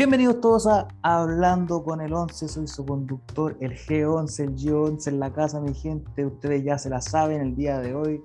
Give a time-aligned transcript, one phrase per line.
[0.00, 5.20] Bienvenidos todos a Hablando con el 11, soy su conductor, el G11, el G11 en
[5.20, 8.22] la casa, mi gente, ustedes ya se la saben el día de hoy.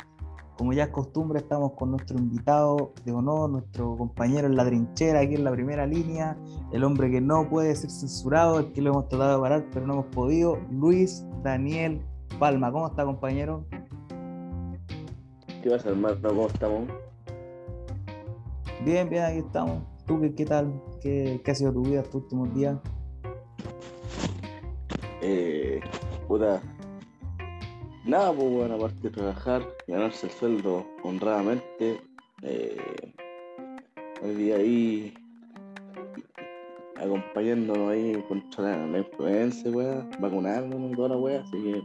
[0.57, 5.19] Como ya es costumbre, estamos con nuestro invitado de honor, nuestro compañero en la trinchera,
[5.19, 6.37] aquí en la primera línea,
[6.71, 9.85] el hombre que no puede ser censurado, el que lo hemos tratado de parar, pero
[9.85, 12.01] no hemos podido, Luis Daniel
[12.39, 12.71] Palma.
[12.71, 13.65] ¿Cómo está, compañero?
[15.61, 16.15] ¿Qué pasa, hermano?
[16.23, 16.87] ¿Cómo estamos?
[18.85, 19.83] Bien, bien, aquí estamos.
[20.05, 20.71] ¿Tú qué, qué tal?
[21.05, 22.79] ¿Qué, ¿Qué, ha sido tu vida estos últimos días?
[25.21, 25.79] Eh,
[26.27, 26.59] puta.
[28.03, 32.01] Nada, pues bueno, aparte de trabajar, ganarse el sueldo honradamente.
[32.41, 33.13] Eh,
[34.23, 35.13] hoy día ahí
[36.95, 41.83] acompañándonos ahí contra la, la influencia, weá, vacunándonos toda la weá, así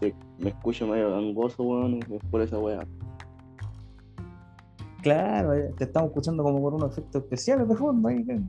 [0.00, 2.80] que me escucho medio gangoso, weón, es por esa weá.
[5.06, 8.08] Claro, eh, te estamos escuchando como por unos efectos especiales de fondo.
[8.08, 8.42] Ahí, que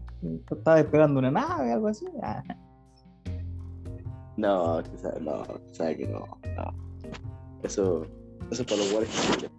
[0.56, 2.08] estaba despegando una nave, algo así.
[2.24, 2.42] Ah.
[4.38, 6.74] No, no, sabes que no, no.
[7.62, 8.08] Eso,
[8.50, 9.52] eso es para los guardias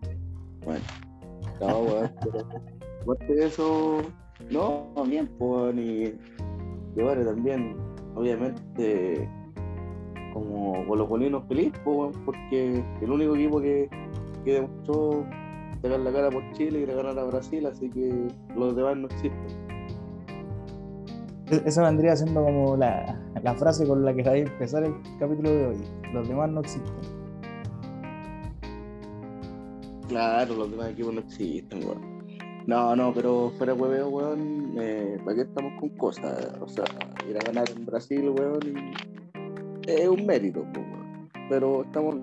[0.65, 0.85] Bueno,
[1.61, 3.99] no, weón, pero eso,
[4.51, 6.19] no, bien, pues, y,
[6.97, 7.77] y también,
[8.17, 9.31] obviamente,
[10.33, 13.89] como colocolino feliz, pues, porque el único equipo que,
[14.45, 15.25] que demostró
[15.83, 19.07] sacar la cara por Chile y le ganar a Brasil, así que los demás no
[19.07, 19.69] existen.
[21.65, 25.51] Esa vendría siendo como la, la frase con la que va a empezar el capítulo
[25.51, 25.77] de hoy.
[26.13, 26.95] Los demás no existen.
[30.09, 32.19] Claro, los demás equipos no existen, weón.
[32.67, 36.53] No, no, pero fuera hueveo, weón, eh, ¿para qué estamos con cosas?
[36.61, 36.85] O sea,
[37.29, 41.31] ir a ganar en Brasil, weón, y es un mérito, weón.
[41.49, 42.17] Pero estamos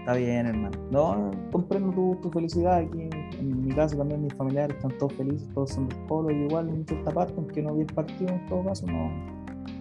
[0.00, 0.78] Está bien, hermano.
[0.90, 2.78] No, comprendo tu, felicidad.
[2.78, 3.02] Aquí
[3.38, 6.86] en, mi caso también mis familiares están todos felices, todos son del polo, igual en
[6.86, 9.10] cierta parte, aunque no vi el partido en todo caso, no,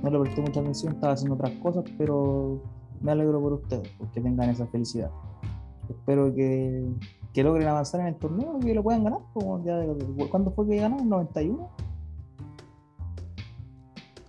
[0.03, 2.61] no le presté mucha atención, estaba haciendo otras cosas, pero
[3.01, 5.09] me alegro por ustedes, porque tengan esa felicidad.
[5.89, 6.85] Espero que,
[7.33, 9.21] que logren avanzar en el torneo y que lo puedan ganar.
[9.33, 9.81] Como ya,
[10.29, 11.09] ¿Cuándo fue que ganaron?
[11.09, 11.69] ¿91?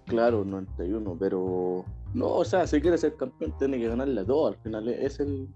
[0.06, 1.84] Claro, 91, pero
[2.14, 5.20] no, o sea, si quiere ser campeón tiene que ganarle a todos, al final es
[5.20, 5.48] el,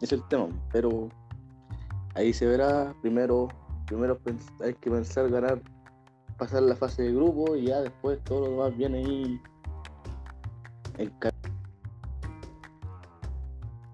[0.00, 1.08] es el tema, pero
[2.14, 2.94] ahí se verá.
[3.00, 3.48] Primero,
[3.86, 4.18] primero
[4.62, 5.60] hay que pensar ganar,
[6.36, 9.40] pasar la fase de grupo y ya después todo lo demás viene ahí
[10.98, 11.12] en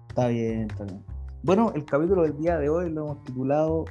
[0.09, 1.03] Está bien, está bien.
[1.43, 3.85] Bueno, el capítulo del día de hoy lo hemos titulado,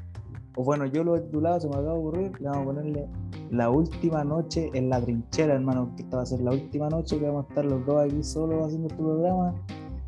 [0.57, 3.09] o bueno, yo lo he titulado, se me acaba de ocurrir, le vamos a ponerle
[3.51, 7.19] la última noche en la trinchera, hermano, que esta va a ser la última noche
[7.19, 9.55] que vamos a estar los dos aquí solos haciendo este programa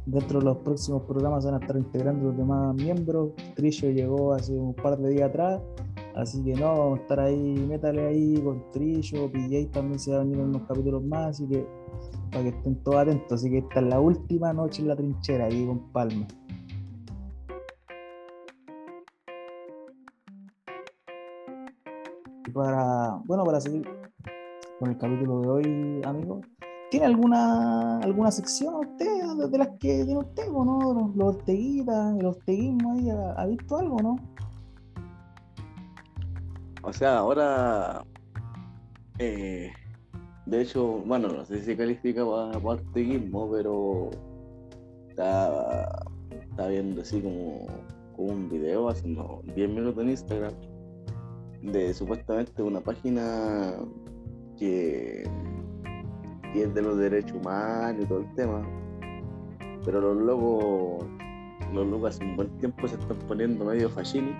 [0.07, 3.33] Dentro de los próximos programas van a estar integrando los demás miembros.
[3.57, 5.61] Trillo llegó hace un par de días atrás,
[6.15, 10.19] así que no, vamos a estar ahí, métale ahí con Trillo, PJ también se va
[10.19, 11.67] a venir en unos capítulos más, así que
[12.31, 13.33] para que estén todos atentos.
[13.33, 16.27] Así que esta es la última noche en la trinchera, ahí con Palma.
[22.47, 23.89] Y para, bueno, para seguir
[24.79, 26.47] con el capítulo de hoy, amigos,
[26.91, 30.95] ¿Tiene alguna alguna sección usted de las que tiene usted, no?
[30.95, 34.17] Los, los el orteguismo ahí, ¿ha, ¿ha, visto algo, no?
[36.83, 38.05] O sea, ahora,
[39.19, 39.73] eh,
[40.47, 44.11] de hecho, bueno, no sé si se califica para, para orteguismo, pero
[45.09, 47.67] está, está viendo así como,
[48.15, 50.53] como un video hace unos 10 minutos en Instagram
[51.63, 53.75] de supuestamente una página
[54.57, 55.29] que
[56.55, 58.63] y es de los derechos humanos y todo el tema.
[59.85, 61.07] Pero los locos,
[61.73, 64.35] los locos hace un buen tiempo se están poniendo medio fascini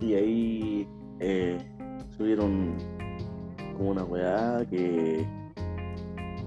[0.00, 1.58] y ahí eh,
[2.16, 2.74] subieron
[3.76, 5.26] como una weá que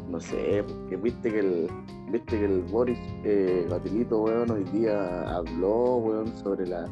[0.10, 1.68] no sé, porque viste que el
[2.12, 6.88] viste que el Boris eh, Batilito weón hoy día habló weón sobre la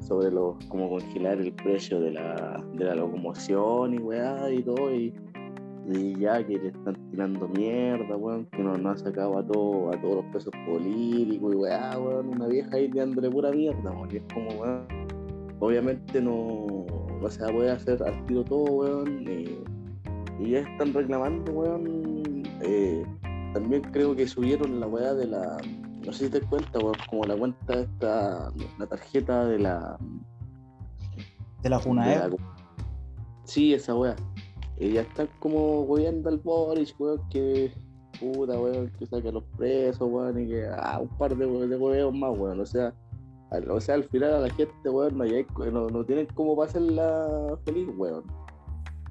[0.00, 4.94] sobre los cómo congelar el precio de la, de la locomoción y weá y todo
[4.94, 5.12] y
[5.90, 9.90] y ya que le están tirando mierda, weón, que no, no ha sacado a, todo,
[9.90, 14.08] a todos los pesos políticos y weá, weón, una vieja ahí tirándole pura mierda, weón,
[14.12, 14.86] y es como, weón,
[15.60, 16.84] obviamente no,
[17.20, 19.24] no se va a poder hacer al tiro todo, weón,
[20.40, 23.04] y ya están reclamando, weón, eh,
[23.54, 25.56] también creo que subieron la weá de la,
[26.04, 29.98] no sé si te cuenta, weón, como la cuenta de esta, la tarjeta de la...
[31.62, 32.30] De la FUNAE.
[33.44, 34.14] Sí, esa weá.
[34.80, 37.72] Y ya están como hueviendo al Boris, weón, que
[38.20, 41.76] puta, weón, que saque a los presos, weón, y que ah, un par de, de
[41.76, 42.60] hueveos más, weón.
[42.60, 42.94] O sea,
[43.70, 47.88] o sea, al final a la gente, weón, no, no, no tienen cómo pasarla feliz,
[47.96, 48.24] weón.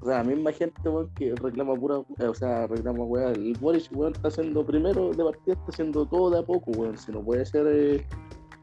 [0.00, 3.90] O sea, la misma gente, weón, que reclama pura, o sea, reclama, weón, el Boris,
[3.92, 7.22] weón, está haciendo primero de partida, está haciendo todo de a poco, weón, si no
[7.22, 8.06] puede ser, eh,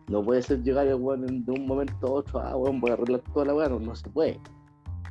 [0.07, 3.21] no puede ser llegar, weón, de un momento a otro, ah, weón, voy a arreglar
[3.33, 4.39] toda la weón, no, se puede.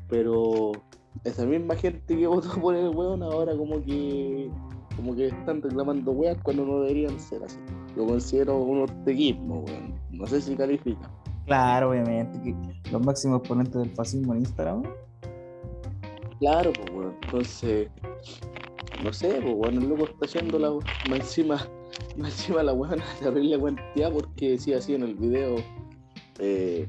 [0.09, 0.73] Pero
[1.23, 4.51] esa misma gente que votó por el weón, ahora como que,
[4.97, 7.59] como que están reclamando weón cuando no deberían ser así.
[7.97, 9.95] Lo considero un orteguismo, weón.
[10.11, 11.11] No sé si califica.
[11.47, 12.55] Claro, obviamente, que
[12.91, 14.83] los máximos exponentes del fascismo en Instagram,
[16.41, 17.15] Claro, pues, weón.
[17.23, 17.89] Entonces,
[19.03, 20.71] no sé, pues, bueno, el loco está haciendo la
[21.09, 21.69] más encima,
[22.17, 25.57] más encima la weón terrible cuantía porque decía así en el video,
[26.39, 26.89] eh,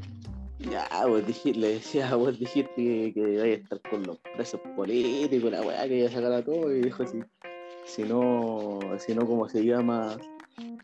[0.59, 4.59] ya, pues dije, le decía, vos dijiste que, que iba a estar con los presos
[4.75, 7.19] políticos, la weá, que iba a sacar a todo, y dijo así,
[7.85, 10.17] si no, si no, ¿cómo se llama?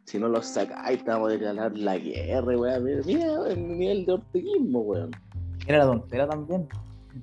[0.05, 4.05] Si no los sacáis, te vamos a declarar la guerra, weá, mira, mira el nivel
[4.05, 5.11] de orteguismo, weón.
[5.67, 6.67] Era la tontera también.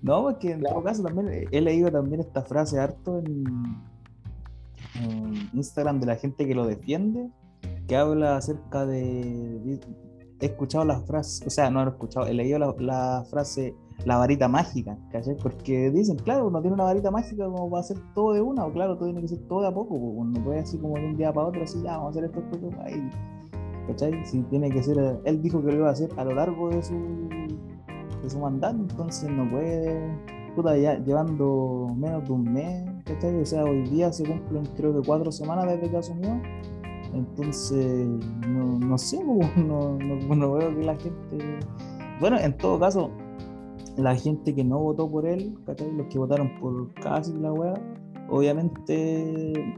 [0.03, 3.45] No, porque en todo caso también he leído también esta frase harto en,
[5.53, 7.31] Instagram de la gente que lo defiende,
[7.87, 9.79] que habla acerca de...
[10.41, 13.75] He escuchado la frase, o sea, no he escuchado, he leído la, frase
[14.05, 15.37] la varita mágica, ¿cachai?
[15.37, 18.65] Porque dicen, claro, uno tiene una varita mágica como va a hacer todo de una,
[18.65, 20.95] o claro, todo tiene que ser todo de a poco, pues, no puede así como
[20.95, 23.11] de un día para otro, así, ya, vamos a hacer esto, esto, esto, ahí,
[23.89, 24.25] ¿cachai?
[24.25, 26.83] Si tiene que ser, él dijo que lo iba a hacer a lo largo de
[26.83, 26.95] su
[28.23, 30.01] de su mandato, entonces no puede,
[30.55, 33.35] puta, ya llevando menos de un mes, ¿cachai?
[33.41, 36.41] O sea, hoy día se cumplen creo que cuatro semanas desde que asumió,
[37.15, 38.09] entonces
[38.49, 39.23] no, no sé,
[39.57, 41.59] no, no, veo que la gente,
[42.21, 43.11] bueno, en todo caso,
[43.97, 45.55] la gente que no votó por él.
[45.97, 47.75] Los que votaron por casi la weá,
[48.31, 49.77] obviamente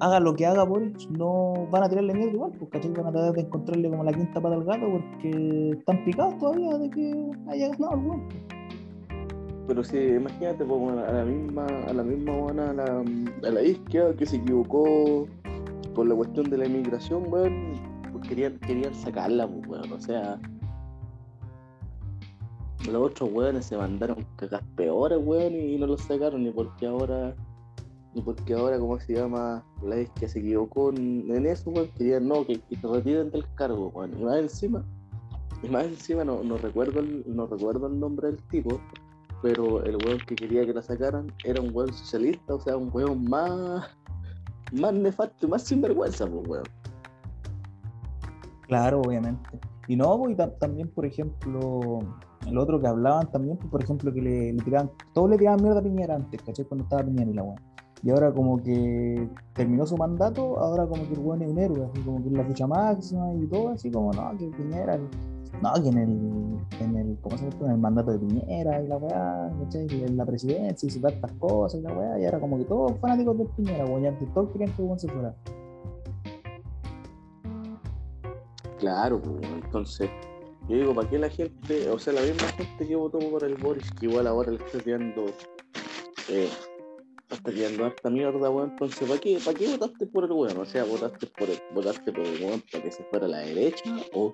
[0.00, 3.34] haga lo que haga Boric, no van a tirarle miedo igual, porque van a tratar
[3.34, 7.68] de encontrarle como la quinta pata al gato porque están picados todavía de que haya
[7.68, 8.28] ganado el weón.
[9.66, 13.04] Pero si imagínate pues, a la misma, a la misma a la,
[13.46, 15.28] a la izquierda que se equivocó
[16.00, 17.74] por la cuestión de la inmigración, weón,
[18.10, 20.40] pues querían, querían sacarla, pues, weón, o sea.
[22.86, 27.36] Los otros weones se mandaron cagas peores, weón, y no los sacaron, ni porque ahora
[28.14, 29.62] y porque ahora, como se llama?
[29.82, 33.44] La vez que se equivocó en, eso, weón, querían no, que, que, te retiren del
[33.56, 34.18] cargo, weón.
[34.18, 34.82] Y más encima,
[35.62, 38.80] y más encima no, no, recuerdo el, no recuerdo el nombre del tipo,
[39.42, 42.88] pero el weón que quería que la sacaran era un weón socialista, o sea, un
[42.90, 43.86] weón más,
[44.72, 46.64] más nefasto y más sinvergüenza, pues, weón.
[48.66, 49.58] Claro, obviamente.
[49.88, 51.98] Y no, pues, también, por ejemplo,
[52.46, 55.62] el otro que hablaban también, pues, por ejemplo, que le, le tiraban, todos le tiraban
[55.62, 56.64] mierda a Piñera antes, ¿cachai?
[56.64, 57.69] Cuando estaba Piñera y la weón.
[58.02, 61.84] Y ahora como que terminó su mandato, ahora como que el weón es un héroe,
[61.84, 64.98] así como que la ficha máxima y todo, así como no, que Piñera,
[65.62, 67.66] no, que en el, en el, ¿cómo se llama?
[67.66, 69.86] En el mandato de Piñera y la weá, ¿cachai?
[69.90, 73.36] En la presidencia y tantas cosas y la weá, y ahora como que todos fanáticos
[73.36, 75.34] de Piñera, weón, y todos querían que el se fuera.
[78.78, 80.08] Claro, pues, entonces,
[80.70, 83.56] yo digo, ¿para qué la gente, o sea, la misma gente que votó por el
[83.56, 85.26] Boris, que igual ahora le está tirando
[86.30, 86.48] eh,
[87.36, 88.70] está quedando harta mierda, weón.
[88.70, 90.58] Entonces, ¿para qué, ¿para qué votaste por el weón?
[90.58, 93.38] O sea, ¿votaste por el, votaste por el weón para que se fuera a la
[93.38, 93.96] derecha?
[94.14, 94.30] ¿O,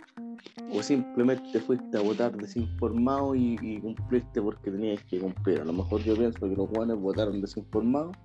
[0.73, 5.61] o simplemente fuiste a votar desinformado y, cumpliste porque tenías que cumplir?
[5.61, 8.17] A lo mejor yo pienso que los weones votaron desinformados.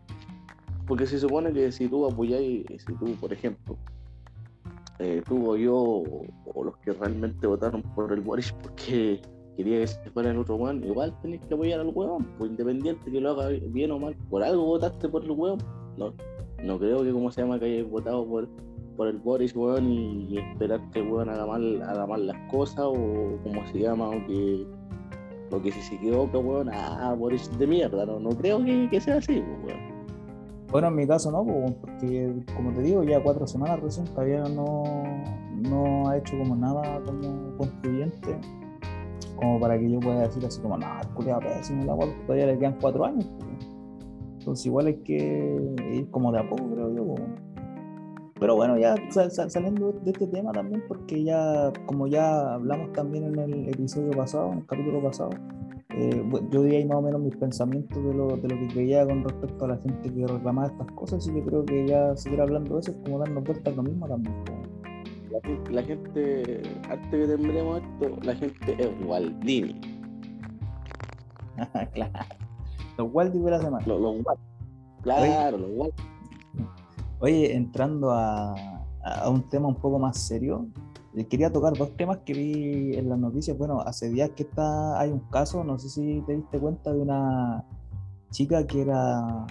[0.88, 3.78] Porque se supone que si tú apoyáis, si tú, por ejemplo,
[5.00, 9.22] eh, tú o yo, o, los que realmente votaron por el Boris porque
[9.56, 13.12] quería que se fuera el otro weón, igual tenés que apoyar al weón, pues independiente
[13.12, 15.60] que lo haga bien o mal, por algo votaste por el weón.
[15.98, 16.14] No,
[16.64, 18.48] no creo que como se llama que hayas votado por,
[18.96, 22.86] por el Boris weón y, esperar que el weón haga mal, haga mal las cosas
[22.86, 24.66] o como se llama o que
[25.54, 29.18] o que si se equivoca weón, ah Boris de mierda, no, no creo que, sea
[29.18, 29.92] así, pues, weón.
[30.72, 34.44] Bueno, en mi caso no, pues, porque como te digo, ya cuatro semanas recién todavía
[34.44, 34.84] no,
[35.70, 38.40] no ha hecho como nada como contribuyente
[39.42, 42.46] como para que yo pueda decir así como, no, el culiado pésimo, la agua todavía
[42.46, 43.28] le quedan cuatro años.
[44.40, 47.16] Entonces igual hay que ir como de a poco, creo yo.
[48.40, 53.40] Pero bueno, ya saliendo de este tema también, porque ya, como ya hablamos también en
[53.40, 55.30] el episodio pasado, en el capítulo pasado,
[55.90, 59.06] eh, yo di ahí más o menos mis pensamientos de lo, de lo que creía
[59.06, 62.42] con respecto a la gente que reclamaba estas cosas, así que creo que ya seguir
[62.42, 64.34] hablando de eso es como darnos vuelta a lo mismo también
[65.70, 69.82] la, gente, antes que terminemos esto, la gente es Waldini.
[71.94, 72.12] claro.
[72.98, 73.86] Los Waldini de la semana.
[73.86, 74.16] Los, los
[75.02, 76.08] Claro, los Waldini.
[77.20, 78.54] Oye, entrando a,
[79.04, 80.68] a, un tema un poco más serio,
[81.16, 83.58] eh, quería tocar dos temas que vi en las noticias.
[83.58, 87.00] Bueno, hace días que está, hay un caso, no sé si te diste cuenta, de
[87.00, 87.66] una
[88.32, 89.46] chica que era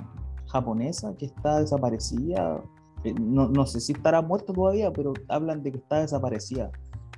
[0.46, 2.62] japonesa, que está desaparecida.
[3.04, 6.70] Eh, no, no sé si estará muerta todavía, pero hablan de que está desaparecida.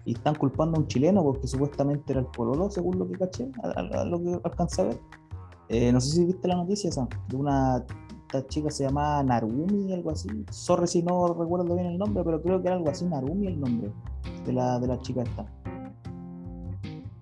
[0.05, 3.49] Y están culpando a un chileno porque supuestamente era el pololo, según lo que caché,
[4.07, 5.01] lo que alcanza a ver.
[5.69, 6.91] Eh, no sé si viste la noticia
[7.29, 7.85] de una
[8.35, 10.29] esta chica se llamaba Narumi, algo así.
[10.51, 13.61] Sorry si no recuerdo bien el nombre, pero creo que era algo así, Narumi el
[13.61, 13.91] nombre
[14.47, 15.45] de la, de la chica esta.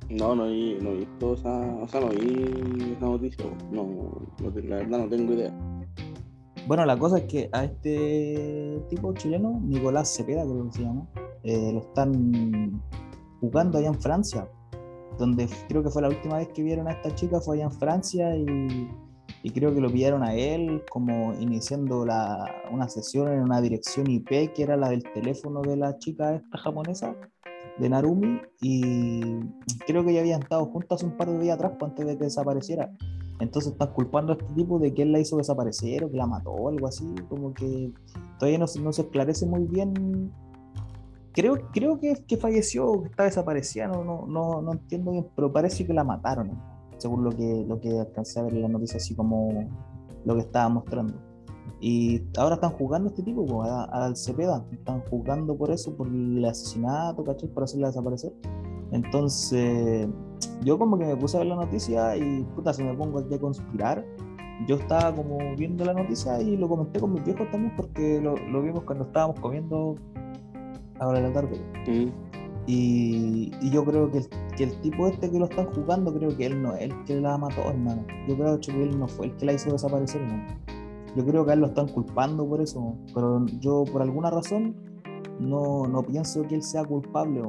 [0.08, 3.86] No, no vi, no vi o no vi esa noticia, no,
[4.40, 5.52] la verdad no tengo idea.
[6.70, 11.04] Bueno, la cosa es que a este tipo chileno, Nicolás Cepeda creo que se llama,
[11.42, 12.80] eh, lo están
[13.40, 14.48] jugando allá en Francia,
[15.18, 17.72] donde creo que fue la última vez que vieron a esta chica, fue allá en
[17.72, 18.88] Francia y
[19.42, 24.08] y creo que lo pillaron a él como iniciando la, una sesión en una dirección
[24.08, 27.16] IP que era la del teléfono de la chica esta japonesa
[27.78, 29.40] de Narumi y
[29.86, 32.24] creo que ya habían estado juntos un par de días atrás pues, antes de que
[32.24, 32.92] desapareciera
[33.40, 36.26] entonces están culpando a este tipo de que él la hizo desaparecer o que la
[36.26, 37.92] mató o algo así como que
[38.38, 40.32] todavía no, no se esclarece muy bien
[41.32, 45.52] creo, creo que, que falleció que está desaparecida no, no, no, no entiendo bien pero
[45.52, 46.58] parece que la mataron
[47.00, 49.68] según lo que, lo que alcancé a ver en la noticia, así como
[50.24, 51.14] lo que estaba mostrando.
[51.80, 56.44] Y ahora están jugando este tipo, pues, al Cepeda, están jugando por eso, por el
[56.44, 57.48] asesinato, ¿cachai?
[57.48, 58.32] Por hacerla desaparecer.
[58.92, 60.08] Entonces,
[60.62, 63.34] yo como que me puse a ver la noticia y puta, si me pongo aquí
[63.34, 64.04] a conspirar,
[64.66, 68.36] yo estaba como viendo la noticia y lo comenté con mis viejos también porque lo,
[68.36, 69.96] lo vimos cuando estábamos comiendo
[70.98, 71.60] ahora en la tarde.
[72.66, 76.36] Y, y, yo creo que el, que el, tipo este que lo están jugando, creo
[76.36, 78.04] que él no es el que la mató, hermano.
[78.28, 80.46] Yo creo que él no fue el que la hizo desaparecer, hermano.
[81.16, 84.76] Yo creo que a él lo están culpando por eso, pero yo por alguna razón
[85.40, 87.42] no, no pienso que él sea culpable.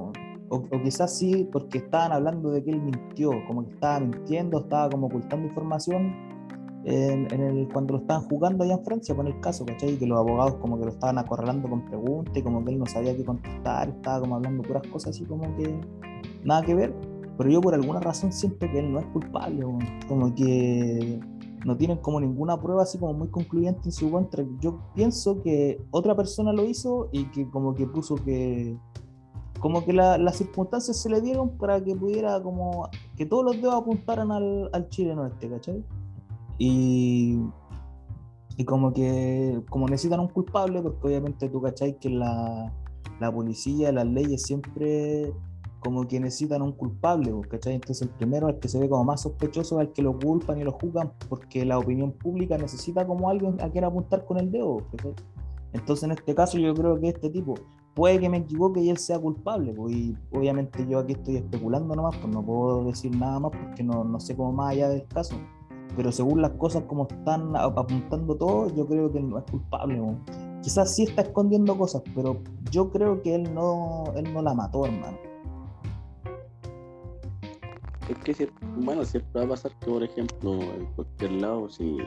[0.53, 4.89] O, quizás sí, porque estaban hablando de que él mintió, como que estaba mintiendo, estaba
[4.89, 6.13] como ocultando información
[6.83, 9.97] en, cuando lo estaban jugando allá en Francia con el caso, ¿cachai?
[9.97, 13.15] Que los abogados como que lo estaban acorralando con preguntas como que él no sabía
[13.15, 15.79] qué contestar, estaba como hablando puras cosas así como que
[16.43, 16.93] nada que ver,
[17.37, 19.65] pero yo por alguna razón siento que él no es culpable,
[20.09, 21.17] como que
[21.65, 24.43] no tienen como ninguna prueba así como muy concluyente en su contra.
[24.59, 28.77] Yo pienso que otra persona lo hizo y que como que puso que
[29.61, 33.75] como que las circunstancias se le dieron para que pudiera como que todos los dedos
[33.75, 35.85] apuntaran al, al chileno este, ¿cachai?
[36.57, 37.37] Y,
[38.57, 42.73] y como que como necesitan un culpable, porque obviamente tú cachai que la,
[43.19, 45.31] la policía, las leyes siempre
[45.79, 47.75] como que necesitan un culpable, ¿cachai?
[47.75, 50.59] Entonces el primero, el que se ve como más sospechoso, es el que lo culpan
[50.59, 54.51] y lo juzgan, porque la opinión pública necesita como alguien a quien apuntar con el
[54.51, 54.81] dedo,
[55.71, 57.53] Entonces en este caso yo creo que este tipo
[57.93, 61.95] puede que me equivoque y él sea culpable, pues, y obviamente yo aquí estoy especulando
[61.95, 65.05] nomás, pues no puedo decir nada más porque no, no sé cómo más allá del
[65.07, 65.35] caso
[65.95, 70.01] pero según las cosas como están apuntando todo, yo creo que no es culpable.
[70.61, 74.85] Quizás sí está escondiendo cosas, pero yo creo que él no, él no la mató,
[74.85, 75.17] hermano.
[78.07, 81.97] Es que, bueno, siempre va a pasar que, por ejemplo, en cualquier lado, si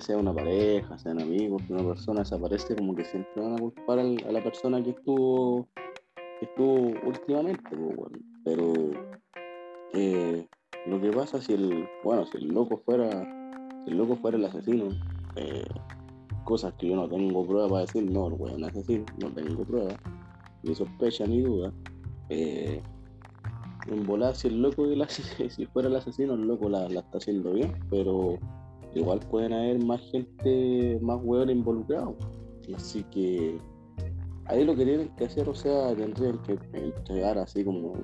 [0.00, 4.04] sea una pareja, sean amigos, una persona desaparece, como que siempre van a culpar a
[4.04, 5.68] la persona que estuvo,
[6.14, 7.70] que estuvo últimamente,
[8.44, 8.72] pero
[9.94, 10.46] eh,
[10.86, 13.10] lo que pasa si el, bueno, si el loco fuera,
[13.84, 14.88] si el loco fuera el asesino,
[15.36, 15.64] eh,
[16.44, 19.94] cosas que yo no tengo prueba para decir, no, el weón asesino, no tengo prueba,
[20.62, 21.72] ni sospecha ni duda.
[22.28, 22.82] Eh,
[23.88, 24.86] en volar si el loco
[25.48, 28.38] si fuera el asesino, el loco la, está haciendo bien, pero
[28.94, 32.16] igual pueden haber más gente, más weón involucrado.
[32.74, 33.58] Así que
[34.46, 37.94] ahí lo que tienen que hacer, o sea, tendrían que entregar así como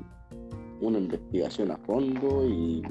[0.80, 2.83] una investigación a fondo y,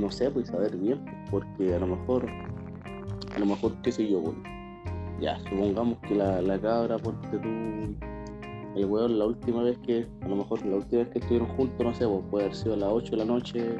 [0.00, 2.26] no sé, pues saber bien, porque a lo mejor,
[3.34, 4.36] a lo mejor, qué sé yo, pues,
[5.20, 7.48] ya, supongamos que la, la cabra, porque tú,
[8.76, 11.86] el weón, la última vez que, a lo mejor la última vez que estuvieron juntos,
[11.86, 13.76] no sé, pues puede haber sido a las 8 de la noche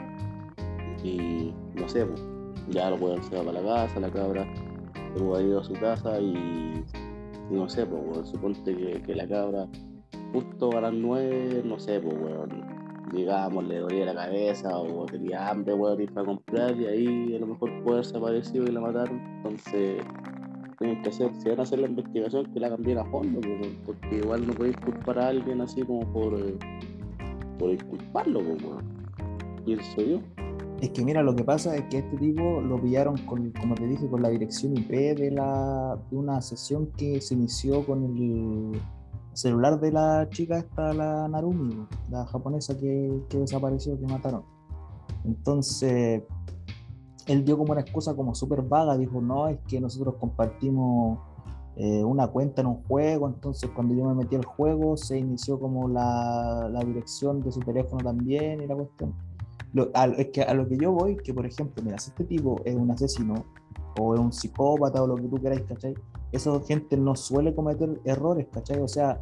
[1.02, 2.22] y, no sé, pues,
[2.70, 4.46] ya el weón se va para la casa, la cabra
[5.16, 6.84] se ha ido a su casa y,
[7.50, 9.66] no sé, pues, suponte que, la cabra
[10.32, 12.64] justo a las 9, no sé, pues, weón,
[13.12, 17.38] digamos, le dolía la cabeza o tenía hambre, weón, ir para comprar y ahí a
[17.40, 19.20] lo mejor puede haber desaparecido y la mataron.
[19.36, 20.02] Entonces,
[20.78, 23.40] tienen que hacer, si van a hacer la investigación, que la cambien a fondo,
[23.84, 26.56] porque igual no podéis culpar a alguien así como por, eh,
[27.58, 28.42] por disculparlo,
[29.64, 30.20] pienso yo.
[30.80, 33.86] Es que mira, lo que pasa es que este tipo lo pillaron con, como te
[33.86, 38.80] dije, con la dirección IP de la de una sesión que se inició con el
[39.32, 44.44] celular de la chica esta, la Narumi, la japonesa que, que desapareció, que mataron.
[45.24, 46.22] Entonces,
[47.26, 51.18] él dio como una excusa como súper vaga, dijo, no, es que nosotros compartimos
[51.76, 55.58] eh, una cuenta en un juego, entonces cuando yo me metí al juego se inició
[55.58, 59.14] como la, la dirección de su teléfono también y la cuestión.
[60.16, 62.74] Es que a lo que yo voy, que por ejemplo, mira, si este tipo es
[62.74, 63.44] un asesino
[63.98, 65.94] o es un psicópata o lo que tú queráis, ¿cachai?
[66.32, 68.80] Esa gente no suele cometer errores, ¿cachai?
[68.80, 69.20] O sea,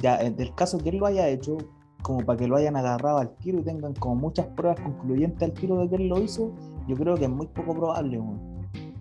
[0.00, 1.58] ya en el caso que él lo haya hecho,
[2.02, 5.52] como para que lo hayan agarrado al tiro y tengan como muchas pruebas concluyentes al
[5.52, 6.52] tiro de que él lo hizo,
[6.86, 8.20] yo creo que es muy poco probable,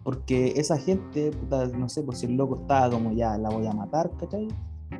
[0.04, 3.66] porque esa gente, puta, no sé, pues si el loco estaba como ya, la voy
[3.66, 4.48] a matar, ¿cachai?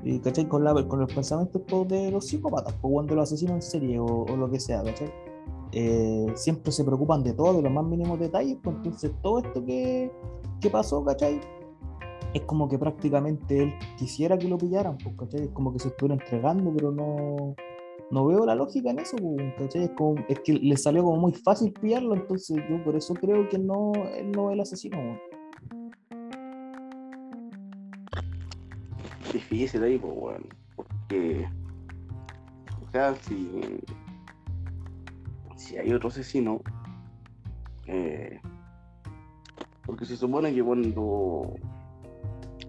[0.04, 0.48] Y, ¿cachai?
[0.48, 4.00] Con, la, con los pensamientos pues, de los psicópatas, pues cuando lo asesinan en serie
[4.00, 5.12] o, lo que sea, ¿cachai?
[5.72, 9.66] Eh, siempre se preocupan de todo, de los más mínimos detalles, pues entonces todo esto
[9.66, 10.12] que,
[10.62, 11.42] que pasó, ¿cachai?
[12.34, 15.44] Es como que prácticamente él quisiera que lo pillaran, pues, ¿cachai?
[15.44, 17.56] Es como que se estuviera entregando, pero no,
[18.12, 19.18] no veo la lógica en eso,
[19.58, 23.14] pues, Es, como, es que le salió como muy fácil pillarlo, entonces yo por eso
[23.14, 24.98] creo que no, él no es el asesino.
[29.34, 30.46] Difícil ahí, pues, bueno,
[30.76, 31.46] porque,
[32.82, 33.50] o sea, si,
[35.80, 36.62] hay otro asesino,
[37.88, 38.40] eh,
[39.86, 41.54] porque se supone que cuando,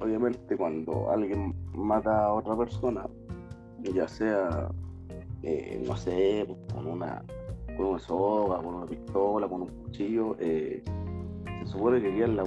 [0.01, 3.07] obviamente, cuando alguien mata a otra persona,
[3.83, 4.69] ya sea
[5.43, 6.45] eh, no sé,
[6.75, 7.23] con una,
[7.77, 10.83] con una soga, con una pistola, con un cuchillo, eh,
[11.61, 12.45] se supone que queda la,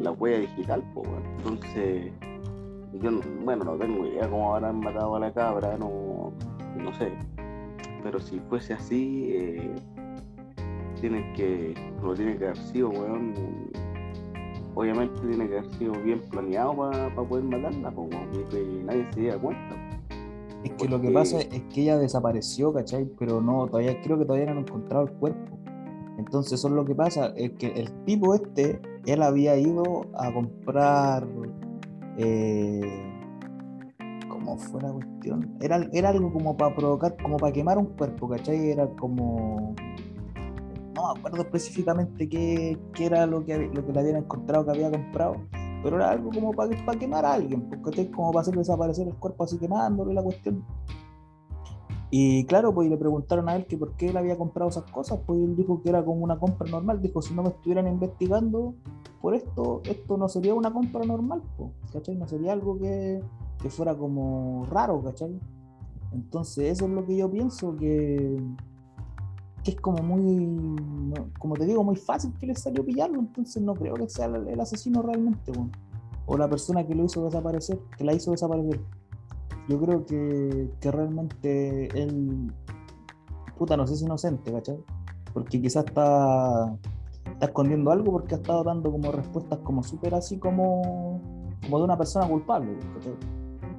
[0.00, 1.08] la huella digital, pues,
[1.38, 2.12] entonces
[3.02, 3.10] yo
[3.44, 6.32] bueno no tengo idea cómo habrán matado a la cabra, no,
[6.76, 7.12] no sé,
[8.04, 9.32] pero si fuese así,
[11.00, 13.34] tiene que, lo tiene que haber sido, weón,
[14.74, 18.10] obviamente tiene que haber sido bien planeado para poder matarla, pues,
[18.52, 19.76] y nadie se diera cuenta.
[20.64, 23.06] Es que lo que pasa es que ella desapareció, ¿cachai?
[23.18, 25.56] Pero no, todavía creo que todavía no han encontrado el cuerpo.
[26.18, 30.32] Entonces eso es lo que pasa, es que el tipo este, él había ido a
[30.32, 31.26] comprar,
[32.16, 32.80] eh,
[34.26, 35.56] ¿cómo fue la cuestión?
[35.60, 38.70] Era, era algo como para provocar, como para quemar un cuerpo, ¿cachai?
[38.70, 39.74] Era como,
[40.96, 44.70] no me acuerdo específicamente qué, qué era lo que, lo que le habían encontrado que
[44.72, 45.36] había comprado,
[45.82, 49.14] pero era algo como para, para quemar a alguien, porque como para hacer desaparecer el
[49.14, 50.64] cuerpo así quemándole la cuestión.
[52.10, 55.20] Y claro, pues le preguntaron a él que por qué él había comprado esas cosas,
[55.26, 58.74] pues él dijo que era como una compra normal, dijo si no me estuvieran investigando
[59.20, 62.14] por esto, esto no sería una compra normal, pues, ¿cachai?
[62.16, 63.20] No sería algo que,
[63.60, 65.38] que fuera como raro, ¿cachai?
[66.12, 68.40] Entonces eso es lo que yo pienso, que,
[69.72, 70.76] es como muy,
[71.38, 74.60] como te digo, muy fácil que le salió pillarlo, entonces no creo que sea el,
[74.60, 75.52] asesino realmente,
[76.26, 78.80] o la persona que lo hizo desaparecer, que la hizo desaparecer.
[79.68, 82.52] Yo creo que, que realmente él,
[83.58, 84.78] puta, no sé si es inocente, ¿cachai?
[85.32, 86.76] Porque quizás está,
[87.32, 91.20] está escondiendo algo porque ha estado dando como respuestas como súper así como,
[91.62, 92.78] como de una persona culpable.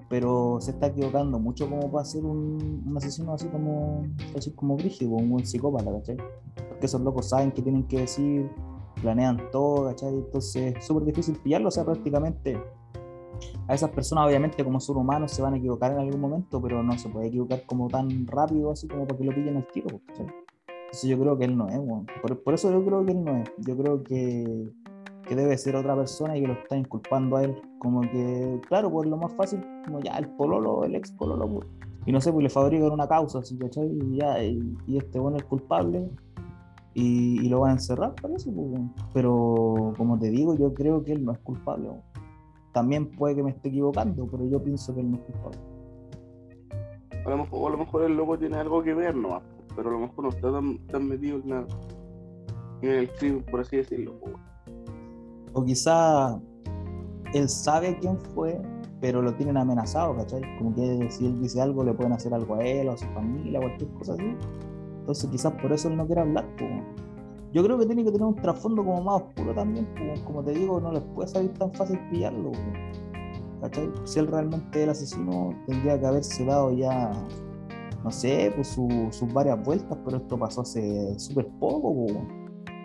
[0.09, 4.77] Pero se está equivocando mucho como para ser un, un asesino así como, así como
[4.77, 6.17] brígido, un buen psicópata, ¿cachai?
[6.69, 8.49] Porque esos locos saben qué tienen que decir,
[9.01, 10.13] planean todo, ¿cachai?
[10.13, 12.57] Entonces es súper difícil pillarlo, o sea, prácticamente
[13.67, 16.81] a esas personas obviamente como son humanos se van a equivocar en algún momento, pero
[16.81, 19.99] no se puede equivocar como tan rápido así como para que lo pillen al tiro,
[20.07, 20.27] ¿cachai?
[20.67, 22.05] Entonces yo creo que él no es, bueno.
[22.21, 24.71] por, por eso yo creo que él no es, yo creo que
[25.27, 27.55] que debe ser otra persona y que lo está inculpando a él.
[27.79, 31.67] Como que, claro, pues lo más fácil, como ya el pololo, el ex pololo, pues,
[32.05, 33.87] y no sé, pues le fabrican una causa, ¿sí, ¿cachai?
[33.91, 36.09] Y ya, y, este bueno es culpable
[36.93, 38.81] y, lo van a encerrar, parece, pues,
[39.13, 41.89] pero como te digo, yo creo que él no es culpable.
[42.71, 45.59] También puede que me esté equivocando, pero yo pienso que él no es culpable.
[47.25, 49.41] A lo mejor, a lo mejor el loco tiene algo que ver, ¿no?
[49.75, 51.67] Pero a lo mejor no está tan, tan metido en,
[52.81, 54.17] en el crimen, por así decirlo.
[54.21, 54.33] Pues.
[55.57, 56.39] O quizá
[57.33, 58.61] él sabe quién fue,
[59.01, 60.41] pero lo tienen amenazado, ¿cachai?
[60.59, 63.07] Como que si él dice algo, le pueden hacer algo a él o a su
[63.07, 64.37] familia, cualquier cosa así.
[64.99, 66.45] Entonces quizás por eso él no quiere hablar.
[67.53, 69.87] Yo creo que tiene que tener un trasfondo como más oscuro también,
[70.25, 72.51] como te digo, no les puede salir tan fácil pillarlo.
[73.61, 73.91] ¿cachai?
[74.03, 77.11] Si él realmente el asesino, tendría que haberse dado ya,
[78.03, 82.05] no sé, pues sus varias vueltas, pero esto pasó hace súper poco.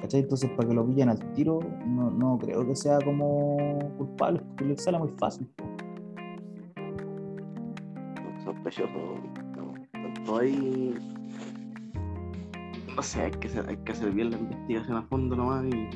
[0.02, 0.20] ¿Cachai?
[0.20, 4.64] Entonces, para que lo pillen al tiro, no, no creo que sea como culpable, porque
[4.64, 5.48] le sale muy fácil.
[8.44, 8.88] Sospechoso.
[10.26, 10.94] No, hay.
[12.96, 15.64] No sé, hay que, hacer, hay que hacer bien la investigación a fondo nomás.
[15.66, 15.88] Y...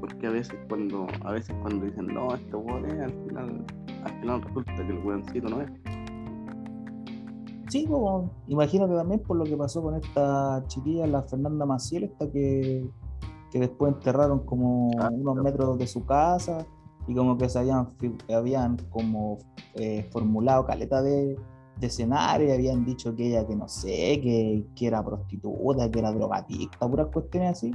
[0.00, 3.64] Porque a veces cuando a veces cuando dicen, no, este weón es, al final,
[4.04, 5.70] al final resulta que el weoncito no es.
[7.68, 12.30] Sí, como, imagínate también por lo que pasó con esta chiquilla, la Fernanda Maciel, esta
[12.30, 12.90] que,
[13.52, 15.42] que después enterraron como Ah, unos claro.
[15.44, 16.66] metros de su casa
[17.06, 17.90] y como que se habían,
[18.34, 19.38] habían como
[19.74, 21.36] eh, formulado caleta de,
[21.78, 25.98] de escenario, y habían dicho que ella que no sé, que, que era prostituta, que
[25.98, 27.72] era drogadicta, puras cuestiones así.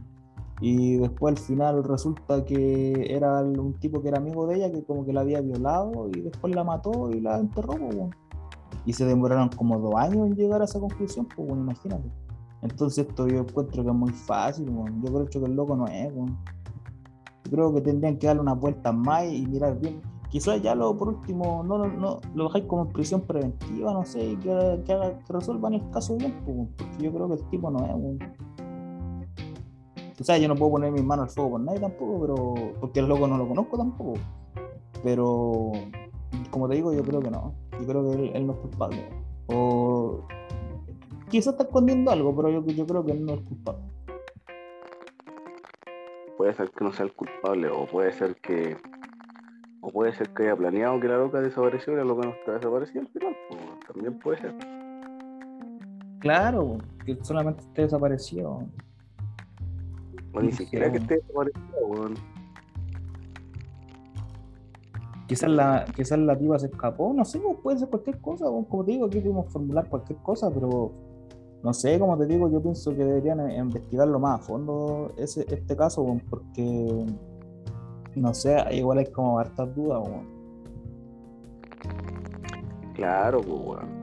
[0.59, 4.83] Y después al final resulta que era un tipo que era amigo de ella, que
[4.83, 8.09] como que la había violado y después la mató y la enterró, pues.
[8.85, 12.09] Y se demoraron como dos años en llegar a esa conclusión, pues bueno, imagínate.
[12.69, 14.65] Entonces esto yo encuentro que es muy fácil.
[15.03, 16.37] Yo creo que el loco no es, weón.
[17.45, 20.01] Yo creo que tendrían que darle unas vueltas más y mirar bien.
[20.29, 24.81] Quizás ya lo por último no, lo dejáis como prisión preventiva, no sé, y que,
[24.85, 24.93] que,
[25.25, 28.19] que resuelvan el caso bien, porque yo creo que el tipo no es, weón.
[30.19, 32.73] O sea, yo no puedo poner mis manos al fuego por nadie tampoco, pero.
[32.79, 34.13] Porque el loco no lo conozco tampoco.
[35.03, 35.71] Pero.
[36.49, 37.53] Como te digo, yo creo que no.
[37.79, 39.09] Yo creo que él, él no es culpable.
[39.47, 40.21] O.
[41.29, 43.83] Quizás está escondiendo algo, pero yo, yo creo que él no es culpable.
[46.37, 48.77] Puede ser que no sea el culpable, o puede ser que.
[49.81, 52.53] O puede ser que haya planeado que la loca desapareció y la loca no está
[52.53, 53.35] desaparecida al final.
[53.49, 54.55] pues, también puede ser.
[56.19, 58.59] Claro, que solamente esté desaparecido.
[60.33, 62.13] O ni siquiera que esté desaparecida, weón.
[65.27, 68.85] Quizás la, quizás la tipa se escapó, no sé, pues, puede ser cualquier cosa, como
[68.85, 71.06] te digo, aquí podemos formular cualquier cosa, pero
[71.67, 75.45] no sé, como te digo, yo pienso que deberían eh, investigarlo más a fondo ese,
[75.53, 77.05] este caso, porque
[78.15, 80.01] no sé, igual hay como hartas dudas.
[82.93, 83.99] Claro, pues, weón.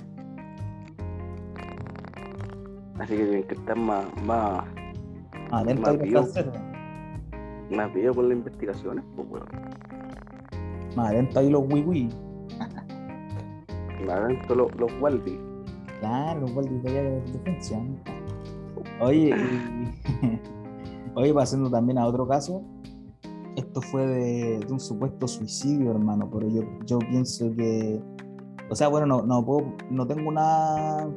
[2.99, 4.67] Así que tienen que estar más, más,
[5.51, 6.23] Atento Más vivo.
[7.71, 9.49] más video con las investigaciones, pues, weón.
[10.97, 12.11] Más atento ahí los wiwi.
[14.07, 15.44] Más adentro los, los Waldi.
[16.01, 17.79] Claro, los allá de defensa.
[17.79, 17.97] ¿no?
[19.01, 20.41] Oye, y-
[21.15, 22.63] oye, pasando también a otro caso,
[23.57, 28.01] esto fue de, de un supuesto suicidio, hermano, pero yo, yo pienso que,
[28.71, 31.09] o sea, bueno, no, no puedo, no tengo una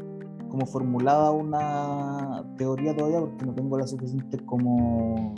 [0.50, 5.34] como formulada una teoría todavía porque no tengo la suficiente como,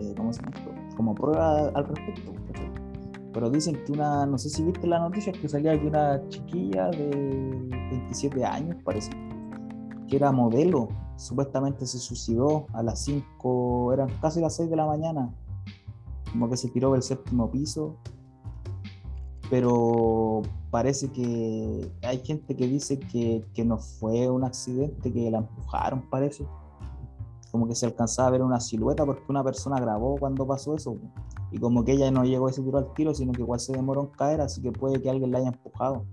[0.00, 0.70] eh, ¿cómo se llama esto?
[0.96, 2.32] Como prueba al respecto.
[3.32, 6.88] Pero dicen que una, no sé si viste la noticia, que salía que una chiquilla
[6.88, 9.10] de 27 años, parece,
[10.08, 14.86] que era modelo, supuestamente se suicidó a las 5, eran casi las 6 de la
[14.86, 15.34] mañana,
[16.30, 17.96] como que se tiró del séptimo piso,
[19.50, 25.38] pero parece que hay gente que dice que, que no fue un accidente, que la
[25.38, 26.46] empujaron, parece.
[27.50, 30.96] Como que se alcanzaba a ver una silueta porque una persona grabó cuando pasó eso.
[31.50, 33.72] Y como que ella no llegó a ese tiro al tiro, sino que igual se
[33.72, 36.04] demoró en caer, así que puede que alguien la haya empujado.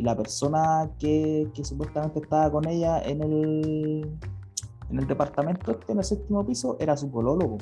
[0.00, 4.18] Y la persona que, que supuestamente estaba con ella en el,
[4.88, 7.58] en el departamento este, en el séptimo piso, era su polólogo.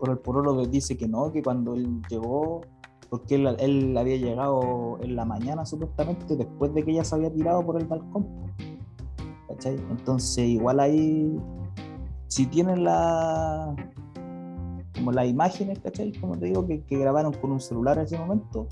[0.00, 2.62] Pero el polólogo dice que no, que cuando él llegó,
[3.08, 7.64] porque él, había llegado en la mañana supuestamente, después de que ella se había tirado
[7.64, 8.26] por el balcón.
[9.46, 9.76] ¿Cachai?
[9.88, 11.40] Entonces igual ahí,
[12.26, 13.72] si tienen la
[14.96, 16.10] como las imágenes, ¿cachai?
[16.18, 18.66] Como te digo, que grabaron con un celular en ese momento,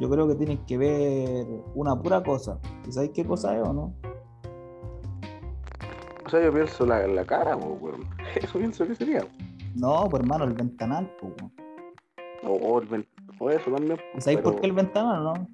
[0.00, 2.58] yo creo que tienen que ver una pura cosa.
[2.88, 3.94] ¿Y sabéis qué cosa es o no?
[6.26, 8.00] O sea, yo pienso la, la cara, pues, weón.
[8.36, 9.26] Eso pienso que sería.
[9.74, 11.32] No, pues hermano, el ventanal, pues.
[11.40, 11.52] weón.
[12.44, 13.06] O, o el
[13.38, 13.98] o eso también.
[14.16, 15.48] ¿Y sabéis pero- por qué el ventanal o no?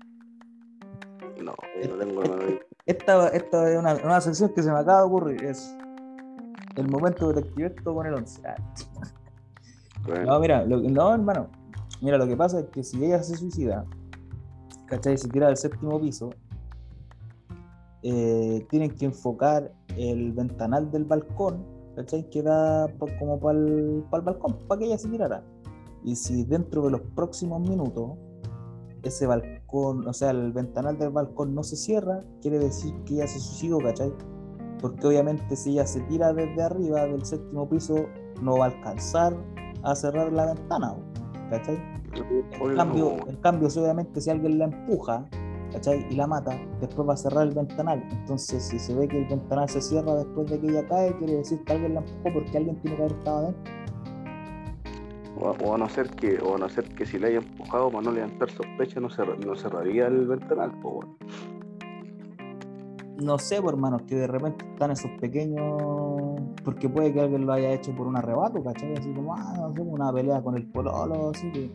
[1.42, 2.58] No, yo no tengo idea.
[2.86, 5.44] Esta, esta es una, una sección que se me acaba de ocurrir.
[5.44, 5.76] Es
[6.76, 8.42] el momento detectivesco con el 11.
[8.46, 8.54] Ah,
[10.06, 11.48] Bueno, No, mira, lo, no, hermano.
[12.00, 13.84] Mira, lo que pasa es que si ella se suicida,
[14.86, 15.16] ¿cachai?
[15.18, 16.30] Se tira del séptimo piso,
[18.02, 21.64] eh, tienen que enfocar el ventanal del balcón,
[21.96, 22.28] ¿cachai?
[22.30, 25.42] Que da pa- como para el, balcón, para que ella se tirara.
[26.04, 28.12] Y si dentro de los próximos minutos
[29.02, 33.26] ese balcón, o sea, el ventanal del balcón no se cierra, quiere decir que ella
[33.28, 34.12] se suicidó, ¿cachai?
[34.80, 38.06] Porque obviamente si ella se tira desde arriba del séptimo piso,
[38.42, 39.36] no va a alcanzar
[39.82, 40.96] a cerrar la ventana,
[41.50, 41.78] ¿cachai?
[42.70, 45.26] En cambio, en cambio, obviamente si alguien la empuja,
[45.72, 46.06] ¿cachai?
[46.10, 48.02] Y la mata, después va a cerrar el ventanal.
[48.10, 51.34] Entonces, si se ve que el ventanal se cierra después de que ella cae, quiere
[51.36, 53.72] decir que alguien la empujó porque alguien tiene que haber estado adentro.
[55.38, 57.90] O, o a no ser que, o a no ser que si le haya empujado
[57.90, 61.16] para no levantar sospecha no, cerra- no cerraría el ventanal, pues bueno.
[63.22, 65.82] No sé, pues, hermano, que de repente están esos pequeños.
[66.64, 68.92] Porque puede que alguien lo haya hecho por un arrebato, ¿cachai?
[68.94, 71.70] Así como, ah, no una pelea con el pololo, así que.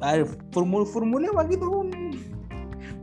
[0.00, 1.90] A ver, formu- formulemos aquí todo un,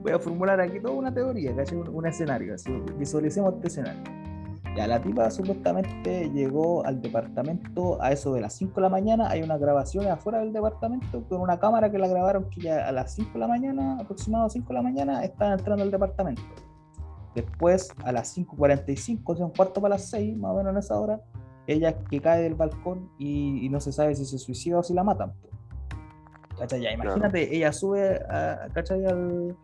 [0.01, 1.77] voy a formular aquí toda una teoría, ¿cachai?
[1.77, 2.55] Un, un escenario,
[2.97, 4.01] visualicemos este escenario.
[4.75, 9.29] Ya, la tipa supuestamente llegó al departamento a eso de las 5 de la mañana.
[9.29, 12.91] Hay unas grabaciones afuera del departamento con una cámara que la grabaron que ya a
[12.91, 16.41] las 5 de la mañana, aproximadamente 5 de la mañana, estaba entrando al departamento.
[17.35, 20.77] Después, a las 5.45, o sea, un cuarto para las 6, más o menos en
[20.77, 21.21] esa hora,
[21.67, 24.93] ella que cae del balcón y, y no se sabe si se suicida o si
[24.93, 25.33] la matan.
[26.57, 26.81] ¿Cachai?
[26.81, 29.05] Ya, imagínate, ella sube a, ¿cachai?
[29.05, 29.57] Al,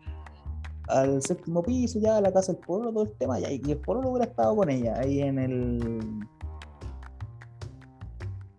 [0.88, 4.10] al séptimo piso, ya a la casa del pueblo, todo el tema, y el pueblo
[4.10, 6.26] hubiera estado con ella ahí en el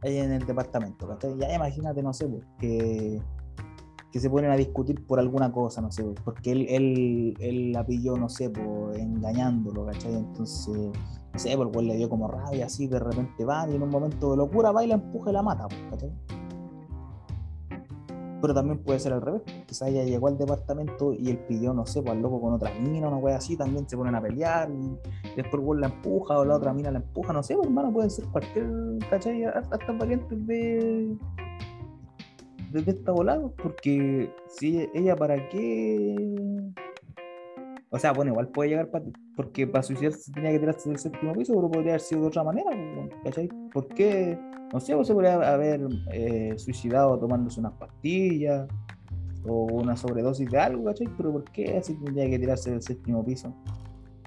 [0.04, 1.38] ahí en el departamento, ¿cachai?
[1.38, 2.28] Ya imagínate, no sé,
[2.60, 3.21] que,
[4.12, 7.86] que se ponen a discutir por alguna cosa, no sé, porque él, él, él la
[7.86, 10.15] pilló, no sé, pues, engañándolo, ¿cachai?
[10.15, 10.76] Entonces,
[11.34, 13.89] no sé, por pues, le dio como rabia, así, de repente va y en un
[13.89, 16.12] momento de locura va y la empuja y la mata, ¿cachai?
[18.41, 19.43] pero también puede ser al revés.
[19.67, 22.71] Quizás ella llegó al departamento y él pidió, no sé, pues al loco con otra
[22.74, 24.97] mina, una wea así, también se ponen a pelear y
[25.36, 28.26] después la empuja o la otra mina la empuja, no sé, pues hermano, puede ser
[28.26, 28.67] cualquier,
[29.10, 29.45] ¿cachai?
[29.45, 31.15] Hasta variantes de,
[32.72, 36.16] de esta volada, porque si ella para qué.
[37.90, 39.06] O sea, bueno, igual puede llegar para,
[39.36, 42.44] porque para suicidarse tenía que tirarse del séptimo piso, pero podría haber sido de otra
[42.44, 42.72] manera,
[43.24, 43.50] ¿cachai?
[43.74, 44.38] ¿Por qué?
[44.74, 45.82] no sé, vos se podría haber
[46.12, 48.68] eh, suicidado tomándose unas pastillas
[49.46, 51.08] o una sobredosis de algo, ¿cachai?
[51.18, 53.54] Pero ¿por qué así tendría que tirarse del séptimo piso?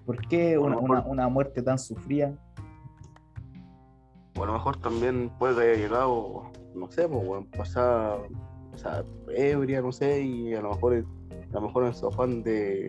[0.05, 2.37] ¿Por qué una, muerte tan sufrida?
[4.37, 8.19] O a lo mejor también puede haber llegado, no sé, pues, bueno, pasar,
[8.73, 12.43] o sea, ebria, no sé, y a lo mejor, a lo mejor en su afán
[12.43, 12.89] de,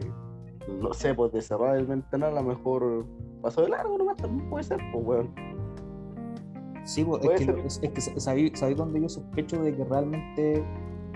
[0.67, 3.05] no sé, pues de cerrar el ventanal, a lo mejor
[3.41, 5.33] pasó de largo, nomás también puede ser, pues, weón.
[6.83, 10.63] Sí, es que, es, sabí, donde yo sospecho de que realmente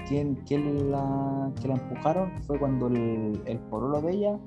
[0.07, 4.39] quien, quien, la, que la empujaron fue cuando el, el porolo de ella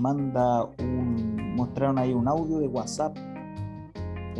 [0.00, 1.54] manda un.
[1.56, 3.16] mostraron ahí un audio de WhatsApp.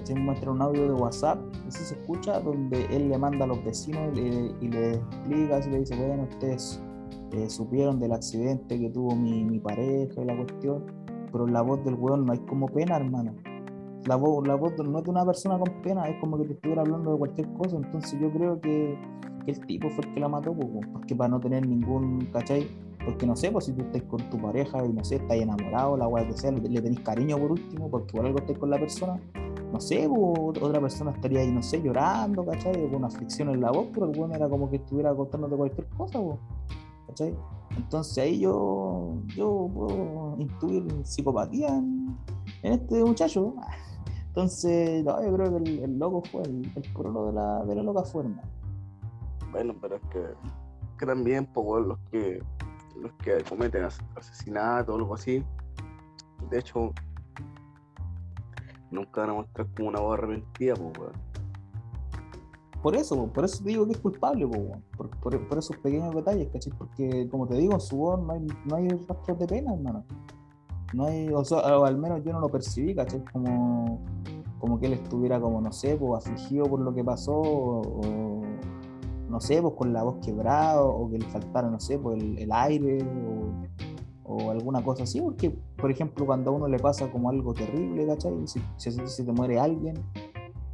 [0.05, 0.23] ¿Cachai?
[0.23, 4.17] Muestra un audio de WhatsApp, así se escucha, donde él le manda a los vecinos
[4.17, 6.83] y le, explica, así le dice, bueno, ustedes
[7.33, 10.85] eh, supieron del accidente que tuvo mi, mi pareja y la cuestión,
[11.33, 13.35] pero la voz del weón no hay como pena, hermano
[14.07, 16.53] la voz, la voz no es de una persona con pena, es como que te
[16.55, 17.77] estuviera hablando de cualquier cosa.
[17.77, 18.99] Entonces yo creo que,
[19.47, 20.55] el tipo fue el que la mató,
[20.93, 22.67] porque para no tener ningún, ¿cachai?
[23.05, 25.99] Porque no sé, pues si tú estás con tu pareja y no sé, estás enamorado,
[25.99, 28.79] la weá que sea, le, tenés cariño por último, porque por algo estás con la
[28.79, 29.21] persona,
[29.75, 32.73] no sé, otra persona estaría ahí, no sé, llorando, ¿cachai?
[32.75, 35.89] Con una fricción en la voz, pero el bueno era como que estuviera contándote cualquier
[35.89, 36.21] cosa,
[37.09, 37.37] ¿cachai?
[37.77, 42.17] Entonces ahí yo, yo puedo intuir psicopatía en,
[42.63, 43.57] este muchacho.
[44.29, 48.05] Entonces, no, yo creo que el, loco fue, el, el de la, de la loca
[48.05, 48.25] fue,
[49.51, 50.23] Bueno, pero es que,
[51.01, 52.41] que también, pues, los que
[52.97, 55.45] los que cometen asesinato o algo así,
[56.49, 56.93] de hecho,
[58.91, 61.11] nunca van a mostrar como una voz arrepentida, pues,
[62.83, 66.49] Por eso, por eso te digo que es culpable, por, por, por, esos pequeños detalles,
[66.53, 66.73] ¿cachai?
[66.77, 70.05] Porque, como te digo, en su voz no hay, no hay rastros de pena, hermano
[70.95, 73.23] no hay, o, al menos yo no lo percibí, ¿cachai?
[73.33, 74.01] Como,
[74.59, 78.43] como que él estuviera como, no sé, pues afligido por lo que pasó, o,
[79.29, 82.51] no sé, pues con la voz quebrada, o que le faltara, no sé, pues el,
[82.53, 83.53] aire, o,
[84.51, 88.33] alguna cosa así, porque, por ejemplo, cuando a uno le pasa como algo terrible, ¿cachai?
[88.47, 89.95] Si, si, te muere alguien,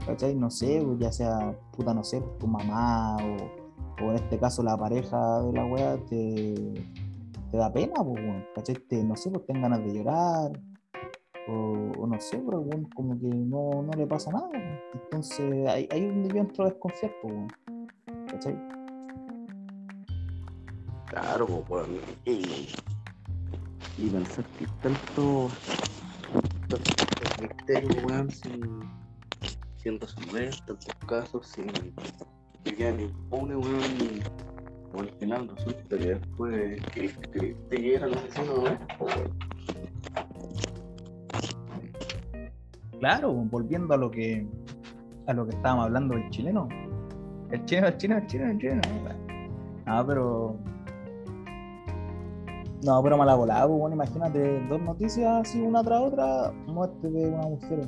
[0.07, 0.35] ¿cachai?
[0.35, 4.77] No sé, ya sea, puta, no sé, tu mamá, o, o en este caso la
[4.77, 6.75] pareja de la wea, te
[7.51, 8.21] te da pena, pues,
[8.55, 8.77] ¿cachai?
[9.05, 10.53] no sé, pues tengan ganas de llorar,
[11.49, 14.51] o, no sé, pero bueno, como que no, no le pasa nada.
[14.95, 17.13] Entonces, ahí, ahí es donde yo entro a desconfiar,
[18.29, 18.57] ¿cachai?
[21.07, 21.89] Claro, pues, bueno,
[24.01, 25.49] y, y pensar que tanto,
[27.41, 28.81] misterio, weón, sin,
[29.77, 30.21] siendo su
[30.67, 31.67] tantos casos, sin
[32.65, 33.83] que quedan impune, weón,
[34.93, 38.79] o al final resulta que después que, que, que era el asesino ¿no?
[42.99, 44.47] Claro, volviendo a lo que
[45.27, 46.69] a lo que estábamos hablando del chileno.
[47.51, 48.81] El chileno, el chileno, el chileno, el chileno.
[49.87, 50.70] No, pero.
[52.83, 57.29] No, pero mala volada, pues, bueno, imagínate dos noticias así una tras otra, muerte de
[57.29, 57.87] una mujer.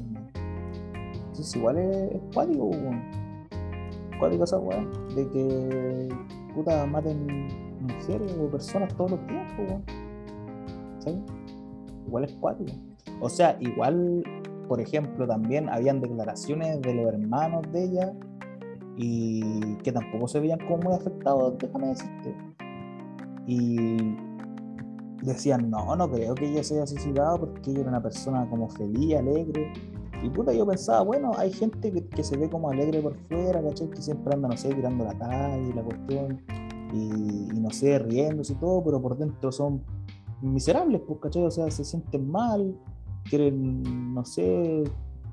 [1.14, 3.02] Entonces igual es, cuático, pues, bueno.
[4.18, 6.09] cuático esa weá, de que
[6.55, 7.48] puta maten
[7.81, 9.81] mujeres o personas todos los tiempos,
[10.98, 11.20] ¿sabes?
[12.07, 12.72] Igual es cuático.
[13.20, 14.22] O sea, igual,
[14.68, 18.12] por ejemplo, también habían declaraciones de los hermanos de ella
[18.98, 22.37] y que tampoco se veían como muy afectados, déjame decirte.
[23.46, 23.96] Y,
[25.22, 28.68] decían, no, no creo que ella se haya suicidado porque ella era una persona como
[28.68, 29.72] feliz, alegre.
[30.22, 33.90] Y puta, yo pensaba, bueno, hay gente que, se ve como alegre por fuera, ¿cachai?
[33.90, 36.40] Que siempre anda, no sé, tirando la calle, la cuestión,
[36.92, 39.82] y, no sé, riéndose y todo, pero por dentro son
[40.40, 41.44] miserables, pues, ¿cachai?
[41.44, 42.76] O sea, se sienten mal,
[43.28, 44.85] quieren, no sé,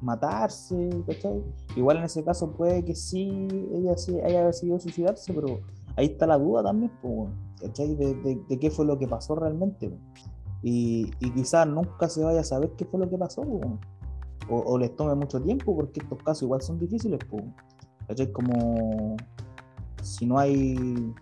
[0.02, 1.44] matarse, ¿cachai?
[1.76, 5.60] Igual en ese caso puede que sí, ella sí haya decidido suicidarse, pero
[5.96, 7.96] ahí está la duda también, pues, ¿cachai?
[7.96, 9.92] De, qué fue lo que pasó realmente.
[10.62, 13.44] Y, y quizás nunca se vaya a saber qué fue lo que pasó,
[14.50, 17.20] o, les tome mucho tiempo, porque estos casos igual son difíciles,
[18.08, 18.32] ¿cachai?
[18.32, 19.16] Como
[20.02, 21.14] si no hay,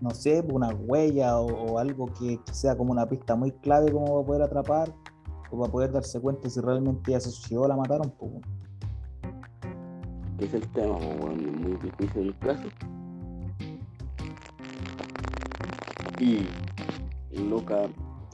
[0.00, 4.26] no sé, una huella o, algo que, sea como una pista muy clave como para
[4.26, 4.94] poder atrapar
[5.50, 8.32] o para poder darse cuenta si realmente ya se suicidó o la mataron, pues.
[10.38, 12.68] es el tema, muy difícil el caso.
[16.18, 16.46] Y
[17.48, 17.88] loca,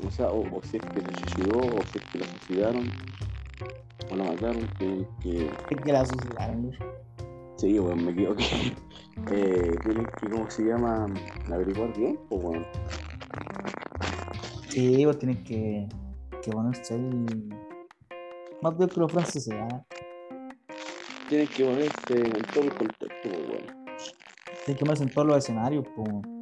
[0.07, 2.91] o sea, o, si es que se suicidó, o si es que la suicidaron,
[4.11, 5.07] o la mataron, que.
[5.21, 5.51] que...
[5.71, 6.73] Es que la suicidaron,
[7.57, 8.45] Sí, bueno, me equivoqué.
[9.33, 11.07] Eh, tienen que, ¿cómo se llama?
[11.53, 12.65] Averiguar bien, o bueno.
[14.69, 15.89] Sí, vos tienes que,
[16.41, 17.27] que ponerse ahí.
[18.63, 19.83] Más bien que los franceses, ¿eh?
[21.29, 23.67] Tienes que ponerse en todo el contexto, pues bueno.
[24.65, 26.38] Tienes que ponerse en todos los escenarios, pues.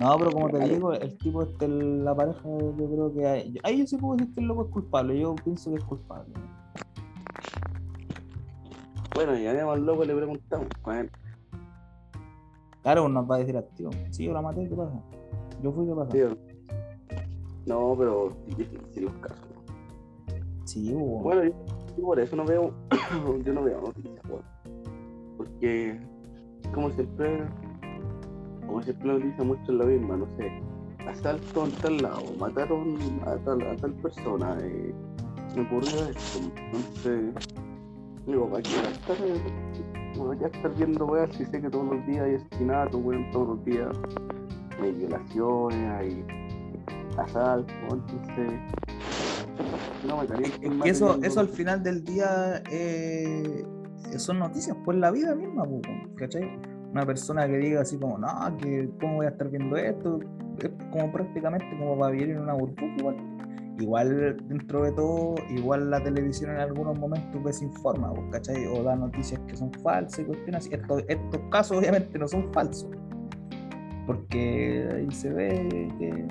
[0.00, 3.78] No, pero como te digo, el tipo este, la pareja, yo creo que hay, ahí
[3.78, 6.34] yo sí puedo decir que el loco es culpable, yo pienso que es culpable.
[9.14, 10.68] Bueno, y además al loco le preguntamos,
[12.82, 15.00] Claro, nos va a decir a tío, sí, yo la maté, ¿qué pasa?
[15.62, 16.36] Yo fui, ¿qué pasa?
[17.64, 19.48] No, pero difícil los casos.
[20.64, 21.22] Sí, bueno.
[21.22, 22.74] bueno yo, por eso no veo,
[23.44, 24.44] yo no veo noticias, bueno,
[25.36, 26.00] porque
[26.74, 27.46] como siempre
[28.66, 30.50] como siempre lo dice mucho en la misma, no sé,
[31.08, 32.96] asalto en tal lado, mataron
[33.26, 34.94] a tal, a tal persona, eh,
[35.54, 37.34] me ocurrió esto, entonces,
[38.26, 39.16] digo, ¿para qué estar,
[40.16, 43.64] no, estar viendo weas si sé que todos los días hay asesinatos, weón, todos los
[43.64, 43.88] días
[44.80, 46.24] hay violaciones, hay
[47.18, 48.60] asaltos, entonces
[50.06, 53.64] no me es eso, eso al final del día eh,
[54.18, 55.64] son noticias por la vida misma,
[56.16, 56.73] ¿cachai?
[56.94, 58.28] Una persona que diga así como, no,
[58.58, 60.20] que cómo voy a estar viendo esto,
[60.60, 63.16] es como prácticamente como para vivir en una burbuja igual.
[63.80, 68.66] Igual dentro de todo, igual la televisión en algunos momentos desinforma, ¿cachai?
[68.68, 70.74] O da noticias que son falsas y cuestiones así.
[70.74, 72.88] Estos, estos casos obviamente no son falsos,
[74.06, 76.28] porque ahí se ve que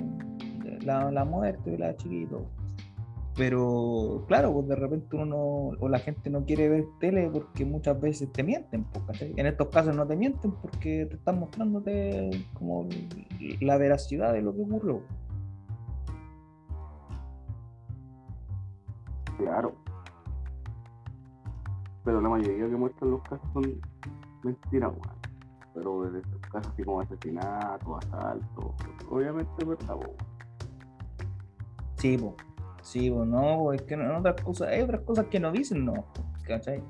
[0.86, 2.46] la, la muerte de la chiquito
[3.36, 8.00] pero claro, pues de repente uno o la gente no quiere ver tele porque muchas
[8.00, 12.88] veces te mienten, pues, en estos casos no te mienten porque te están mostrándote como
[13.60, 15.02] la veracidad de lo que ocurrió.
[19.36, 19.74] Claro.
[22.04, 23.80] Pero la mayoría que muestran los casos son
[24.44, 24.92] mentiras,
[25.74, 28.74] Pero de estos casos así como asesinato, asalto,
[29.10, 29.96] obviamente es verdad,
[31.96, 32.53] Sí, pues.
[32.84, 36.04] Sí, pues no, es que no, otras cosas, hay otras cosas que no dicen, no,
[36.46, 36.82] ¿cachai?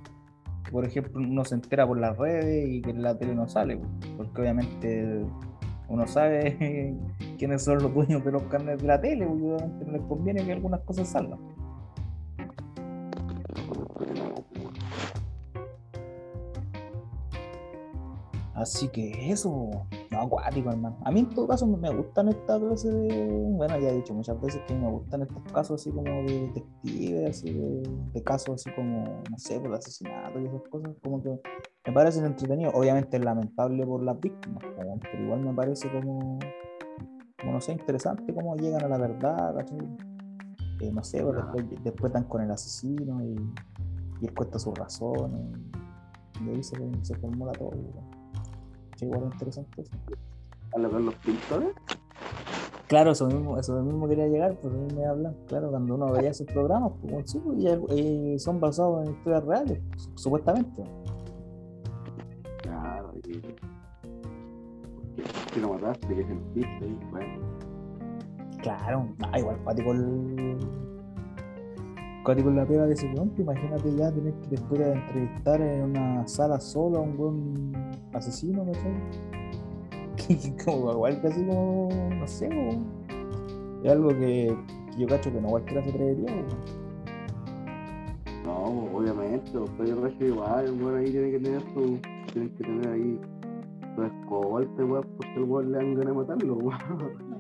[0.72, 3.80] Por ejemplo, uno se entera por las redes y que la tele no sale,
[4.16, 5.24] porque obviamente
[5.88, 6.98] uno sabe
[7.38, 10.44] quiénes son los dueños de los carnes de la tele, porque obviamente no les conviene
[10.44, 11.38] que algunas cosas salgan.
[18.54, 20.98] Así que eso, no, acuático, hermano.
[21.05, 23.29] A mí en todo caso me gustan estas clase de.
[23.50, 27.31] Bueno, ya he dicho muchas veces que me gustan estos casos así como de detectives,
[27.31, 31.40] así de, casos así como, no sé, por asesinato y esas cosas, como que
[31.87, 32.74] me parecen entretenidos.
[32.74, 34.62] Obviamente es lamentable por las víctimas,
[35.03, 36.38] pero igual me parece como,
[37.44, 39.55] no sé, interesante cómo llegan a la verdad,
[40.81, 43.36] eh, no sé, pues, después, después están con el asesino y,
[44.20, 45.64] y él sus razones
[46.43, 47.70] y ahí se, se formula todo
[49.05, 49.92] igual interesante eso.
[50.74, 51.74] ¿Habla con los pintores?
[52.86, 56.30] Claro, eso mismo, eso mismo quería llegar, pues mí me hablan, claro, cuando uno veía
[56.30, 57.59] esos programas, pues sí, pues,
[57.98, 59.80] y, son basados en historias reales,
[60.14, 60.84] supuestamente.
[62.62, 63.12] Claro,
[65.52, 67.42] que lo mataste, que sentiste, y bueno.
[68.61, 70.59] Claro, ah, igual cuático el
[72.24, 76.26] cuático la pega de ese pronto, imagínate ya tener que después de entrevistar en una
[76.26, 77.72] sala solo a un buen
[78.14, 78.72] asesino, ¿me
[80.64, 81.88] como igual casi como,
[82.18, 82.48] no sé,
[83.82, 84.56] es algo que,
[84.98, 86.32] yo cacho que no cualquiera se atrevería.
[88.44, 91.98] No, obviamente, pero yo cacho igual, el weón ahí tiene que tener su,
[92.32, 93.20] tiene que tener ahí
[93.94, 97.34] su escolta, weón, porque el weón le dan ganas de matarlo, weón.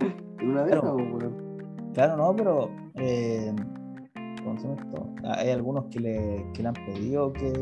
[0.40, 0.82] En una Claro.
[0.82, 1.34] década, weón.
[1.94, 3.54] Claro, no, pero eh,
[4.44, 5.08] ¿cómo se llama esto?
[5.24, 7.52] Ah, Hay algunos que le, que le han pedido que,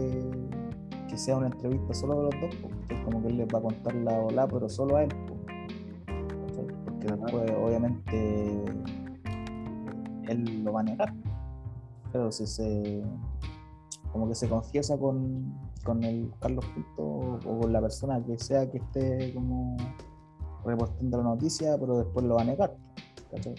[1.12, 3.46] que sea una entrevista solo de los dos, po, que es como que él les
[3.48, 5.10] va a contar la ola, pero solo a él.
[6.86, 8.64] Porque después, obviamente,
[10.28, 11.12] él lo va a negar.
[12.12, 13.02] Pero si se.
[14.10, 15.52] como que se confiesa con,
[15.84, 19.76] con el Carlos Pinto o, o con la persona que sea que esté como
[20.64, 22.74] reportando la noticia, pero después lo va a negar.
[23.30, 23.54] ¿cachai?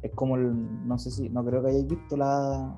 [0.00, 2.74] Es como el, no sé si, no creo que hayáis visto la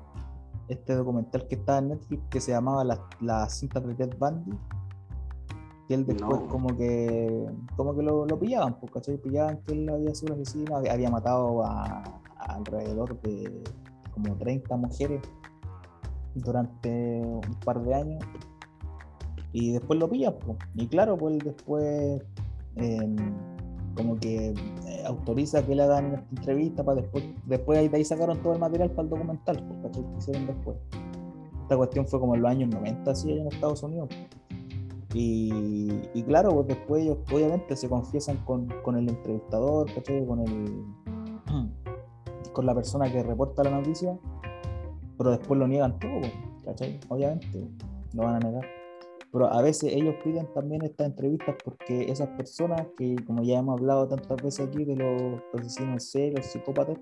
[0.71, 4.57] este documental que estaba en Netflix que se llamaba La, la cinta de Ted Bundy.
[5.87, 6.47] Que él después No.
[6.47, 7.45] como que
[7.75, 9.17] como que lo, lo pillaban, pues, ¿cachai?
[9.17, 12.03] Pillaban que él había sido asesino, había, había matado a,
[12.37, 13.63] a alrededor de
[14.13, 15.21] como 30 mujeres
[16.35, 18.23] durante un par de años.
[19.53, 20.57] Y después lo pillan, pues.
[20.75, 22.21] Y claro, pues él después
[22.77, 23.15] eh,
[23.95, 28.41] como que eh, autoriza que le hagan esta entrevista para después, después de ahí sacaron
[28.41, 30.03] todo el material para el documental, ¿cachai?
[30.03, 30.77] Que hicieron después.
[31.63, 34.09] Esta cuestión fue como en los años 90, así en Estados Unidos.
[35.13, 40.25] Y, y claro, pues después ellos obviamente se confiesan con, con el entrevistador, ¿cachai?
[40.25, 40.85] Con el
[42.53, 44.17] con la persona que reporta la noticia,
[45.17, 46.33] pero después lo niegan todo, pues,
[46.65, 46.99] ¿cachai?
[47.09, 47.67] Obviamente,
[48.13, 48.80] lo van a negar.
[49.31, 53.79] Pero a veces ellos piden también estas entrevistas porque esas personas que, como ya hemos
[53.79, 56.97] hablado tantas veces aquí de los asesinos serie, los psicópatas,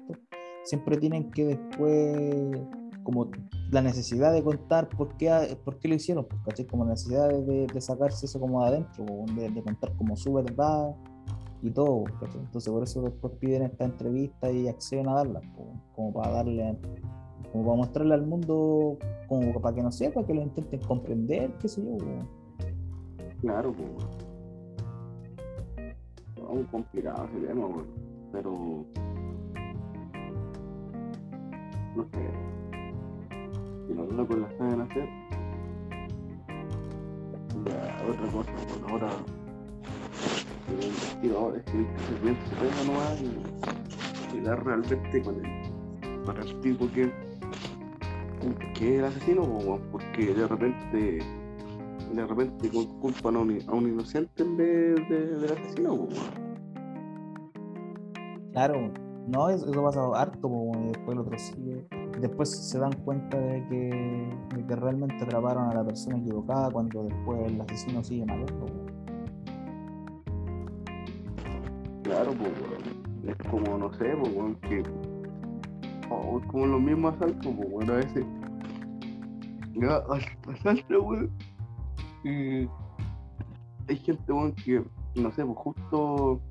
[0.63, 2.59] siempre tienen que después,
[3.03, 3.31] como
[3.71, 6.67] la necesidad de contar por qué, por qué lo hicieron, pues, ¿cachai?
[6.67, 9.05] Como la necesidad de, de sacarse eso como de adentro,
[9.35, 10.95] de, de contar como su verdad
[11.63, 12.41] y todo, ¿cachai?
[12.41, 16.77] Entonces por eso después piden esta entrevista y acceden a darlas, pues, como para darle
[17.51, 21.67] como para mostrarle al mundo, como para que no sepa, que lo intenten comprender, qué
[21.67, 21.97] sé yo.
[23.41, 23.89] Claro, pues.
[26.35, 27.87] Es un complicado ese tema, weón.
[28.31, 28.85] Pero.
[31.95, 32.29] No sé.
[33.87, 35.09] Si los locos la saben hacer.
[37.65, 38.91] Ya, otra cosa, weón.
[38.91, 39.09] Ahora.
[40.69, 46.37] El investigador es que simplemente se pega nomás y, y dar realmente con el, con
[46.37, 47.11] el tipo que,
[48.73, 51.19] que es el asesino, po, porque de repente
[52.13, 55.95] de repente cul- culpan a un, a un inocente en vez de, del asesino.
[55.95, 56.07] po.
[58.51, 58.91] Claro,
[59.27, 61.85] no, eso, eso pasa harto, po, y después el otro sigue.
[62.19, 67.03] Después se dan cuenta de que, de que realmente atraparon a la persona equivocada cuando
[67.03, 68.89] después el asesino sigue weón.
[72.03, 72.51] Claro, pues.
[73.27, 74.83] Es como, no sé, pues, que.
[76.09, 78.25] Como los mismos asaltos, pues, weón, a veces.
[79.75, 81.31] Ya, as- asalto, weón.
[82.23, 82.67] Y.
[83.87, 84.83] Hay gente, weón, que,
[85.15, 86.41] no sé, pues justo.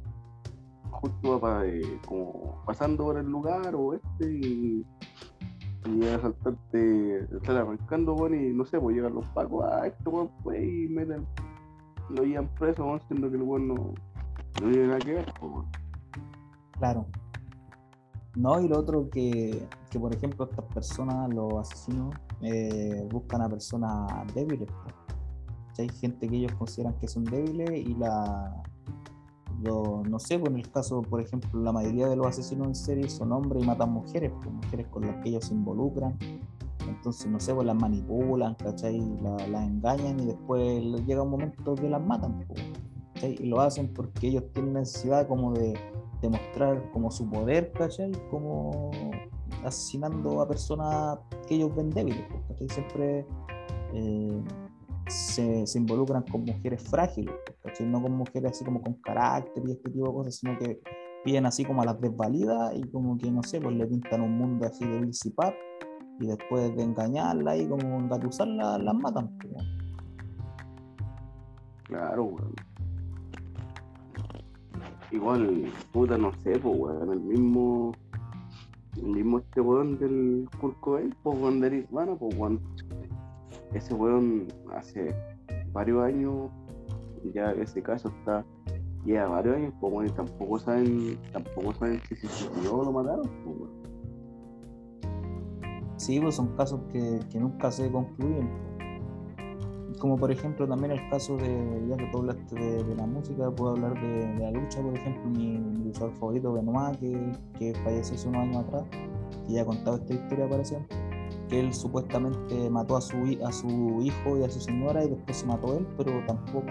[0.91, 4.87] Justo va eh, como pasando por el lugar o este y.
[5.87, 10.09] Y el asaltante sale arrancando, weón, y no sé, pues llegan los pacos, ah, este
[10.09, 11.25] weón fue y meten.
[12.11, 13.75] Lo llevan preso, weón, siendo que el weón no.
[14.61, 15.67] No tiene nada que ver, pues.
[16.79, 17.07] Claro.
[18.39, 23.49] No, y lo otro que, que por ejemplo, estas personas, los asesinos, eh, buscan a
[23.49, 24.69] personas débiles.
[25.77, 28.63] hay gente que ellos consideran que son débiles y la.
[29.65, 33.09] no sé, pues en el caso, por ejemplo, la mayoría de los asesinos en serie
[33.09, 36.17] son hombres y matan mujeres, pues, mujeres con las que ellos se involucran.
[36.89, 39.01] Entonces, no sé, pues las manipulan, ¿cachai?
[39.21, 42.45] La- Las engañan y después llega un momento que las matan.
[43.21, 45.75] Y lo hacen porque ellos tienen necesidad como de
[46.21, 48.13] demostrar como su poder, ¿cachai?
[48.31, 48.91] Como
[49.65, 52.69] asesinando a personas que ellos ven débiles, pues, ¿cachai?
[52.69, 53.27] Siempre
[53.95, 54.43] eh,
[55.09, 57.87] se, involucran con mujeres frágiles, pues, ¿cachai?
[57.87, 60.81] No con mujeres así como con carácter y este tipo de cosas, sino que
[61.25, 64.39] piden así como a las desvalidas y como que, no sé, pues le pintan un
[64.39, 65.55] mundo así de Pap
[66.21, 69.37] y después de engañarla y como engatusarla, las matan.
[69.39, 69.55] pues.
[71.85, 72.68] Claro, weón.
[75.11, 77.93] Igual, puta, no sé, pues, weón, el mismo.
[78.97, 80.49] El mismo este weón del
[80.81, 82.61] Cobain, pues, weón, de Nirvana, pues, weón.
[83.73, 85.15] Ese weón hace
[85.73, 86.51] varios años,
[87.33, 88.45] ya ese caso está.
[89.05, 92.93] Lleva varios años, pues, weón, y tampoco saben, tampoco saben si se suicidó o lo
[92.93, 93.79] mataron, pues, weón.
[95.97, 98.68] Sí, pues son casos que, que nunca se concluyen.
[99.99, 103.73] Como por ejemplo también el caso de, ya que tú hablaste de, la música, puedo
[103.73, 108.43] hablar de, la lucha, por ejemplo, mi, luchador favorito, Benoit, que, que falleció hace unos
[108.43, 108.85] años atrás,
[109.47, 110.79] que ya ha contado esta historia parece,
[111.49, 115.37] que él supuestamente mató a su, a su hijo y a su señora y después
[115.37, 116.71] se mató él, pero tampoco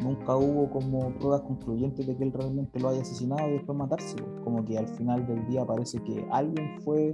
[0.00, 4.16] nunca hubo como pruebas concluyentes de que él realmente lo haya asesinado y después matarse.
[4.44, 7.12] Como que al final del día parece que alguien fue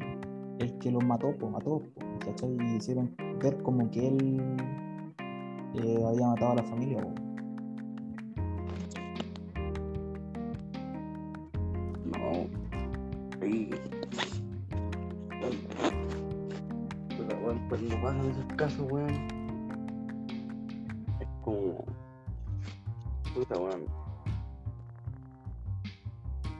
[0.59, 1.83] el que los mató, pues mató,
[2.25, 2.57] ¿cachai?
[2.61, 4.57] Y hicieron ver como que él
[5.75, 7.01] eh, había matado a la familia.
[12.05, 13.47] No.
[13.47, 13.71] Y...
[17.17, 19.29] Pero bueno, pues no pasa en esos casos, weón.
[21.21, 21.85] Es como.
[23.35, 23.85] Puta, weón.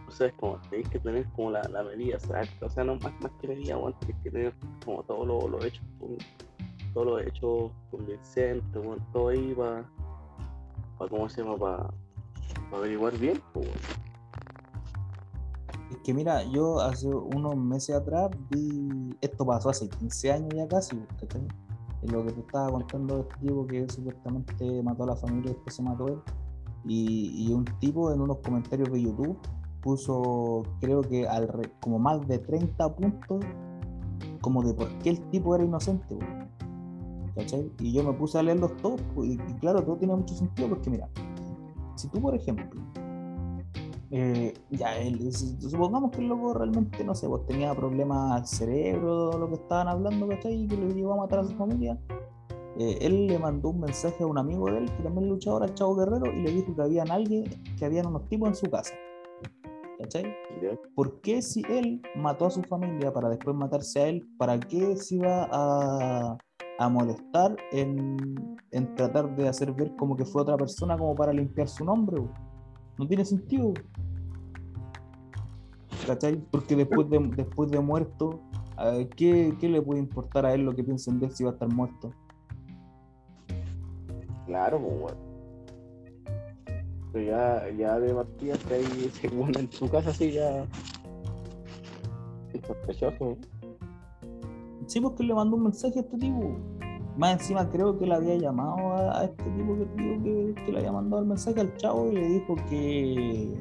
[0.07, 2.67] O sea, es como, tenéis que tener como la, la medida exacta.
[2.67, 4.55] O sea, no más, más que medida, weón, tenéis que tener
[4.85, 5.81] como todo lo, lo hecho
[6.99, 9.89] todo lo hecho convincente, weón, todo ahí para,
[10.99, 11.57] pa, ¿cómo se llama?
[11.57, 11.89] Para
[12.73, 13.41] averiguar bien,
[15.93, 20.67] Es que mira, yo hace unos meses atrás vi, esto pasó hace 15 años ya
[20.67, 21.47] casi, ¿cachai?
[22.03, 25.77] En lo que te estaba contando este tipo que supuestamente mató a la familia después
[25.77, 26.19] se mató él.
[26.85, 29.39] Y, un tipo en unos comentarios de YouTube
[29.83, 33.45] puso, creo que al como más de 30 puntos,
[34.41, 36.19] como de por qué el tipo era inocente.
[37.39, 37.71] ¿Cachai?
[37.79, 40.69] Y yo me puse a leerlos todos, pues, y, y claro, todo tiene mucho sentido,
[40.69, 41.09] porque mira,
[41.95, 42.81] si tú, por ejemplo,
[44.11, 49.39] eh, ya, él, supongamos que el loco realmente, no sé, pues tenía problemas al cerebro,
[49.39, 50.63] lo que estaban hablando, ¿cachai?
[50.63, 51.99] Y que le llevó a matar a su familia.
[52.79, 55.63] eh, él le mandó un mensaje a un amigo de él, que también es luchador,
[55.63, 57.45] al Chavo Guerrero, y le dijo que habían alguien,
[57.79, 58.95] que habían unos tipos en su casa.
[59.99, 60.33] ¿Cachai?
[60.95, 64.97] ¿Por qué si él mató a su familia para después matarse a él, para qué
[64.97, 66.39] se iba a,
[66.79, 71.33] a molestar en, en tratar de hacer ver como que fue otra persona como para
[71.33, 72.23] limpiar su nombre?
[72.99, 73.75] No tiene sentido.
[76.07, 76.37] ¿Cachai?
[76.51, 78.41] Porque después de, después de muerto,
[79.17, 81.69] ¿qué, ¿qué le puede importar a él lo que piensen de si va a estar
[81.69, 82.13] muerto?
[84.47, 85.29] Claro, pues, weón.
[87.13, 90.65] Pero ya, ya de partida hay ese weón en su casa, sí, ya.
[92.53, 93.37] Es sospechoso.
[94.89, 96.57] Sí, porque le mandó un mensaje a este tipo.
[97.19, 101.29] Más encima creo que le había llamado a, este tipo que, le había mandado el
[101.29, 103.61] mensaje al chavo y le dijo que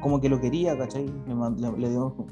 [0.00, 1.06] como que lo quería, ¿cachai?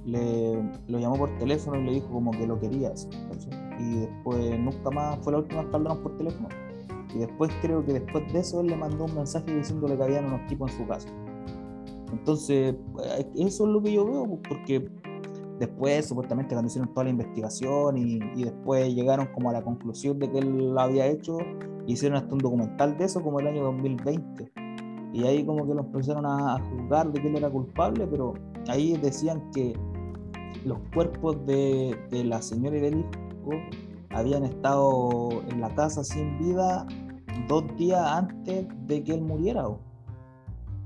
[0.05, 3.59] Le, lo llamó por teléfono y le dijo como que lo quería, así, ¿cachai?
[3.81, 6.49] Y después nunca más fue la última vez que hablaron por teléfono.
[7.13, 10.27] Y después creo que después de eso él le mandó un mensaje diciéndole que habían
[10.27, 11.09] unos tipos en su casa.
[12.13, 14.89] Entonces, eh, eso es lo que yo veo, porque
[15.61, 20.31] después supuestamente cuando hicieron toda la investigación y, después llegaron como a la conclusión de
[20.31, 21.39] que él lo había hecho,
[21.87, 24.51] hicieron hasta un documental de eso como el año 2020.
[25.13, 28.35] Y ahí como que lo empezaron a, juzgar de que él era culpable, pero
[28.69, 29.79] ahí decían que
[30.65, 31.95] los cuerpos de,
[32.25, 33.05] la señora y
[34.11, 36.87] habían estado en la casa sin vida
[37.49, 39.67] dos días antes de que él muriera.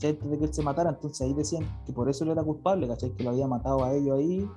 [0.08, 2.86] Antes de que él se matara, entonces ahí decían que por eso él era culpable,
[2.88, 3.10] ¿cachai?
[3.12, 4.48] Que lo había matado a ellos ahí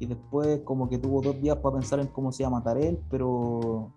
[0.00, 2.78] y después como que tuvo dos días para pensar en cómo se iba a matar
[2.78, 3.92] él, pero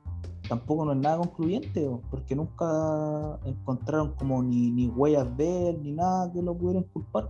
[0.47, 5.93] tampoco no es nada concluyente, porque nunca encontraron como ni, ni huellas de él, ni
[5.93, 7.29] nada que lo pudieran culpar.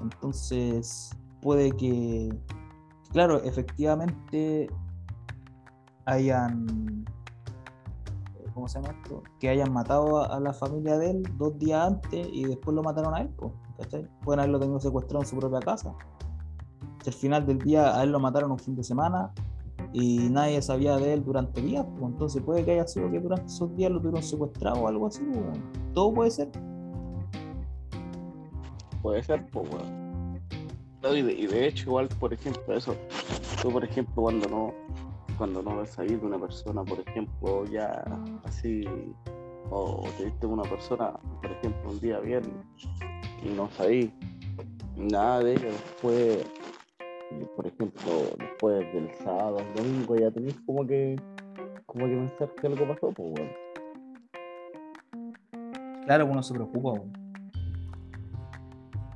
[0.00, 1.10] Entonces
[1.40, 2.28] puede que,
[3.12, 4.68] claro, efectivamente
[6.04, 7.04] hayan,
[8.56, 9.22] ¿cómo se llama esto?
[9.38, 13.14] Que hayan matado a, la familia de él dos días antes y después lo mataron
[13.14, 13.30] a él,
[13.76, 14.08] ¿cachai?
[14.24, 15.94] Pueden haberlo tenido secuestrado en su propia casa.
[17.02, 19.30] Si al final del día a él lo mataron un fin de semana
[19.92, 23.44] y nadie sabía de él durante días, pues entonces puede que haya sido que durante
[23.44, 25.60] esos días lo tuvieron secuestrado o algo así, pues,
[25.92, 26.48] todo puede ser.
[29.02, 30.40] Puede ser, pues, weón.
[31.02, 32.94] No, y, de, y de hecho, igual, por ejemplo, eso.
[33.60, 34.72] Tú, por ejemplo, cuando no
[35.36, 38.04] cuando no ves ahí de una persona, por ejemplo, ya
[38.44, 38.84] así,
[39.70, 41.12] o te viste una persona,
[41.42, 42.54] por ejemplo, un día viernes,
[43.42, 44.10] y no sabéis
[44.96, 46.46] nada de ella, después,
[47.54, 51.16] por ejemplo, después del sábado, el domingo, ya tenéis como que,
[51.86, 53.50] como que pensar que algo pasó, pues, weón.
[56.06, 57.12] Claro, uno se preocupa, weón.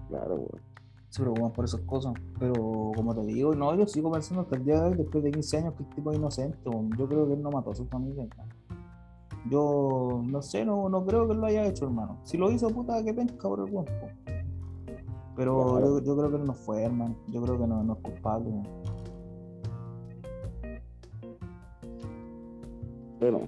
[0.09, 0.70] Claro, weón.
[1.11, 2.14] Se preocupan por esas cosas.
[2.38, 5.30] Pero como te digo, no, yo sigo pensando hasta el día de hoy, después de
[5.30, 6.58] 15 años, que el tipo es inocente.
[6.64, 8.26] Yo creo que él no mató a su familia.
[9.50, 12.18] Yo no sé, no, no creo que él lo haya hecho, hermano.
[12.24, 13.92] Si lo hizo, puta, que penca por el cuerpo.
[15.36, 17.16] Pero yo, yo creo que él no fue, hermano.
[17.28, 18.48] Yo creo que no, no es culpable.
[18.50, 18.90] weón.
[23.20, 23.40] Bueno,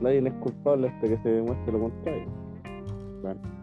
[0.00, 2.26] nadie es culpable hasta que se demuestre lo contrario.
[3.20, 3.57] Claro.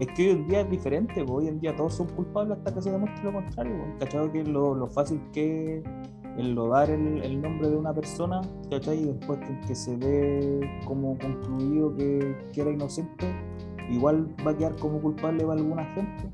[0.00, 1.34] Es que hoy en día es diferente, po.
[1.34, 3.76] hoy en día todos son culpables hasta que se demuestre lo contrario.
[3.76, 3.98] po.
[4.00, 4.32] ¿Cachado?
[4.32, 5.82] Que lo, lo fácil que,
[6.36, 8.40] enlodar el, el nombre de una persona,
[8.70, 9.02] ¿cachai?
[9.02, 13.26] Y después que, que se ve como concluido que, que era inocente,
[13.90, 16.30] igual va a quedar como culpable para alguna gente.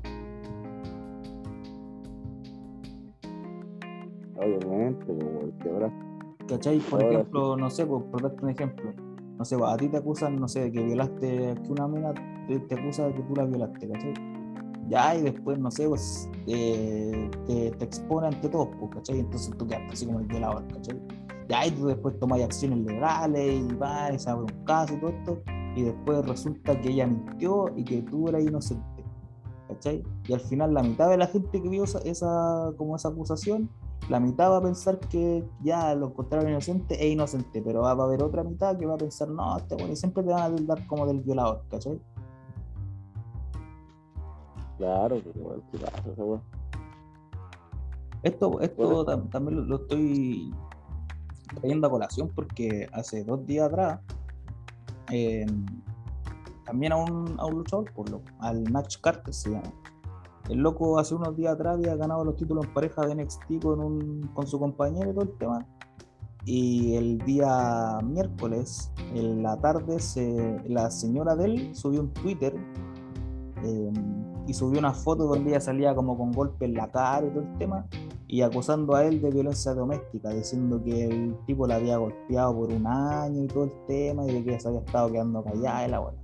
[4.35, 5.93] Obviamente, pues, weón, que ahora.
[6.47, 6.79] ¿Cachai?
[6.79, 8.91] Por Ahora ejemplo, no sé, por, por darte un ejemplo,
[9.37, 12.13] no sé, a ti te acusan, no sé, de que violaste, que una mina
[12.49, 14.13] te, te acusa de que tú la violaste, ¿cachai?
[14.89, 19.19] Ya, y después, no sé, pues eh, te, te expone ante todos, pues, ¿cachai?
[19.19, 20.99] Entonces tú quedas así como el violador, ¿cachai?
[21.47, 24.97] Ya, y tú después tomas acciones legales y vas, y se abre un caso y
[24.97, 25.41] todo esto,
[25.75, 29.03] y después resulta que ella mintió y que tú eras inocente,
[29.67, 30.03] ¿cachai?
[30.27, 33.69] Y al final la mitad de la gente que vio esa, esa como esa acusación
[34.09, 38.05] la mitad va a pensar que ya lo encontraron inocente e inocente, pero va, va
[38.05, 40.51] a haber otra mitad que va a pensar, no, este bueno, y siempre te van
[40.51, 41.99] a tildar como del violador, ¿cachai?
[44.79, 46.23] Claro, pero ¿qué pasa, esa?
[48.23, 50.53] Esto, esto tam- también lo, lo estoy
[51.59, 53.99] trayendo a colación porque hace dos días atrás
[55.11, 55.45] eh,
[56.65, 59.71] también a un, a un luchador, por lo, al Nacho Carter se llama.
[60.49, 63.79] El loco hace unos días atrás había ganado los títulos en pareja de NXT con,
[63.81, 65.65] un, con su compañero y todo el tema.
[66.45, 72.55] Y el día miércoles, en la tarde, se- la señora de él subió un Twitter
[73.63, 73.91] eh,
[74.49, 77.43] y subió una foto donde ella salía como con golpe en la cara y todo
[77.43, 77.85] el tema
[78.27, 82.71] y acusando a él de violencia doméstica, diciendo que el tipo la había golpeado por
[82.71, 85.87] un año y todo el tema y de que ella se había estado quedando callada
[85.87, 86.17] y la bola.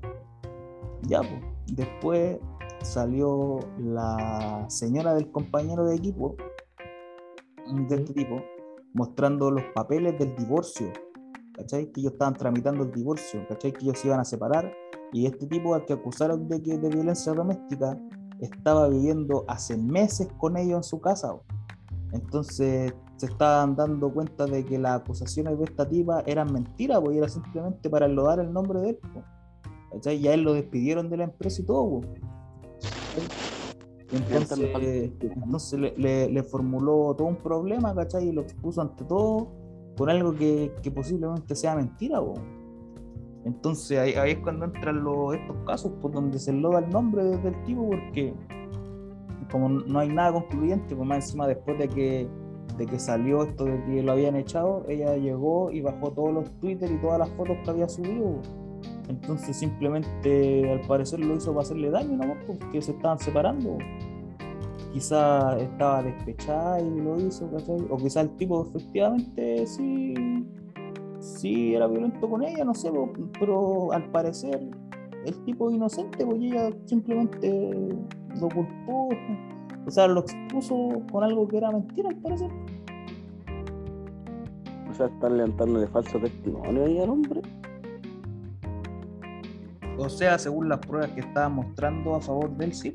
[1.04, 1.42] Ya, pues.
[1.68, 2.38] Después
[2.82, 6.36] salió la señora del compañero de equipo
[7.68, 8.42] de este tipo
[8.94, 10.92] mostrando los papeles del divorcio,
[11.54, 11.92] ¿cachai?
[11.92, 13.72] Que ellos estaban tramitando el divorcio, ¿cachai?
[13.72, 14.72] Que ellos se iban a separar
[15.16, 17.98] y este tipo al que acusaron de, que, de violencia doméstica
[18.42, 21.32] estaba viviendo hace meses con ellos en su casa.
[21.32, 21.44] bo.
[22.12, 27.20] Entonces se estaban dando cuenta de que las acusaciones de esta tipa eran mentiras, porque
[27.20, 29.00] era simplemente para enlodar el nombre de él.
[29.94, 30.18] ¿cachai?
[30.18, 32.02] Y a él lo despidieron de la empresa y todo.
[34.12, 34.70] Y Entonces,
[35.22, 38.28] entonces le, le- le formuló todo un problema, ¿cachai?
[38.28, 39.48] Y lo expuso ante todo
[39.96, 42.34] por algo que, que posiblemente sea mentira, po.
[43.46, 47.24] Entonces ahí, ahí es cuando entran los, estos casos por donde se enloda el nombre
[47.24, 48.34] de- del tipo porque
[49.52, 52.28] como no hay nada concluyente, pues más encima después de que,
[52.78, 56.52] de que salió esto de que lo habían echado, ella llegó y bajó todos los
[56.60, 58.42] Twitter y todas las fotos que había subido.
[59.08, 62.34] Entonces simplemente al parecer lo hizo para hacerle daño, ¿no?
[62.48, 63.78] Porque se estaban separando.
[64.92, 67.86] Quizá estaba despechada y lo hizo, ¿cachai?
[67.90, 70.14] O quizá el tipo efectivamente sí,
[71.26, 72.92] sí era violento con ella, no sé,
[73.40, 74.62] pero al parecer
[75.26, 77.80] el tipo es inocente, porque ella simplemente
[78.40, 79.10] lo culpó,
[79.86, 82.50] o sea, lo expuso con algo que era mentira, al parecer.
[84.90, 87.42] O sea, están levantándole falso testimonio ahí al hombre.
[89.98, 92.94] O sea, según las pruebas que estaban mostrando a favor del sí.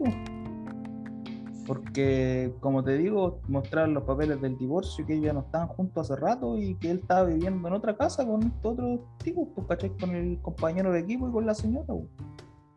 [1.70, 6.10] Porque, como te digo, mostraron los papeles del divorcio, que ellos ya no estaban juntos
[6.10, 9.68] hace rato y que él estaba viviendo en otra casa con estos otros tipos, pues,
[9.68, 9.96] ¿cachai?
[9.96, 12.08] Con el compañero de equipo y con la señora, po.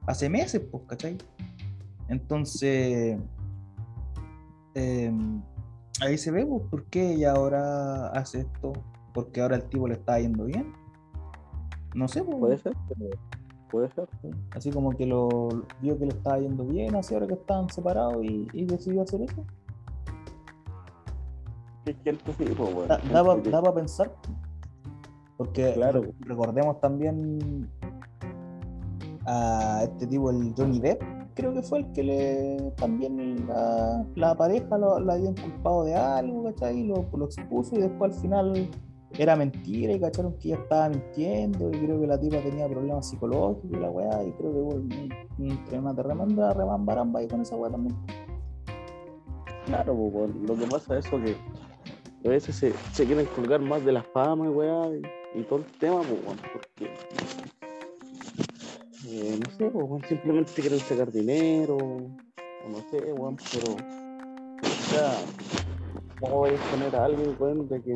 [0.06, 1.18] Hace meses, pues, ¿cachai?
[2.08, 3.18] Entonces,
[4.76, 5.42] em,
[6.00, 8.74] ahí se ve, pues, por qué ella ahora hace esto.
[9.12, 10.72] Porque ahora el tipo le está yendo bien.
[11.96, 12.38] No sé, pues.
[12.38, 13.10] Puede ser, pero
[13.74, 14.08] puede ser.
[14.22, 14.30] ¿sí?
[14.52, 15.28] Así como que lo
[15.82, 19.22] vio que le estaba yendo bien, así ahora que estaban separados y, y decidió hacer
[19.24, 19.44] eso.
[21.86, 22.88] Es que pues, weón.
[22.88, 23.10] Da, que-
[23.62, 24.12] para pensar.
[25.38, 26.02] Porque Claro.
[26.04, 27.68] re- recordemos también
[29.26, 31.02] a este tipo, el Johnny Depp,
[31.34, 35.96] creo que fue el que le también la, la pareja lo, la habían culpado de
[35.96, 36.84] algo, ¿cachai?
[36.88, 38.70] Lo, lo expuso y después al final
[39.18, 43.10] era mentira y cacharon que ella estaba mintiendo y creo que la tipa tenía problemas
[43.10, 47.42] psicológicos y la weá y creo que hubo un, un, una tremenda remambaramba ahí con
[47.42, 47.96] esa weá también.
[49.66, 50.46] Claro, pues, weón.
[50.46, 51.36] Lo que pasa es eso que
[52.26, 55.66] a veces se, quieren colgar más de la fama y weá y, y todo el
[55.78, 56.94] tema, pues, weón, porque
[59.08, 64.68] eh, no sé, pues, weón, simplemente quieren sacar dinero, o no sé, weón, pero o
[64.90, 65.14] sea,
[66.20, 67.94] ¿cómo vais a exponer a alguien, weón, de que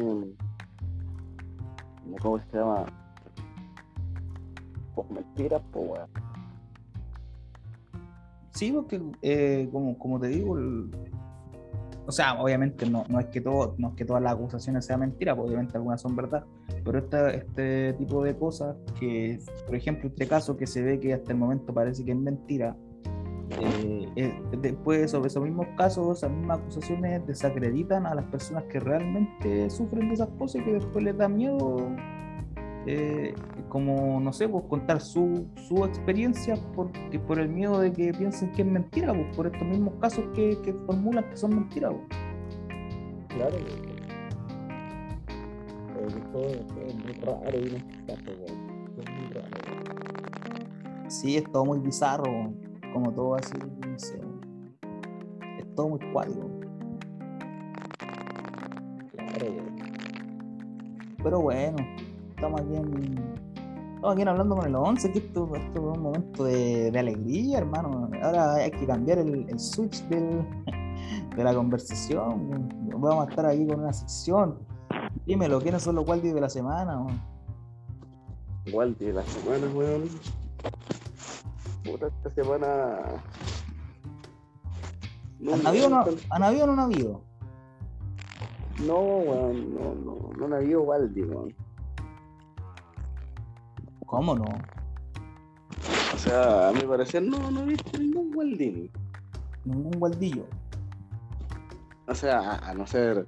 [2.22, 2.86] ¿cómo se llama?
[4.96, 6.10] Pues mentiras, pues weón.
[8.52, 10.58] Sí, porque eh, como, te digo,
[12.08, 15.02] o sea, obviamente no, no es que todo, no es que todas las acusaciones sean
[15.02, 16.44] mentiras, pues, obviamente algunas son verdad,
[16.84, 21.14] pero esta- este tipo de cosas que, por ejemplo, este caso que se ve que
[21.14, 22.76] hasta el momento parece que es mentira,
[23.50, 28.80] eh, eh, después sobre esos mismos casos, esas mismas acusaciones desacreditan a las personas que
[28.80, 31.90] realmente sufren de esas cosas y que después les da miedo,
[32.86, 33.34] eh,
[33.70, 38.52] como, no sé, pues contar su, su experiencia porque, por el miedo de que piensen
[38.52, 41.94] que es mentira, pues, por estos mismos casos que, que formulan que son mentiras.
[41.94, 42.20] Pues.
[43.30, 43.56] Claro,
[46.34, 48.14] todo, es muy raro y no
[49.04, 49.48] es muy raro.
[51.08, 52.52] Sí, es todo muy bizarro
[52.98, 54.20] como todo así, no sé.
[55.60, 56.50] Es todo muy cuático.
[59.12, 59.54] Claro,
[61.24, 61.78] Pero bueno,
[62.36, 63.38] estamos aquí en.
[63.96, 68.10] Estamos aquí hablando con el 11, que esto, es un momento de, de, alegría, hermano.
[68.24, 70.44] Ahora hay que cambiar el, el switch del,
[71.36, 72.70] de la conversación.
[72.96, 74.58] Vamos a estar aquí con una sección.
[75.26, 77.06] Dímelo, ¿quiénes son los Waldi de la semana?
[78.74, 80.10] Waldi de la semana, weón
[81.96, 83.00] esta semana.
[85.54, 87.22] ¿Han, habido, no, ¿Han habido o no han habido?
[88.86, 91.56] No, weón, no, no, no han habido Waldi, weón.
[94.06, 94.46] ¿Cómo no?
[96.14, 98.90] O sea, a mi parecer no, no he visto ningún Waldi.
[99.66, 100.46] Ningún Waldillo.
[102.08, 103.28] O sea, a, no ser.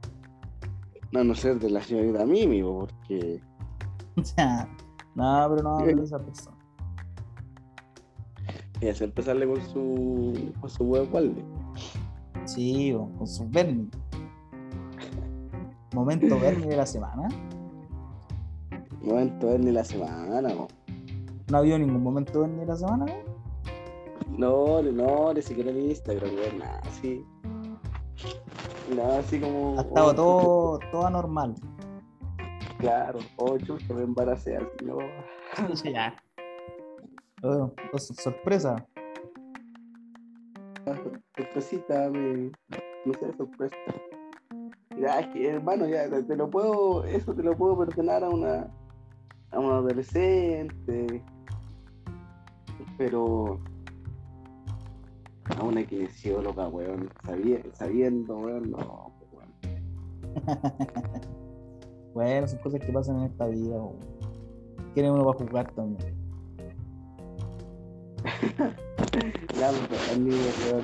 [1.14, 3.42] A no ser de la señorita Mimi, porque.
[4.16, 4.68] O sea,
[5.16, 6.58] no, pero no de esa persona.
[8.82, 11.44] Y hace empezarle con su, con su web Waldi.
[12.46, 13.90] Sí, con su Bernie.
[15.94, 17.28] Momento Bernie de la semana.
[19.02, 20.68] Momento Bernie de la semana, ¿no?
[21.50, 23.06] ¿No ha habido ningún momento Bernie de la semana?
[24.38, 27.26] No, no, ni siquiera en Instagram, no, nada, así.
[28.96, 29.78] Nada, así como.
[29.78, 31.56] Ha estado todo, todo anormal.
[32.78, 35.00] Claro, ocho, que me embaracé así, no.
[35.92, 36.16] ya.
[37.44, 38.86] Oh, sorpresa.
[41.38, 42.52] Sorpresita, me...
[43.06, 43.76] sé, sorpresa.
[44.98, 48.68] Ya, es que hermano, ya te lo puedo, eso te lo puedo perdonar a una
[49.52, 51.24] a un adolescente,
[52.98, 53.60] pero
[55.58, 57.10] a una kinesióloga, weón,
[57.74, 59.54] sabiendo, weón, no, weón.
[62.14, 64.20] bueno, son cosas que pasan en esta vida, weón.
[64.94, 66.19] Tiene uno para jugar también.
[69.60, 70.40] La Bernie,
[70.72, 70.84] weón.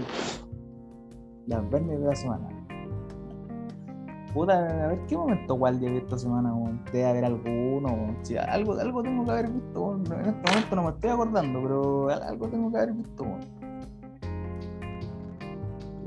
[1.47, 2.49] La Bernie de la semana.
[4.33, 6.83] Puta, a ver qué momento Waldi vi esta semana, weón.
[6.91, 10.89] Debe haber alguno, Si algo, algo tengo que haber visto, En este momento no me
[10.89, 13.39] estoy acordando, pero algo tengo que haber visto, weón.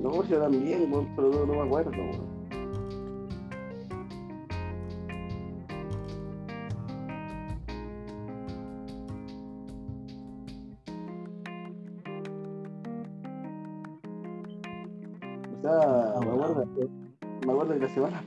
[0.02, 2.37] No, yo también, weón, pero no, no me acuerdo, weón.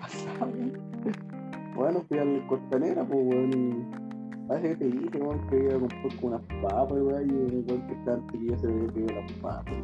[0.02, 0.52] Pasada,
[1.76, 3.92] bueno, fui al Costanera, pues, weón,
[4.48, 7.66] parece que te dije, weón, que iba a comprar con unas papas, weón, y el
[7.68, 9.76] weón que está antes que ya se ve que las papas,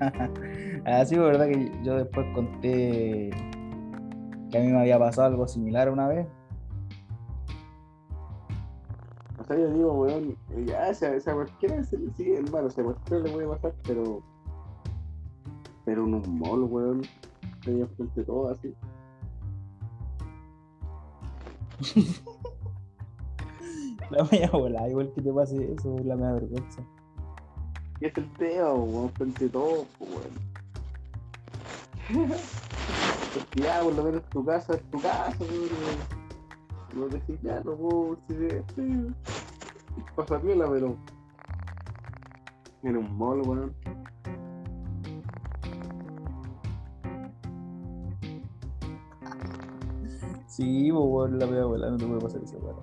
[0.84, 3.30] Ah, sí, verdad que yo después conté
[4.50, 6.26] que a mí me había pasado algo similar una vez.
[9.38, 13.32] O sea, yo digo, weón, ya, sea, esa cualquiera, sí, hermano, o sea, cualquiera le
[13.32, 14.22] voy a pasar, pero
[15.90, 17.02] pero en un mall, weón.
[17.64, 18.72] Tenía frente todo así.
[24.10, 26.80] la media bola, igual que te pase eso, la media vergüenza.
[27.98, 29.10] ¿Qué es el tema, weón?
[29.14, 30.30] Frente todo, weón.
[33.34, 35.70] Porque ya, por lo menos tu casa es tu casa, weón.
[36.94, 38.62] No decís, ya, no puedo, si de
[40.14, 40.96] Pasa piola, pero.
[42.84, 43.74] En un mall, weón.
[50.60, 52.76] Sí, pues, la media abuela, no te puede pasar eso, weón.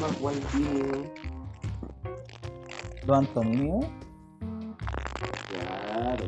[0.00, 0.20] Más.
[3.06, 3.80] ¿Los Antonio?
[5.48, 6.24] Claro,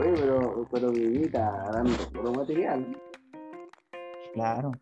[0.00, 2.96] Oye, pero, pero vivita dando puro material.
[4.34, 4.80] Claro.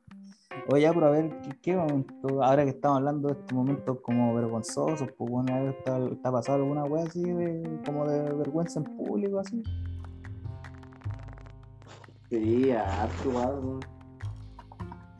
[0.70, 5.10] Oye, pero a ver, ¿qué, momento, ahora que estamos hablando de estos momentos como vergonzosos,
[5.18, 9.62] pues bueno, ¿está, está pasado alguna wea así de, como de vergüenza en público así?
[12.30, 13.80] Sí, harto algo.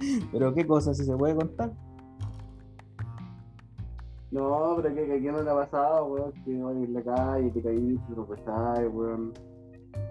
[0.33, 1.73] ¿Pero qué cosa si se puede contar?
[4.31, 7.51] No, pero que, que aquí no te ha pasado, weón, que no en la calle,
[7.51, 9.35] te caíste, te tropezaste, weón.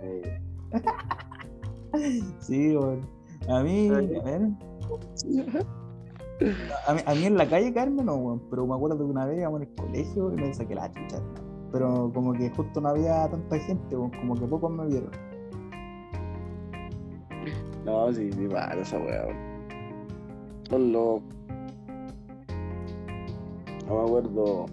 [0.04, 0.42] Eh.
[2.40, 3.02] sí, weón.
[3.50, 4.73] A mí, a ver
[6.88, 9.62] A mí, en la calle Carmen no, weón, pero me acuerdo que una vez íbamos
[9.62, 11.22] en el colegio y me saqué la chucha.
[11.72, 15.12] Pero como que justo no había tanta gente, weón, como que pocos me vieron.
[17.86, 19.28] No, sí, sí, vale, esa weá.
[20.70, 21.22] Son los.
[23.88, 24.66] No me acuerdo.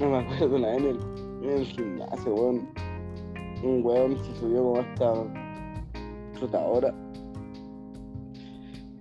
[0.00, 2.68] No me acuerdo una vez en el, gimnasio, weón.
[3.62, 5.12] Un weón se subió como hasta
[6.34, 6.94] flotadora.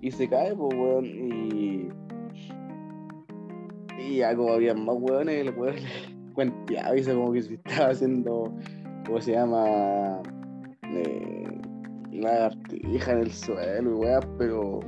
[0.05, 1.05] Y se cae, pues, weón.
[1.05, 1.89] Y.
[3.97, 5.81] Y ya como había más weones, el weón le
[6.35, 8.55] cuenteaba y se como que se estaba haciendo.
[9.07, 10.21] ¿Cómo se llama?
[10.83, 11.47] Eh,
[12.11, 14.79] lagartija en el suelo y weá, pero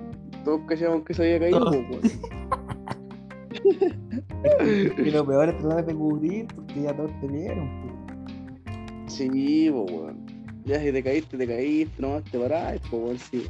[0.45, 2.01] todos callamos que se había caído, pues, weón.
[5.03, 7.68] Y lo peor es tratar de cubrir porque ya todos te vieron.
[7.82, 9.13] pues.
[9.13, 10.24] Sí, pues, weón.
[10.65, 13.47] Ya si te caíste, te caíste, nomás te parás, pues, weón, sí.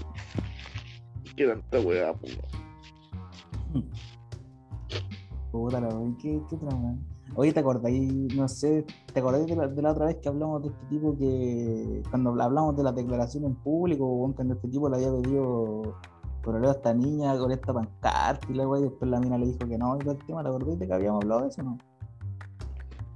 [1.38, 2.36] Qué tanta weá, pues.
[5.52, 7.06] Puta la ¿qué, qué weón?
[7.36, 8.36] Oye, ¿te acordáis?
[8.36, 8.84] No sé,
[9.14, 12.02] ¿te acordáis de la, otra vez que hablamos de este tipo que.
[12.10, 15.96] Cuando hablamos de la declaración en público, cuando este tipo le había pedido
[16.44, 19.46] correo a esta niña con esta pancarta y la weón, y después la mina le
[19.46, 21.62] dijo que no, y todo el tema, ¿te acordáis de que habíamos hablado de eso
[21.62, 21.78] no?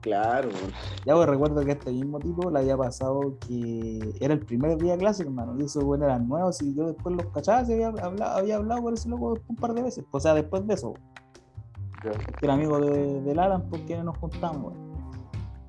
[0.02, 0.50] Claro.
[1.06, 4.94] Ya pues recuerdo que este mismo tipo le había pasado que era el primer día
[4.94, 7.88] de clase, hermano, y esos bueno eran nuevos y yo después los cachaba, se había
[7.88, 10.94] hablado, había hablado por ese loco un par de veces, o sea, después de eso,
[12.42, 14.74] era amigo de, del Alan porque nos juntamos.
[14.74, 14.92] weón.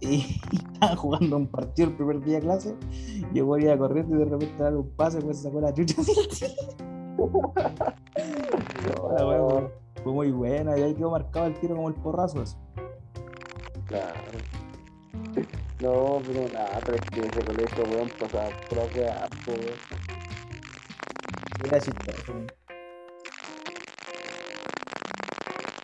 [0.00, 0.40] Y,
[0.72, 2.76] estaban jugando un partido el primer día de clase,
[3.32, 6.12] llegó iba corriendo y de repente dale un pase, pues se sacó la chucha así.
[8.82, 9.70] No, la
[10.02, 12.42] Fue muy buena y ahí quedó marcado el tiro como el porrazo.
[12.42, 12.56] Eso.
[13.92, 14.14] Claro.
[15.80, 19.60] No, pero nada, pero es que ese colegio, weón, pasaba pura weá, weón.
[21.66, 22.32] Era chistoso.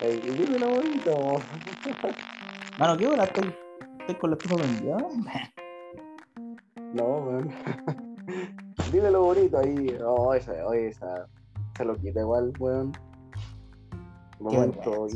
[0.01, 1.43] Ey, y dime la bonita, weón.
[2.79, 3.55] Mano, ¿qué hora estoy?
[4.01, 4.97] Estoy con la estufa prendida.
[6.95, 7.51] No, weón.
[8.93, 9.99] Dime lo bonito ahí.
[10.03, 11.29] Oh, esa, oye, esa,
[11.75, 12.93] esa loquita igual, weón.
[14.41, 15.07] Momento,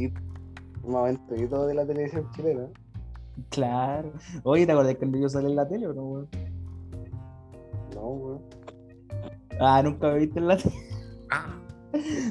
[0.82, 2.68] un momento hito de la televisión chilena.
[3.51, 4.12] Claro.
[4.45, 6.28] Oye, ¿te acordás cuando yo salí en la tele o no, weón?
[7.95, 8.41] No, weón.
[9.61, 10.74] Ah, nunca me viste en la tele.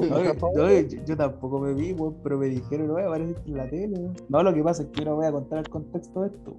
[0.02, 3.70] Oye, oye, yo, yo tampoco me vi, weón, pero me dijeron, oye, apareciste en la
[3.70, 3.99] tele.
[3.99, 4.14] weón".
[4.30, 6.56] No, lo que pasa es que yo no voy a contar el contexto de esto.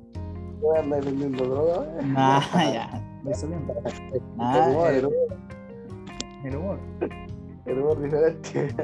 [0.61, 2.03] Voy a andar vendiendo droga, eh.
[2.07, 2.40] Nah,
[2.72, 3.32] ya, me.
[4.12, 5.38] El Nah, humor, el el, humor,
[6.45, 6.78] el humor.
[7.66, 8.74] el humor diferente.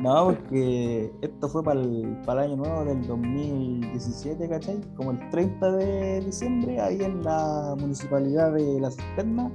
[0.00, 4.80] No, porque esto fue para el, para el año nuevo del 2017, ¿cachai?
[4.96, 9.52] Como el 30 de diciembre, ahí en la municipalidad de La Cisterna,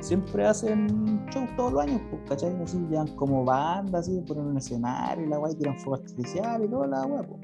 [0.00, 2.52] siempre hacen show todos los años, pues, ¿cachai?
[2.60, 6.68] Así, llevan como banda, así, ponen un escenario y la guay, tiran fuego artificial y
[6.68, 7.40] toda la guay, pues.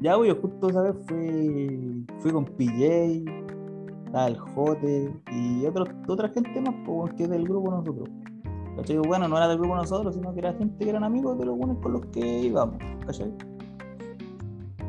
[0.00, 3.24] Ya, güey, yo justo esa vez fui, fui con PJ,
[4.06, 8.08] estaba el Jote y otros, otra gente más, pues, que es del grupo nosotros.
[8.78, 8.96] ¿Cachai?
[8.98, 11.56] Bueno, no era del grupo nosotros, sino que era gente que eran amigos de los
[11.58, 12.76] buenos con los que íbamos,
[13.06, 13.32] ¿cachai?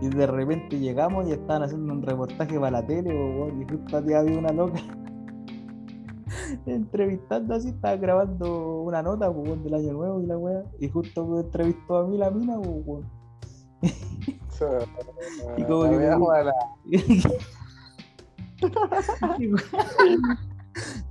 [0.01, 3.97] Y de repente llegamos y estaban haciendo un reportaje para la tele, weón, y justo
[3.97, 4.79] había una loca
[6.67, 10.87] entrevistando así, estaba grabando una nota po, weón, del año nuevo y la weá, y
[10.87, 13.09] justo me entrevistó a mí la mina, po, weón.
[15.57, 16.53] Y como que me- Veamos a la-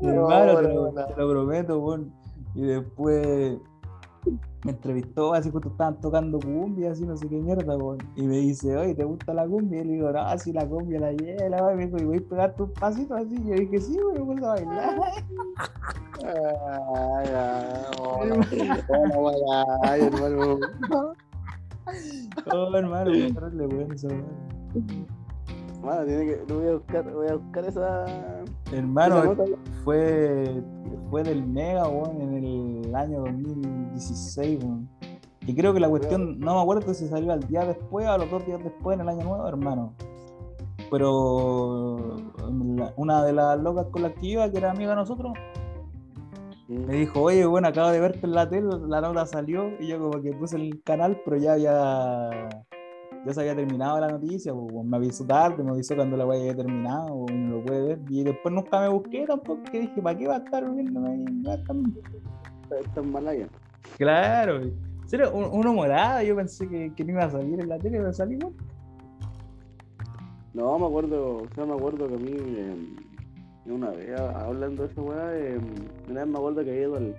[0.00, 2.12] Hermano, No, lo, te lo prometo, weón.
[2.58, 3.56] Y después
[4.64, 7.98] me entrevistó, así justo estaban tocando cumbia, así no sé qué mierda, weón.
[8.16, 9.80] Y me dice, oye, ¿te gusta la cumbia?
[9.80, 11.74] Y le digo, no, si la cumbia la lleva, weón.
[11.74, 13.36] Y me dijo, ¿y voy a pegarte un pasito así?
[13.36, 15.00] Y yo dije, sí, weón, me puse a bailar.
[16.20, 20.58] Ay, ay, hola, ay, hermano.
[22.52, 25.17] Oh, hermano, voy a weón, eso, weón.
[25.82, 28.06] Mano, tiene que, voy a buscar, voy a buscar esa,
[28.72, 29.44] Hermano, esa
[29.84, 30.62] fue,
[31.10, 32.34] fue del Mega, weón, en
[32.84, 34.88] el año 2016, weón.
[35.46, 38.18] Y creo que la cuestión, no me acuerdo si salió al día después o a
[38.18, 39.94] los dos días después en el año nuevo, hermano.
[40.90, 42.16] Pero
[42.96, 45.32] una de las locas con las que iba, que era amiga de nosotros,
[46.68, 49.98] me dijo, oye, bueno, acabo de verte en la tele, la nota salió, y yo
[49.98, 52.66] como que puse el canal, pero ya había,
[53.24, 56.40] ya se había terminado la noticia, pues, me avisó tarde, me avisó cuando la wea
[56.40, 60.00] había terminado, y no lo puede ver, y después nunca me busqué tampoco, que dije,
[60.02, 61.94] ¿para qué va a estar viéndome ahí en la cam-?"
[62.80, 63.48] Esta es Malaya.
[63.96, 64.60] Claro.
[65.06, 67.98] Serio, un- uno morada, yo pensé que, que no iba a salir en la tele,
[67.98, 68.54] pero salí, weón.
[70.54, 72.96] No, me acuerdo, o sea, me acuerdo que a mí en,
[73.64, 75.58] en una vez hablando de esa weá, eh,
[76.10, 77.14] una vez me acuerdo que había ido al.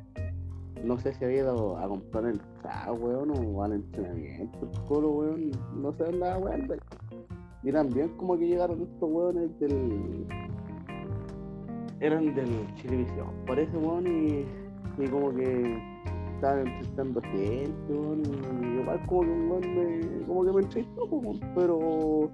[0.84, 5.10] No sé si había ido a comprar el trago, weón, o al entrenamiento, el colo,
[5.10, 5.52] weón.
[5.76, 6.68] No sé nada, weón.
[7.64, 10.26] Y también como que llegaron estos weones del.
[12.00, 14.46] Eran del Chilevisión, parece, weón, y,
[14.98, 15.78] y como que
[16.36, 18.22] estaban entrevistando gente, weón,
[18.64, 22.32] y igual como que un weón me, como que me entrevistó, pues, pero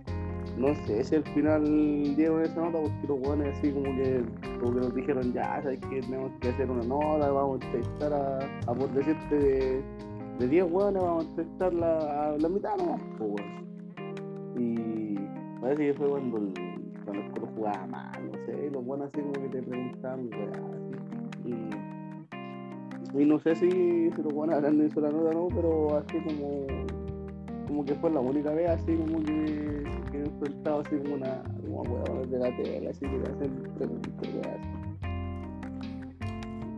[0.58, 4.24] no sé si al final dieron esa nota porque los weones así como que,
[4.60, 8.74] como nos dijeron ya, sabes que tenemos que hacer una nota, vamos a entrevistar a,
[8.74, 9.84] por decirte de,
[10.40, 13.44] de 10 weones, vamos a entrevistar la, la mitad nomás, pues.
[14.58, 15.16] Y
[15.60, 16.54] parece que fue cuando el,
[17.04, 20.30] cuando el coro jugaba mal, no sé, y los buenos así como que te preguntaban,
[20.34, 21.54] así.
[23.18, 26.66] Y, no sé si, los buenos habrán hecho la nota no, pero así como
[27.76, 31.44] como que fue la única vez así como que, que he enfrentado así como una
[31.62, 34.30] como huevones de la tele, así que te hacen preguntas.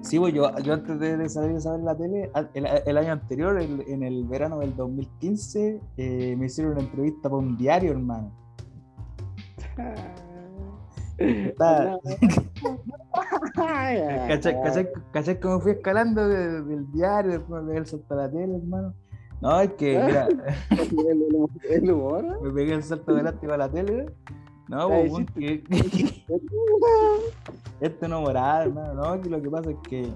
[0.02, 3.12] Sí, pues yo, yo antes de, de salir a saber la tele, el, el año
[3.12, 7.92] anterior, el- en el verano del 2015, eh, me hicieron una entrevista para un diario,
[7.92, 8.32] hermano.
[15.14, 18.56] ¿Cachai, cómo fui escalando de- del diario, después me pegué el salto a la tele,
[18.58, 18.94] hermano?
[19.42, 20.28] No, es que, mira,
[21.70, 22.38] El, humor, ¿eh?
[22.42, 24.08] me pegué el salto de látigo a la tele.
[24.68, 25.64] No, pues, que,
[27.80, 30.12] esto no moral, hermano, no, que lo que pasa es que.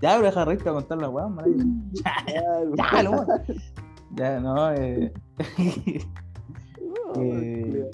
[0.00, 1.90] Ya, pero deja reír a contar la weá, man.
[1.92, 3.26] Ya, no.
[4.16, 5.12] Ya, no, eh.
[7.16, 7.90] eh,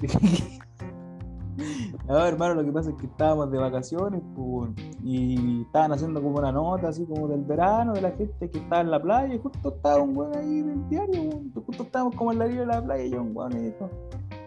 [2.11, 4.73] No, hermano, lo que pasa es que estábamos de vacaciones pues,
[5.05, 8.81] y estaban haciendo como una nota así como del verano de la gente que estaba
[8.81, 11.53] en la playa y justo estaba un weón ahí del diario, weón.
[11.65, 13.89] justo estábamos como en la orilla de la playa y yo un weón y dijo,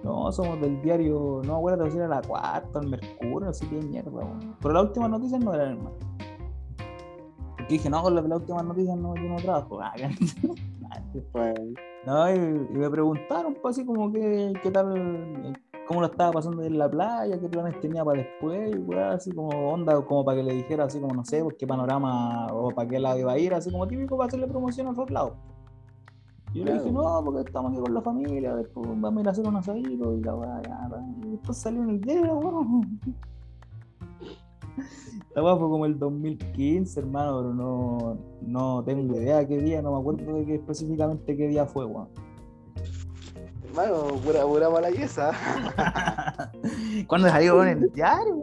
[0.04, 3.76] no, somos del diario, no acuerdo si era la cuarta, el Mercurio, no sé qué
[3.78, 4.58] mierda, weón.
[4.60, 5.96] Pero las últimas noticias no eran hermano.
[7.56, 9.80] Porque dije, no, con las, las últimas noticias no, yo no trabajo.
[10.96, 11.02] Ah,
[11.32, 11.56] Pues,
[12.06, 15.54] no, y, y me preguntaron, pues, así como que, qué tal, eh,
[15.88, 19.50] cómo lo estaba pasando en la playa, qué planes tenía para después, weá, así como
[19.50, 22.90] onda, como para que le dijera, así como, no sé, pues, qué panorama o para
[22.90, 25.34] qué lado iba a ir, así como típico para hacerle promoción a otros lados.
[26.54, 29.28] Y yo le dije, no, porque estamos aquí con la familia, después vamos a ir
[29.28, 30.62] a hacer un asadito y la weá,
[31.24, 33.00] y después salió en el día, weón.
[35.36, 39.94] La weá fue como el 2015, hermano, pero no, no tengo idea qué día, no
[39.94, 42.10] me acuerdo de qué específicamente qué día fue, weón.
[43.74, 45.32] Hermano, pura, pura malayesa.
[47.08, 48.36] ¿Cuándo salió en el diario?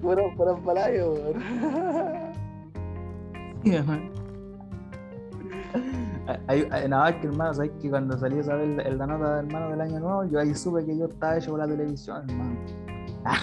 [0.00, 1.42] Pura, pura palayo, weón.
[6.46, 9.34] Hay- hay- Nada, es que hermano, sabes que cuando salió esa vez la, la nota
[9.34, 12.22] de hermano del año nuevo, yo ahí supe que yo estaba hecho por la televisión,
[12.28, 12.56] hermano.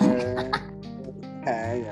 [0.02, 0.52] Eh,
[1.48, 1.86] ay,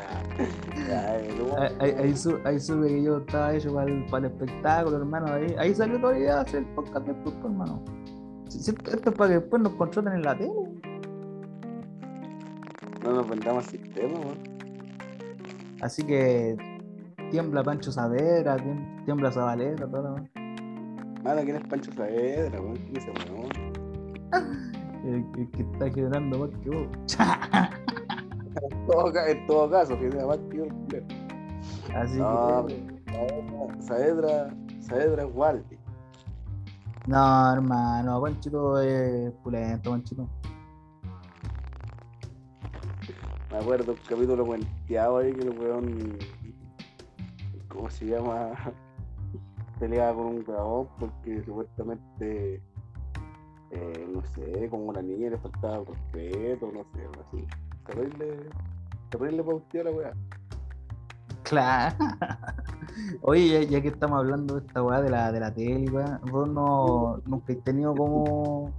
[0.89, 4.27] eh, no, Ahí, ahí- ahí su- ahí supe que yo estaba hecho para el, para
[4.27, 5.33] el espectáculo, hermano.
[5.33, 7.81] Ahí, ahí salió toda la idea de hacer el podcast después, pues, hermano.
[8.63, 10.51] Si esto es para que después nos contraten en la tele.
[13.03, 14.37] No nos vendamos sistema, weón.
[15.81, 16.55] Así que
[17.29, 20.29] tiembla Pancho Saavedra, tiem- tiembla Zabaleta, todo demás.
[21.23, 22.77] Mano, ¿quién es Pancho Saavedra, weón?
[22.77, 23.51] ¿Quién es ese weón?
[25.05, 26.87] el, el que está generando más que vos.
[28.71, 31.05] En todo, ca- en todo caso, que tiene más que yo, culero.
[31.95, 33.81] Así No, que.
[33.81, 35.82] Saavedra, Saavedra es.
[37.05, 40.29] No, hermano, Panchito es pulento, Panchito.
[43.51, 46.17] Me acuerdo un capítulo cuenteado ahí que el weón.
[47.67, 48.51] ¿Cómo se llama?
[49.79, 52.61] Peleaba con un dragón porque supuestamente.
[53.71, 57.47] eh, no sé, como una niña le faltaba respeto, no sé, así.
[57.85, 58.49] Terrible.
[59.09, 60.13] Terrible pautear la weá.
[61.53, 61.95] Claro.
[63.21, 66.19] Oye, ya, ya que estamos hablando de esta weá de la, de la tele, weá,
[66.31, 68.71] vos no, nunca has tenido como,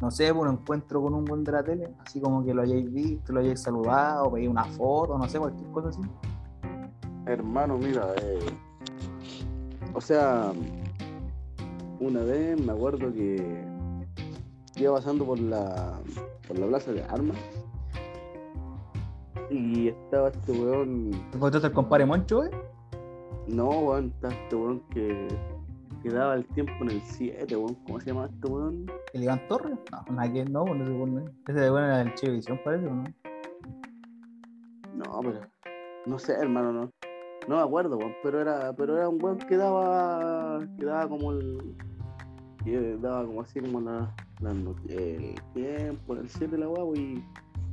[0.00, 2.62] no sé, pues, un encuentro con un buen de la tele, así como que lo
[2.62, 6.00] hayáis visto, lo hayáis saludado, pedí una foto, no sé, cualquier cosa así.
[7.26, 8.46] Hermano, mira, eh,
[9.92, 10.52] o sea,
[12.00, 13.62] una vez me acuerdo que
[14.76, 16.00] iba pasando por la,
[16.48, 17.36] por la plaza de armas
[19.50, 22.50] y estaba este weón, ¿Te encontraste al compadre Moncho, weón?
[23.48, 25.28] no weón, estaba este weón que,
[26.02, 28.86] que daba el tiempo en el 7, weón, ¿cómo se llama este weón?
[29.12, 29.78] ¿El Iván Torres?
[29.90, 31.52] No, nada que no, pues, no sé qué.
[31.52, 33.04] Ese weón era del Chilevisión, parece, ¿o ¿no?
[34.94, 35.40] No, pero,
[36.06, 36.90] no sé, hermano, no,
[37.48, 41.32] no me acuerdo, weón, pero era, pero era un weón que daba, que daba como
[41.32, 41.76] el,
[42.64, 47.24] que daba como así como la, la el tiempo, el 7 la weá, y,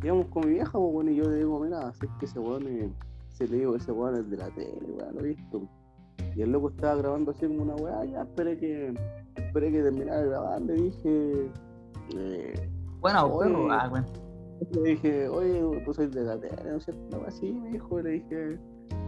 [0.04, 2.68] íbamos con mi vieja, pues, bueno, y yo le digo, mira, es que ese weón
[2.68, 2.92] es,
[3.30, 5.62] se le digo, ese weón es de la tele, weón, lo he visto.
[6.36, 8.94] Y el loco estaba grabando así como una weá, ya esperé que,
[9.36, 11.52] esperé que terminara de grabar, le dije,
[12.16, 13.50] eh, Bueno, Oye.
[13.50, 13.72] perro.
[13.72, 14.08] Ah, bueno.
[14.72, 17.24] le dije, oye, tú sois de la tele, ¿no es cierto?
[17.28, 18.60] Así me dijo, y le dije,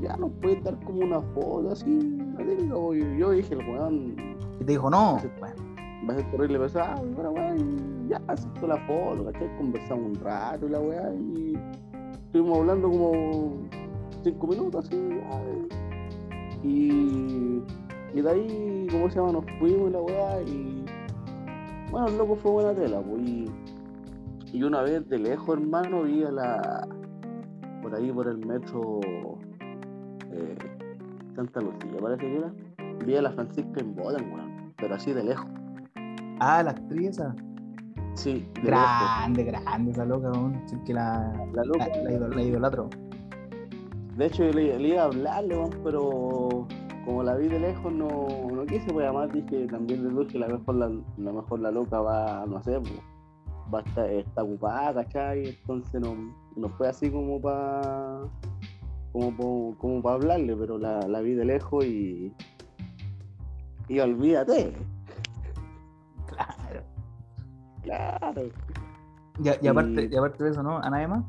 [0.01, 3.69] ya nos puedes dar como una foto así, la típica, pues, y yo dije, el
[3.69, 4.15] weón
[4.59, 5.19] Y te dijo, no.
[5.39, 5.55] Bueno,
[6.09, 9.55] va a ser terrible, pero ah, bueno, weón, ya aceptó la foto, ¿cachai?
[9.57, 11.57] Conversamos un rato y la weá, y
[12.11, 13.67] estuvimos hablando como
[14.23, 14.97] cinco minutos así,
[16.63, 17.61] y,
[18.13, 19.33] y de ahí, ¿cómo se llama?
[19.33, 20.85] Nos fuimos y la weá, y
[21.91, 23.45] bueno, el loco fue buena tela, pues, y,
[24.51, 26.87] y una vez de lejos, hermano, vi a la,
[27.81, 28.99] por ahí por el metro
[30.31, 30.55] eh,
[31.35, 32.51] Santa Lucía, parece que era,
[33.05, 35.47] vi a la Francisca en Boden, weón, pero así de lejos.
[36.39, 37.33] Ah, la actriz esa.
[38.15, 38.61] Sí, de.
[38.63, 40.59] Grande, grande esa loca, weón.
[40.85, 41.87] Que la, La loca.
[41.87, 42.89] la, la idol- la idolatro.
[44.17, 46.67] De hecho, yo le, le iba a hablarle, weón, pero
[47.05, 48.07] como la vi de lejos, no,
[48.51, 51.99] no quise, pues además dije, también le dije, la mejor la, la mejor la loca
[51.99, 52.93] va, no sé, pues,
[53.73, 55.49] va a estar, está ocupada, ¿cachai?
[55.49, 56.15] Entonces no,
[56.55, 58.21] no fue así como para
[59.11, 62.33] como, pa- como para hablarle, pero la, la vi de lejos y.
[63.87, 64.73] Y olvídate.
[67.85, 68.41] Claro.
[69.43, 70.77] Y, a- y aparte, Y- aparte de eso, ¿no?
[70.79, 71.23] ¿Ana Emma?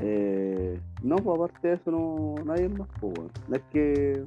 [0.00, 3.30] Eh, no, pues aparte de eso, no, nadie más, pues, weón.
[3.48, 4.24] No es que.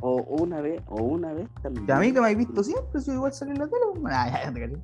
[0.00, 1.90] O, o una vez, o una vez también.
[1.90, 3.84] A mí que me habéis visto siempre, si igual salí en la tele.
[3.94, 4.04] weón.
[4.10, 4.76] Ya, ya te caché.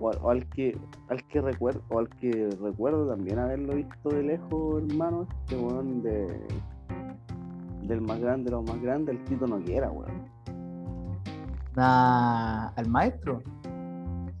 [0.00, 0.76] O, al- o al que,
[1.08, 6.02] al que recuerdo, o al que recuerdo también haberlo visto de lejos, hermano, este weón
[6.02, 6.46] de
[7.82, 10.23] del más grande, lo más grande, el Tito Noguera, weón.
[11.76, 13.42] Al maestro.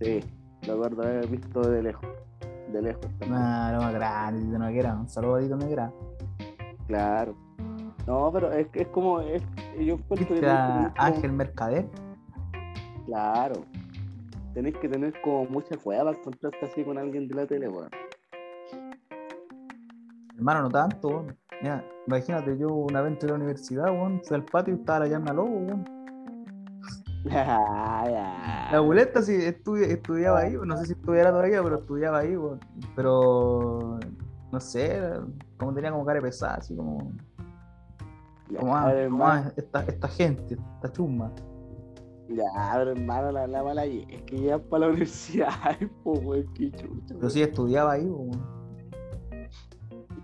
[0.00, 0.20] Sí,
[0.62, 2.06] recuerdo haber visto de lejos.
[2.72, 3.34] De lejos también.
[3.34, 4.94] Ah, lo más grande, de Noguera.
[4.94, 5.92] Un saludo a Tito Noguera.
[6.86, 7.34] Claro.
[8.06, 9.42] No, pero es, que es como, es,
[9.80, 11.88] yo ¿Viste que a tener como- Ángel Mercader?
[13.06, 13.54] Claro.
[14.52, 17.88] Tenéis que tener como mucha cueva para encontrarte así con alguien de la tele, weón.
[20.36, 21.36] Hermano, no tanto, weón.
[21.62, 25.00] Mira, imagínate, yo una vez entré a la universidad, weón, fui al patio y estaba
[25.00, 25.84] la llama lobo, weón.
[28.70, 32.36] La abuelita sí estudi- estudiaba ahí, no sé si estudiara todavía, pero estudiaba ahí.
[32.94, 33.98] Pero
[34.52, 35.00] no sé,
[35.58, 37.12] como tenía como cara pesada, así como,
[38.50, 41.32] Ya, como, ah, hermano, ah, esta, esta gente, esta chusma.
[42.28, 42.44] ya,
[42.76, 45.50] pero hermano, la, la mala es que ya para la universidad,
[46.02, 46.20] po,
[46.54, 47.14] qué chucha.
[47.16, 48.06] Pero sí estudiaba ahí.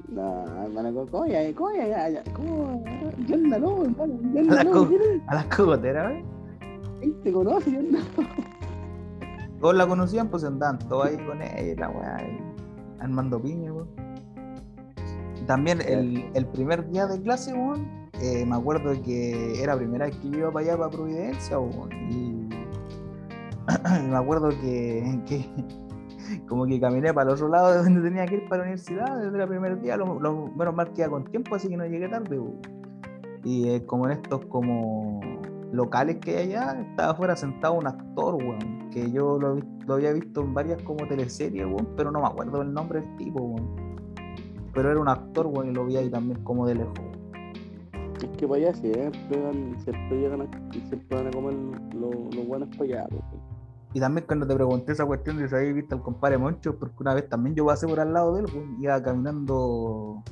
[0.09, 1.55] No, hermano, ¿cómo- ¿cómo ya?
[1.55, 2.23] ¿Cómo ya?
[2.35, 2.85] ¿Cómo?
[3.27, 6.25] Ya no, hermano, ya no, co- ¿quién A las cogoteras, ¿eh?
[7.23, 7.71] Te conoce?
[7.73, 8.01] Ya anda.
[9.61, 12.17] Todos la conocían, pues andaban todos ahí con ella, la weá,
[12.99, 13.89] armando piña, weón.
[15.47, 17.87] También el, el primer día de clase, weón,
[18.23, 21.59] eh, me acuerdo que era la primera vez que yo iba para allá, para Providencia,
[21.59, 22.49] weón, y
[24.11, 25.45] me acuerdo que, que
[26.49, 29.19] como que caminé para el otro lado de donde tenía que ir para la universidad
[29.19, 31.85] desde el primer día, lo, lo- menos mal que iba con tiempo, así que no
[31.87, 32.61] llegué tarde, weón.
[33.45, 35.21] Y eh, como en estos como
[35.73, 39.59] locales que hay allá, estaba afuera sentado un actor, weón, que yo lo,
[39.95, 43.41] había visto en varias como teleseries, weón, pero no me acuerdo el nombre del tipo,
[43.41, 43.97] weón.
[44.73, 46.99] Pero era un actor, weón, y lo vi ahí también como de lejos.
[48.23, 51.55] Es que para allá siempre, van, siempre llegan a, siempre van a comer
[51.95, 53.51] los buenos para allá, po, weón.
[53.93, 56.97] Y también cuando te pregunté esa cuestión de si habías visto al compadre Moncho, porque
[57.01, 60.23] una vez también yo pasé por al lado de él, weón, iba caminando,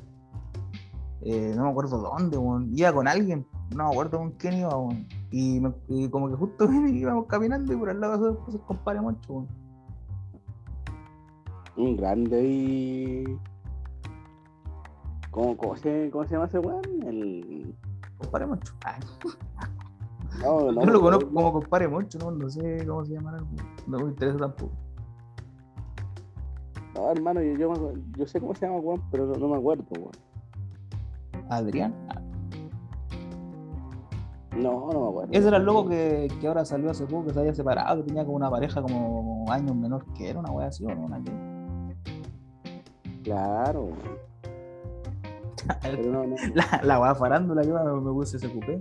[1.23, 4.77] eh, no me acuerdo dónde, weón, iba con alguien, no me acuerdo con quién iba,
[4.77, 5.07] weón.
[5.31, 9.01] Y, me- y como que justo íbamos caminando y por al lado de ese compadre
[9.01, 9.49] Moncho, weón.
[11.77, 13.25] Un grande y.
[15.31, 16.83] ¿Cómo, cómo, se, ¿Cómo se llama ese weón?
[17.07, 17.75] El.
[18.19, 18.73] Compadre Moncho.
[18.85, 19.01] Ay.
[20.43, 21.35] No, no, Yo lo no, conozco no.
[21.35, 23.39] como compadre mucho, no, no sé cómo se llamará.
[23.89, 24.71] No me interesa tampoco.
[26.95, 29.85] No, hermano, yo, yo, yo sé cómo se llama, weón, pero no, no me acuerdo,
[29.99, 30.13] weón.
[31.51, 31.93] Adrián.
[34.59, 35.33] No, no me acuerdo.
[35.33, 38.09] Ese era el loco que, que ahora salió hace poco, que se había separado, que
[38.09, 41.23] tenía como una pareja como años menor que era, una wea así o no, una
[41.23, 41.33] que.
[43.23, 43.91] Claro.
[45.83, 46.37] Pero no, no.
[46.55, 48.81] La, la wea farándula, yo me, me puse ese cupé.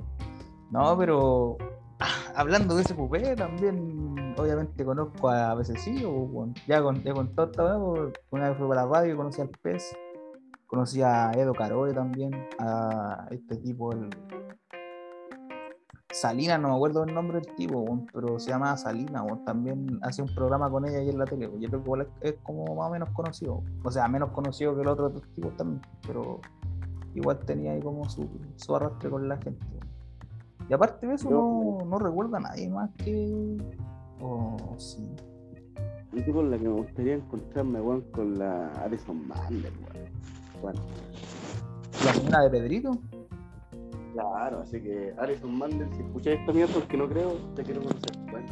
[0.70, 1.58] No, pero
[2.00, 6.54] ah, hablando de ese cupé, también obviamente conozco a Bececillo, pues, weón.
[6.68, 9.42] ya con, ya con esta wea, pues, una vez fue para la radio y conocí
[9.42, 9.96] al pez.
[10.66, 14.10] Conocí a Edo Caroe también, a este tipo, el,
[16.12, 20.34] Salina, no me acuerdo el nombre del tipo, pero se llama Salina, también hace un
[20.34, 22.92] programa con ella ahí en la tele, yo creo que igual es, como más o
[22.92, 26.40] menos conocido, o sea, menos conocido que el otro tipo también, pero
[27.14, 29.66] igual tenía ahí como su, su arrastre con la gente.
[30.70, 33.58] Y aparte de eso, no, no recuerda a nadie más que...
[34.20, 35.08] O sí.
[36.14, 40.10] Tipo con la que me gustaría encontrarme, weón, con la Alison Mandel, weón.
[40.62, 40.82] Bueno,
[42.04, 42.92] La señora de Pedrito.
[44.18, 48.12] Claro, así que Alison Mandel, si escucháis esta mierda, porque no creo, te quiero conocer.
[48.32, 48.48] Bueno,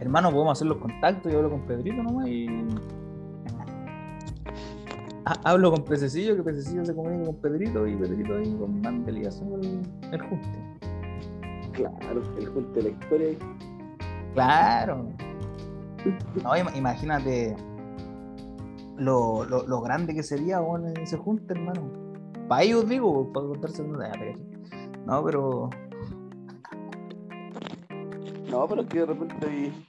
[0.00, 2.46] Hermano, podemos hacer los contactos, yo hablo con Pedrito nomás y.
[5.26, 9.18] Ah, hablo con Pececillo, que Pececillo se comunica con Pedrito y Pedrito ahí con Mandel
[9.18, 9.80] y hacemos el,
[10.12, 10.58] el junte.
[11.72, 13.38] claro, el junto de la historia ahí.
[14.34, 15.06] Claro.
[16.42, 17.54] No, im- imagínate
[18.96, 22.09] lo, lo, lo grande que sería weón, ese junte, hermano.
[22.50, 24.34] Para ellos digo, para contarse una idea,
[25.06, 25.70] No, pero.
[28.50, 29.86] No, pero es que de repente hay.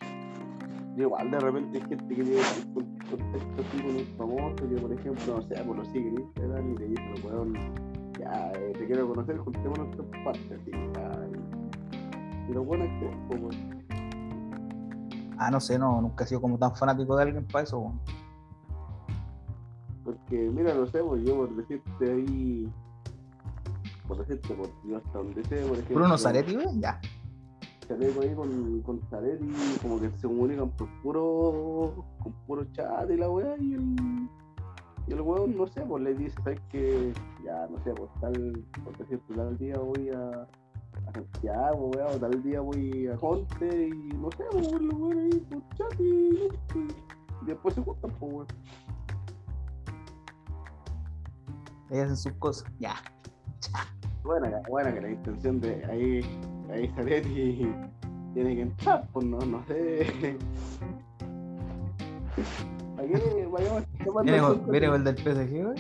[0.96, 2.42] Igual de repente hay gente que tiene
[2.76, 6.20] con contexto así con un famoso que por ejemplo, no sé, pues lo sigue en
[6.20, 7.54] Instagram y le dice, weón,
[8.20, 10.72] ya eh, te quiero conocer, juntémonos en tres partes, así.
[12.48, 13.58] Y lo bueno es que, pues,
[15.40, 18.00] Ah, no sé, no, nunca he sido como tan fanático de alguien para eso, weón.
[20.03, 22.69] Porque mira, no sé, pues yo por decirte ahí,
[24.07, 25.95] por decirte, por yo hasta donde sé, por ejemplo.
[25.95, 26.99] Bruno Zaretti, weón, ya.
[27.88, 29.48] Chaleco ahí con, con Zaretti,
[29.82, 33.95] como que se comunican por puro, con puro chat y la weá, y el,
[35.07, 37.14] y el weón, no sé, pues le dice, ¿sabes que
[37.44, 40.48] Ya, no sé, pues tal, por decirte, tal día voy a,
[41.07, 44.99] a Santiago, weá, o tal día voy a Conte, y no sé, pues weón, los
[44.99, 46.88] weones ahí por chat y, y,
[47.41, 48.48] y después se juntan, pues weón.
[51.92, 52.96] Ellos hacen sus cosas, ya.
[54.24, 56.22] Bueno, que- bueno, que la intención de ahí,
[56.72, 57.70] ahí Zaretti
[58.34, 60.38] tiene que entrar, pues no, no sé.
[62.96, 65.76] ¿Para qué vayamos a tomar el sol con, el- con el del PSG, weón.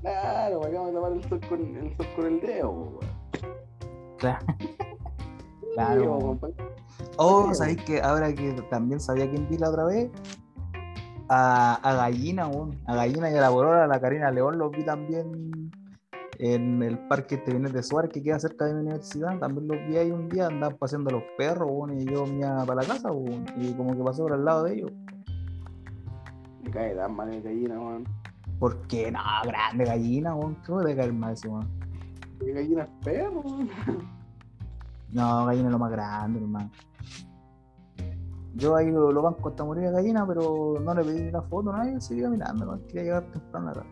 [0.00, 2.98] Claro, vayamos a tomar el sol con el, sol con el dedo, weón.
[4.18, 4.46] Claro.
[5.74, 6.38] Claro.
[7.18, 10.10] Oh, ¿sabéis que ahora que también sabía quién vi la otra vez?
[11.28, 12.78] A, a Gallina, weón.
[12.86, 15.70] A Gallina y a la Borora, a la Karina León, los vi también
[16.38, 19.38] en el parque este Vienes de Suárez que queda cerca de mi universidad.
[19.38, 22.82] También los vi ahí un día, andaban paseando los perros, y yo me iba para
[22.82, 23.10] la casa,
[23.56, 24.92] y como que pasé por al lado de ellos.
[26.62, 28.04] Me cae tan mal el gallina, weón.
[28.58, 31.68] Porque, no, grande Gallina, weón, ¿cómo te cae mal ese, weón?
[32.40, 33.70] Gallina es perro, weón.
[35.10, 36.70] No, Gallina es lo más grande, hermano.
[38.58, 41.70] Yo ahí lo, lo banco hasta morir a Gallina, pero no le pedí una foto
[41.72, 43.84] a nadie, seguía mirando, no quería llegar temprano acá.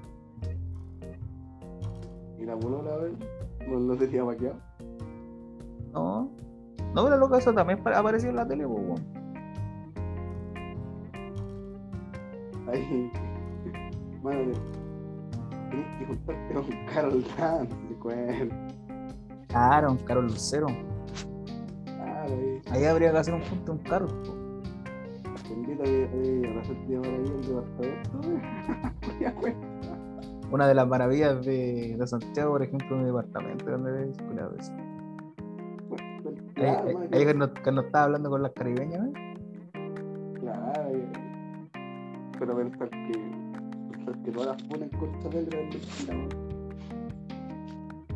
[2.38, 3.12] Y la polola, a ver,
[3.68, 4.56] no, no tenía vaqueado.
[5.94, 6.28] No,
[6.94, 9.16] no, pero loca, eso también pa- apareció en la tele, pues, weón.
[12.68, 13.10] Ahí,
[14.22, 14.52] mano,
[15.70, 17.76] tienes que juntarte con Carol Dance.
[19.48, 20.66] Claro, un caro lucero.
[21.84, 22.60] Claro, ahí.
[22.70, 24.06] Ahí habría que hacer un punto un caro.
[24.08, 24.35] po.
[25.78, 28.20] Bendito que que ahí el departamento.
[30.50, 34.72] Una de las maravillas de, de Santiago, por ejemplo, mi departamento, donde ves, culiao, eso.
[36.56, 36.70] Ahí,
[37.10, 39.12] Claro, cuando, cuando estaba hablando con las caribeñas, ¿no?
[40.40, 40.90] Claro,
[42.38, 43.12] pero pensar que,
[43.92, 44.90] pensar que todas las ponen
[45.34, 46.28] él era mentira, ¿no?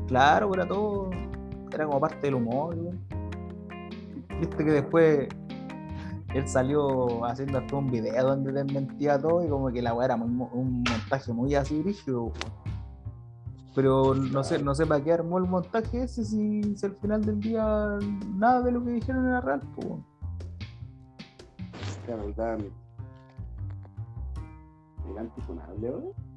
[0.07, 1.11] Claro, era todo.
[1.73, 2.99] Era como parte del humor, weón.
[4.41, 5.29] Viste que después
[6.35, 10.17] él salió haciendo hasta un video donde desmentía todo y como que la weá era
[10.17, 12.33] muy un montaje muy así rígido.
[13.75, 17.25] Pero no sé, no sé para qué armó el montaje ese si, si al final
[17.25, 17.99] del día
[18.35, 19.61] nada de lo que dijeron era real.
[22.07, 22.73] Carol Dance.
[25.09, 26.31] El antifunable, ¿no?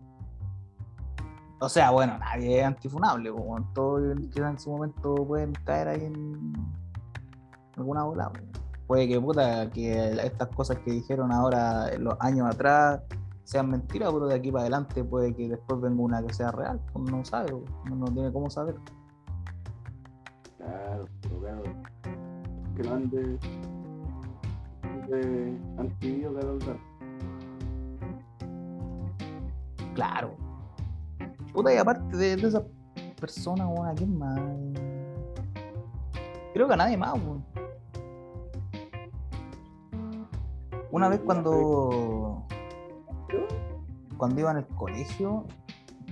[1.59, 3.73] O sea, bueno, nadie es antifunable, weón.
[3.73, 4.01] todos
[4.33, 6.53] que en su momento pueden caer ahí en
[7.77, 8.31] alguna bola.
[8.93, 13.01] Puede que puta, que estas cosas que dijeron ahora los años atrás
[13.43, 16.79] sean mentiras, pero de aquí para adelante puede que después venga una que sea real.
[16.93, 18.75] Uno no sabe, uno no tiene cómo saber.
[20.59, 21.07] Claro,
[21.41, 21.63] claro.
[22.75, 23.39] Que no ande.
[25.09, 26.83] de antivío Carol Dance.
[29.95, 30.35] Claro.
[31.51, 32.61] Puta, y aparte de, de esas
[33.19, 34.39] personas, ¿a quién más?
[36.53, 37.62] Creo que a nadie más, weón.
[40.93, 42.45] Una vez cuando
[44.15, 45.45] cuando iba en el colegio,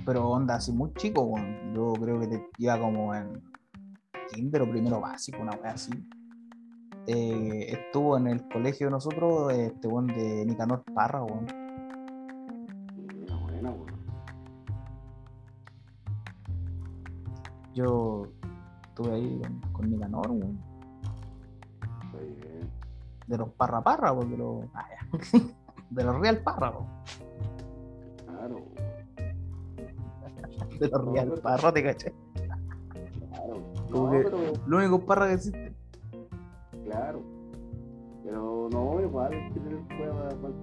[0.08, 1.36] pero onda así muy chico,
[1.76, 3.44] yo creo que te- iba como en
[4.34, 5.92] kinder o primero básico, una wea así.
[7.06, 11.46] Eh, estuvo en el colegio de nosotros, este weón de Nicanor Parra, weón.
[13.28, 13.86] Una buena, weón.
[17.76, 18.24] Yo
[18.88, 20.71] estuve ahí con, con Nicanor, weón.
[23.32, 24.66] De los Parra Parra, de los.
[24.74, 24.86] ah,
[25.90, 26.74] de los Real Parra.
[28.28, 28.58] Claro.
[30.80, 32.14] De los Real Parra, te caché.
[33.30, 33.62] claro.
[33.90, 34.38] Como No, que- pero,
[34.68, 35.74] Lo único Parra que existe.
[36.84, 37.22] claro.
[38.26, 40.54] Pero no, igual es que tener prueba para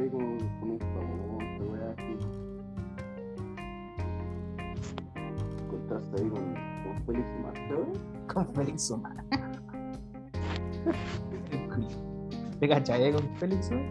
[0.00, 2.18] ahí con, con un favor, te voy a decir.
[5.64, 6.54] Encontrarse ahí con,
[6.84, 7.92] con Félix Marte, weón.
[8.32, 9.16] Con Félix Omar.
[12.62, 13.88] ¿Te cachai con Félix Omar?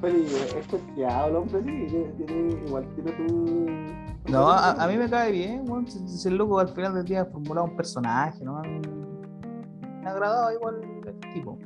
[0.00, 2.06] Félix es costeado el hombre, sí.
[2.16, 4.30] Tiene, igual tiene tu.
[4.30, 5.84] No, a, a mí me cae bien, weón.
[5.88, 8.62] Si, el loco al final del día formulado un personaje, ¿no?
[8.62, 11.58] Me ha agradado igual el tipo.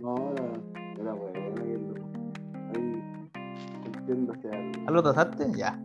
[0.00, 0.44] No, era,
[1.00, 3.02] era bueno, ahí
[3.84, 4.72] entiéndose al.
[4.84, 5.52] ¿Ah, lo trataste?
[5.56, 5.80] Ya.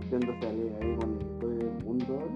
[0.00, 2.26] Entiéndose ahí, ahí con todo el mundo.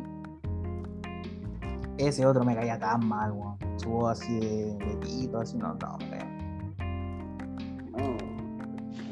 [1.96, 3.51] Ese otro me caía tan mal, weón.
[3.82, 6.24] Su voz así de, pito, así, no, no, caía.
[7.90, 8.16] No,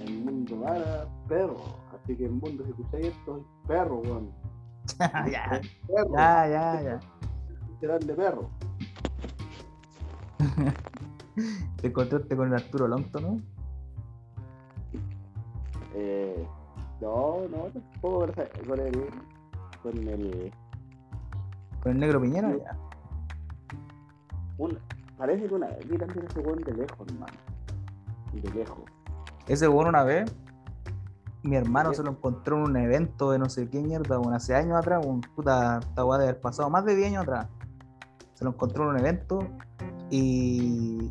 [0.05, 1.57] el mundo para perro.
[1.93, 4.31] Así que el mundo, si escucháis esto, es perro, weón.
[5.31, 6.15] ya, Perro.
[6.15, 7.01] ya, ya, ya.
[7.69, 8.51] Literal de perro.
[11.81, 13.41] Te encontraste con el Arturo Lonto, ¿no?
[15.95, 16.47] Eh,
[17.01, 18.27] no, no, tampoco
[18.69, 19.09] con el.
[19.83, 20.53] Con el.
[21.83, 22.90] Con el negro Piñera, ya.
[25.17, 27.33] Parece que una vez vi también ese weón de lejos, hermano.
[28.33, 28.79] De lejos.
[29.47, 30.33] Ese weón una vez,
[31.43, 34.55] mi hermano se lo encontró en un evento de no sé qué mierda, bueno, hace
[34.55, 37.49] años atrás, un puta, esta weá de haber pasado más de 10 años atrás.
[38.35, 39.39] Se lo encontró en un evento
[40.11, 41.11] y.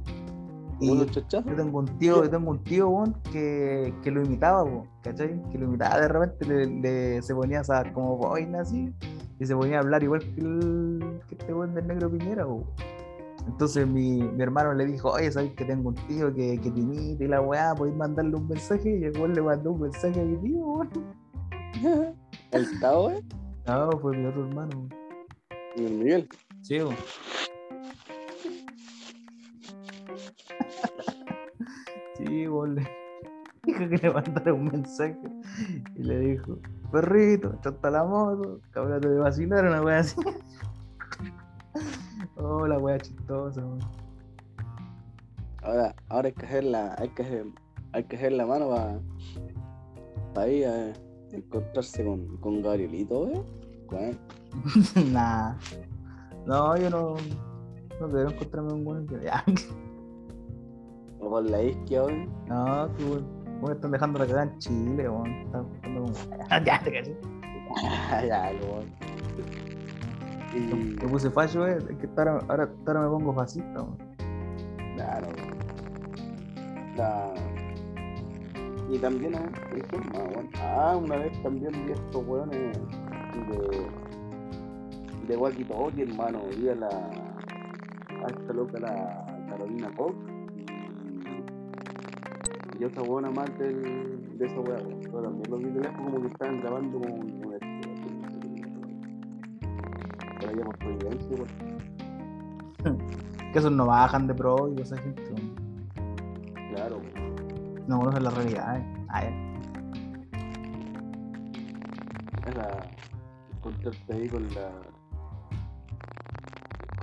[0.79, 0.87] y
[1.45, 5.41] yo tengo un tío, yo tengo un tío, que, que lo imitaba, weón, ¿cachai?
[5.51, 8.91] Que lo imitaba de repente, le, le- se ponía esa como boina así,
[9.39, 12.63] y se ponía a hablar igual que, el, que este weón del negro Piñera, weón.
[13.49, 16.79] Entonces mi, mi hermano le dijo, oye, ¿sabes que tengo un tío que, que te
[16.79, 17.73] imita y la weá?
[17.73, 18.99] ¿Podéis mandarle un mensaje?
[18.99, 20.89] Y el weón le mandó un mensaje a mi tío, weón.
[22.51, 23.23] El Tao, eh.
[23.65, 24.69] No, fue mi otro hermano.
[24.77, 24.89] weón.
[25.75, 26.29] Y el Miguel.
[26.61, 26.95] Sí, weón.
[32.17, 32.75] Sí, weón.
[32.75, 32.87] le
[33.63, 35.19] Dijo que le mandara un mensaje
[35.95, 36.59] y le dijo,
[36.91, 40.15] perrito, chata la moto, cámbiate de vacilar, una wea así.
[42.37, 43.79] Oh, la wea chistosa, weón.
[45.61, 47.45] Ahora, ahora hay que hacer la, hay que hacer,
[47.93, 48.99] hay que hacer la mano para
[50.33, 50.93] para ir a
[51.31, 53.43] encontrarse con, con Gabrielito, eh.
[53.87, 54.19] Con
[55.13, 55.55] nah.
[56.45, 57.15] No, yo no.
[57.99, 59.19] No quiero encontrarme un buen que.
[61.19, 62.29] O con la isquia, eh.
[62.47, 63.39] No, tú, weón.
[63.61, 65.31] Weón, están dejando la cagada en Chile, weón.
[65.31, 66.13] Están buscando como.
[66.65, 67.17] ya, te caché.
[68.27, 69.68] ya, weón.
[70.53, 71.77] Y puse fallo, eh.
[71.77, 73.85] Es que ahora, ahora, ahora me pongo fascista,
[74.95, 75.27] claro.
[76.95, 77.33] La...
[78.89, 80.49] Y también, weón.
[80.61, 82.79] Ah, una vez también vi estos weones
[83.49, 83.87] de.
[85.27, 86.39] de Walkie Talkie, hermano.
[86.57, 86.87] Vi a la.
[86.87, 90.15] a esta loca, la Carolina Koch.
[90.55, 90.65] Y,
[92.81, 94.77] y esa buena más del, de esa weá.
[94.77, 97.48] Pero también los vi de lejos como que estaban grabando como
[100.49, 102.97] allá por Providencia, weón.
[103.51, 105.23] Que esos no bajan de pro y esa gente.
[106.73, 107.01] Claro,
[107.87, 108.85] No conocen la realidad, eh.
[112.47, 112.89] Era
[113.53, 114.71] encontrarte ahí con la.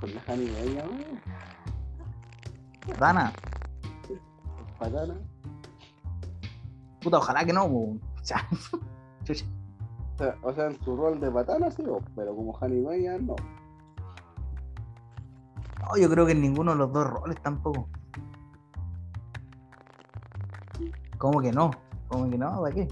[0.00, 1.20] con la Jani weón.
[2.98, 3.32] Dana,
[4.78, 5.14] Patana.
[7.00, 7.98] puta, ojalá que no.
[8.16, 8.46] Chucha.
[9.28, 9.44] O sea,
[10.42, 11.84] o sea, en su rol de patana sí,
[12.14, 13.36] pero como Jani Meña no.
[15.80, 17.88] No, yo creo que en ninguno de los dos roles tampoco.
[21.18, 21.70] ¿Cómo que no?
[22.08, 22.60] ¿Cómo que no?
[22.60, 22.88] ¿Para qué?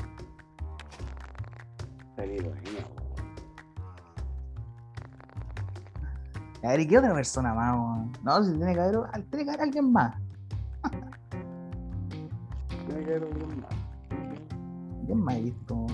[6.65, 7.75] A ver, ¿y qué otra persona más?
[7.75, 8.13] weón?
[8.23, 8.99] No, si tiene que haber,
[9.31, 10.17] tiene que haber alguien más.
[12.87, 13.75] Tiene que haber un más.
[15.05, 15.87] ¿Quién más he visto?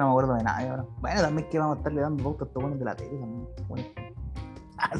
[0.00, 0.86] No me acuerdo de nadie ahora.
[1.00, 3.48] Bueno, también que vamos a estarle dando pautas a estos buenos de la tele también.
[3.68, 3.86] Bueno.
[4.82, 4.96] Ah,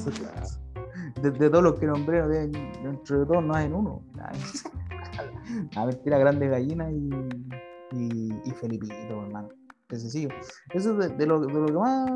[1.23, 2.49] de, todos los que nombré, de,
[2.83, 4.03] dentro de todos no hay uno.
[4.23, 4.39] Ay,
[5.75, 7.09] A mentira, grandes gallinas y,
[7.93, 9.49] y, y Felipito, hermano.
[9.89, 10.29] Ese sí.
[10.75, 12.11] Eso es de, de lo, de lo que más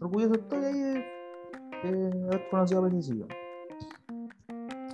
[0.00, 3.26] orgulloso estoy ahí de haber conocido a Pececillo.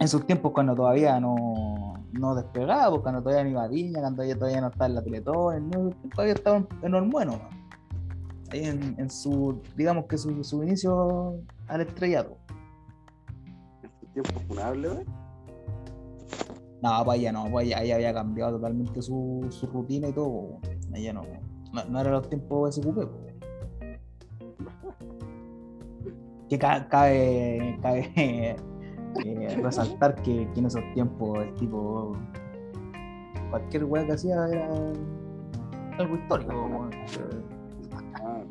[0.01, 1.72] En sus tiempos cuando todavía no,
[2.13, 4.95] no despegaba, pues, cuando todavía no iba a Viña, cuando ella todavía no estaba en
[4.95, 7.63] la Teletón, no, todavía estaba en, en Ormueno, ¿no?
[8.51, 11.37] ahí en, en su, digamos que su, su inicio
[11.69, 12.37] al estrellato.
[14.13, 15.05] Tiempo funable, güey.
[16.83, 20.59] No, pues ella no, pues ella, ella había cambiado totalmente su, su rutina y todo.
[20.61, 20.77] pues.
[20.93, 21.23] Ella no,
[21.73, 22.95] no, no eran los tiempos de SQP.
[22.95, 23.09] pues.
[26.51, 28.57] Que ca- cabe, cabe
[29.25, 32.17] eh, resaltar que, que en esos tiempos el tipo
[33.51, 34.69] cualquier weá que hacía era
[35.99, 36.53] algo histórico.
[36.53, 36.91] pues, weón.
[38.15, 38.43] Ah,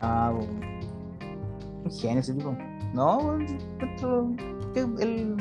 [0.00, 0.32] Ah,
[1.84, 2.56] un genio ese tipo.
[2.92, 3.38] No,
[4.74, 5.36] que el,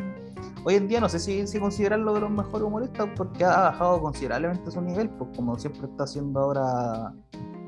[0.64, 4.02] hoy en día no sé si, si considerarlo de los mejores humoristas porque ha bajado
[4.02, 7.14] considerablemente su nivel, pues como siempre está haciendo ahora,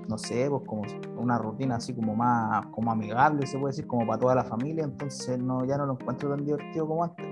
[0.07, 0.83] no sé, pues como
[1.17, 4.83] una rutina así como más como amigable, se puede decir, como para toda la familia,
[4.83, 7.25] entonces no, ya no lo encuentro tan divertido como antes.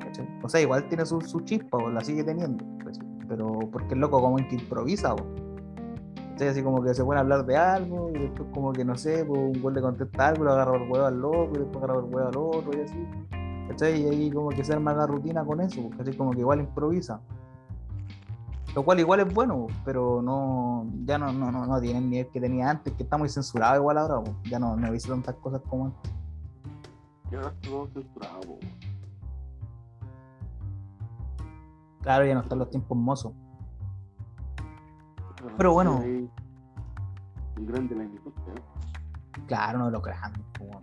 [0.00, 0.28] ¿cachai?
[0.42, 4.00] O sea, igual tiene su, su chispa, pues, la sigue teniendo, pues, pero porque el
[4.00, 5.28] loco como en que improvisa, pues.
[6.30, 6.48] ¿cachai?
[6.48, 9.40] Así como que se a hablar de algo y después como que no sé, pues
[9.40, 12.14] un gol le contesta algo, le agarra el huevo al loco y después agarra el
[12.14, 13.06] huevo al otro y así.
[13.68, 14.02] ¿Cachai?
[14.02, 16.16] Y ahí como que se arma la rutina con eso, pues, ¿cachai?
[16.16, 17.20] Como que igual improvisa.
[18.78, 22.28] Lo cual igual es bueno, pero no, ya no, no, no, no tiene el nivel
[22.28, 25.60] que tenía antes, que está muy censurado igual ahora, ya no, no dice tantas cosas
[25.68, 26.12] como antes.
[27.28, 28.40] y ahora está todo censurado.
[32.02, 33.32] Claro, ya no están los tiempos mozos.
[35.56, 35.96] Pero bueno.
[35.96, 36.30] Un
[37.66, 38.54] grande la industria.
[39.48, 40.40] Claro, no de los grandes.
[40.56, 40.80] po.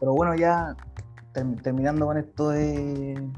[0.00, 0.74] Pero bueno, ya
[1.34, 3.30] term- terminando con esto de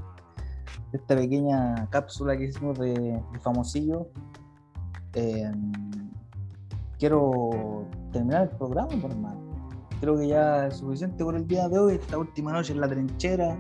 [0.93, 4.09] esta pequeña cápsula que hicimos de, de famosillo,
[5.15, 5.51] eh,
[6.99, 9.41] quiero terminar el programa, por hermano.
[10.01, 12.89] Creo que ya es suficiente por el día de hoy, esta última noche en la
[12.89, 13.57] trinchera.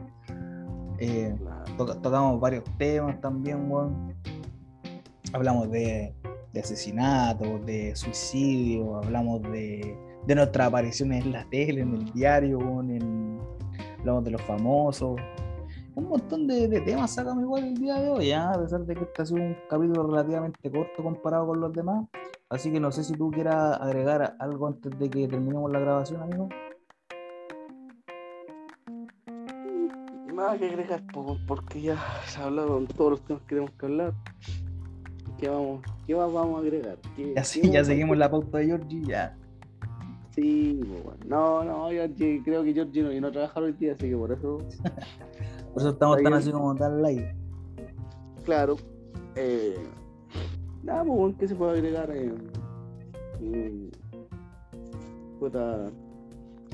[0.99, 1.35] Eh,
[1.77, 3.69] tocamos varios temas también.
[5.33, 6.15] Hablamos de,
[6.53, 12.61] de asesinatos, de suicidio, hablamos de, de nuestras apariciones en la tele, en el diario,
[12.83, 13.39] en-
[13.99, 15.21] hablamos de los famosos.
[15.97, 18.51] Un montón de, de temas sacamos igual el día de hoy, ¿ah?
[18.53, 22.07] a pesar de que este ha sido un capítulo relativamente corto comparado con los demás.
[22.51, 26.21] Así que no sé si tú quieras agregar algo antes de que terminemos la grabación,
[26.23, 26.49] amigo.
[30.35, 31.97] Nada que agregar, po, porque ya
[32.27, 34.13] se ha hablado de todos los temas que tenemos que hablar.
[35.39, 36.99] ¿Qué, vamos, qué más vamos a agregar?
[37.17, 39.35] ¿Qué- Ya, qué sí, ya seguimos la pauta de Georgie, ya.
[40.35, 41.17] Sí, bueno.
[41.27, 44.31] no, no, Georgie, creo que Georgie no vino a trabajar hoy día, así que por
[44.33, 44.59] eso,
[45.77, 47.37] Por eso estamos tan así como tan live.
[48.47, 48.77] claro.
[49.35, 49.77] Eh,
[50.83, 52.11] nada, pues, ¿qué se puede agregar?
[52.15, 52.33] Eh,
[53.41, 53.89] mm,
[55.39, 55.91] puta,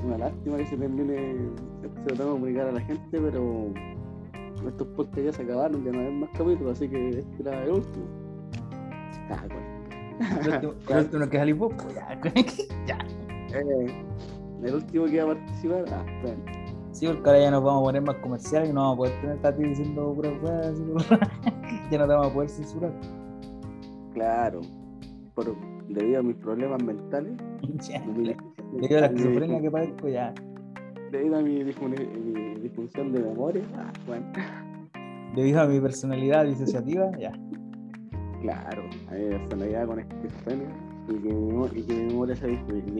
[0.05, 1.35] una lástima que se termine,
[1.81, 3.73] se lo tengo que comunicar a la gente, pero
[4.65, 7.71] estos podcasts ya se acabaron, ya no hay más capítulos, así que este era el
[7.71, 8.05] último.
[9.29, 10.39] Ah, bueno.
[10.39, 12.21] El último, que vos, pues, ya.
[12.87, 12.97] ya.
[13.53, 14.03] Eh,
[14.63, 16.62] el último que iba a participar, ah, bueno.
[16.93, 19.21] Sí, porque ahora ya nos vamos a poner más comerciales y no vamos a poder
[19.21, 20.33] tener a ti diciendo puras
[21.91, 22.93] Ya no te vamos a poder censurar.
[24.13, 24.61] Claro,
[25.33, 25.55] por,
[25.89, 27.33] debido a mis problemas mentales,
[27.89, 28.35] Ya, mi-
[28.73, 30.33] Debido a la esquizofrenia que padezco, ya.
[31.11, 34.25] debido a mi, mi disfunción de memoria, ah, bueno,
[35.35, 37.31] Debido a mi personalidad disociativa, ya.
[38.41, 40.67] claro, a mi personalidad con esquizofrenia
[41.09, 42.93] y que mi, y que mi memoria se ha disminuido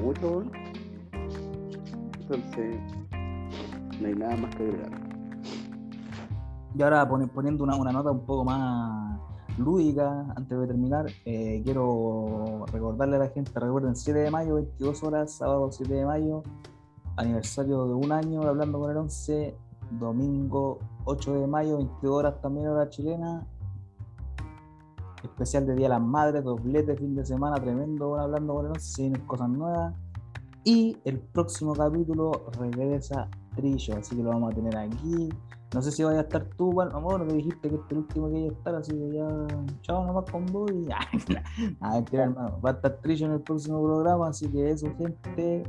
[0.00, 0.50] mucho, weón.
[2.34, 2.76] Entonces
[4.00, 4.90] no hay nada más que agregar.
[6.74, 9.18] Y ahora poni- poniendo una, una nota un poco más
[9.58, 15.02] lúdica, antes de terminar, eh, quiero recordarle a la gente, recuerden 7 de mayo, 22
[15.02, 16.42] horas, sábado 7 de mayo,
[17.16, 19.54] aniversario de un año, hablando con el 11,
[19.98, 23.46] domingo 8 de mayo, 22 horas también hora chilena,
[25.24, 28.80] especial de Día de las Madres, doblete fin de semana, tremendo, hablando con el 11,
[28.92, 29.94] se vienen cosas nuevas,
[30.64, 35.30] y el próximo capítulo regresa Trillo, así que lo vamos a tener aquí.
[35.72, 38.30] No sé si vaya a estar tú, amor, me dijiste que este es el último
[38.30, 39.28] que iba a estar, así que ya,
[39.82, 40.88] chao nomás con vos y.
[41.80, 42.60] Ah, mentira, hermano.
[42.60, 45.62] Va a estar Trillo en el próximo programa, así que eso, gente.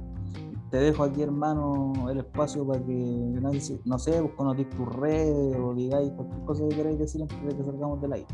[0.72, 4.88] Te dejo aquí, hermano, el espacio para que, no sé, no sé pues conozcáis tus
[4.96, 8.28] redes o digáis cualquier cosa que queráis decir antes de que salgamos del aire.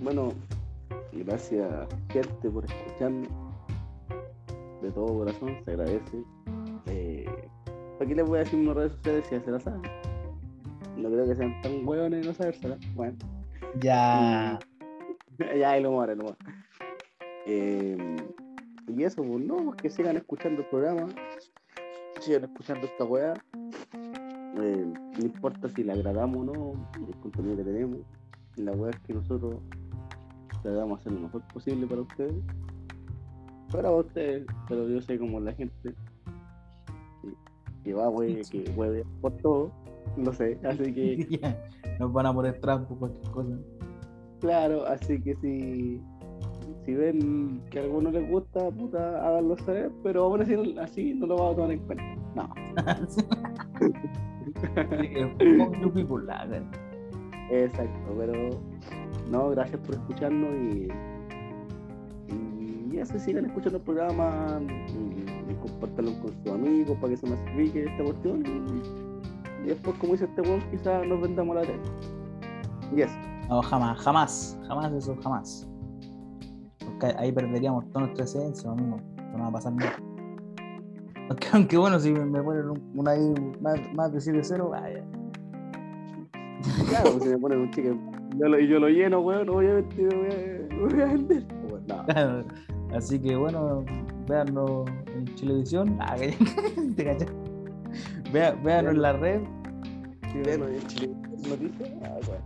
[0.00, 0.28] Bueno,
[1.12, 3.43] gracias gente por escucharme.
[4.84, 6.22] De todo corazón, se agradece.
[8.00, 9.80] aquí les voy a decir mis redes sociales si ya se las saben.
[10.98, 12.76] No creo que sean tan hueones no sabérsela.
[12.94, 13.16] Bueno.
[13.80, 14.58] Ya.
[15.58, 16.36] ya, el humor, el humor.
[17.46, 18.16] Eh,
[18.88, 21.06] y eso, pues no, pues que sigan escuchando el programa,
[22.20, 23.32] sigan escuchando esta weá.
[23.94, 28.00] Eh, no importa si le agradamos o no, el contenido que tenemos.
[28.56, 29.62] La weá es que nosotros
[30.62, 32.34] tratamos de hacer lo mejor posible para ustedes.
[33.74, 35.94] Para ustedes, pero yo sé como la gente
[37.82, 39.72] que, va, wey, que hueve por todo,
[40.16, 41.40] no sé, así que.
[41.98, 43.58] Nos van a poner trampo, cualquier cosa.
[44.40, 46.00] Claro, así que si,
[46.84, 51.26] si ven que a alguno les gusta, puta, háganlo saber, pero aún así, así no
[51.26, 52.04] lo vamos a tomar en cuenta.
[52.34, 52.52] No,
[57.50, 58.50] exacto, pero
[59.30, 60.88] no, gracias por escucharnos y,
[62.90, 67.26] y eso, sigan escuchando el programa y, y compártanlo con sus amigos para que se
[67.28, 71.80] masifique esta cuestión y, y después, como dice este weón, quizás nos vendamos la tele.
[72.94, 73.14] Y eso.
[73.48, 75.68] No, jamás, jamás, jamás eso, jamás.
[76.84, 78.98] Porque ahí perderíamos toda nuestra esencia, amigo.
[79.32, 79.96] No va a pasar nada.
[81.28, 85.02] Aunque, aunque bueno, si me, me ponen un, una ahí más, más de 7-0, vaya.
[86.88, 87.70] Claro, pues, si me ponen un
[88.38, 91.46] yo lo- y yo lo lleno, weón, obviamente me voy a, voy a vender.
[91.86, 92.73] No.
[92.94, 93.84] Así que bueno,
[94.28, 94.84] véanlo
[95.14, 95.96] en Chilevisión.
[96.00, 96.36] Ah, que-
[96.96, 97.28] te cachai.
[98.32, 99.40] Vea, véanlo en la red.
[100.34, 101.10] Y en Chile
[101.48, 101.90] noticias.
[102.02, 102.44] Ah, bueno.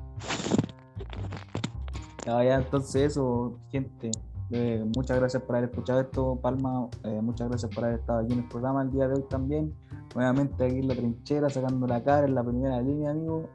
[2.26, 4.10] Ya, ya, entonces eso, gente.
[4.50, 6.88] eh, muchas gracias por haber escuchado esto, Palma.
[7.04, 9.72] eh, muchas gracias por haber estado aquí en el programa el día de hoy también.
[10.14, 13.48] Nuevamente aquí en la trinchera, sacando la cara en la primera línea, amigo.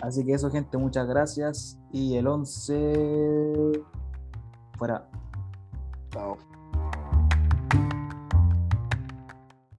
[0.00, 1.78] Así que eso, gente, muchas gracias.
[1.92, 3.72] Y el 11
[4.76, 5.08] fuera.
[6.18, 6.47] Chao.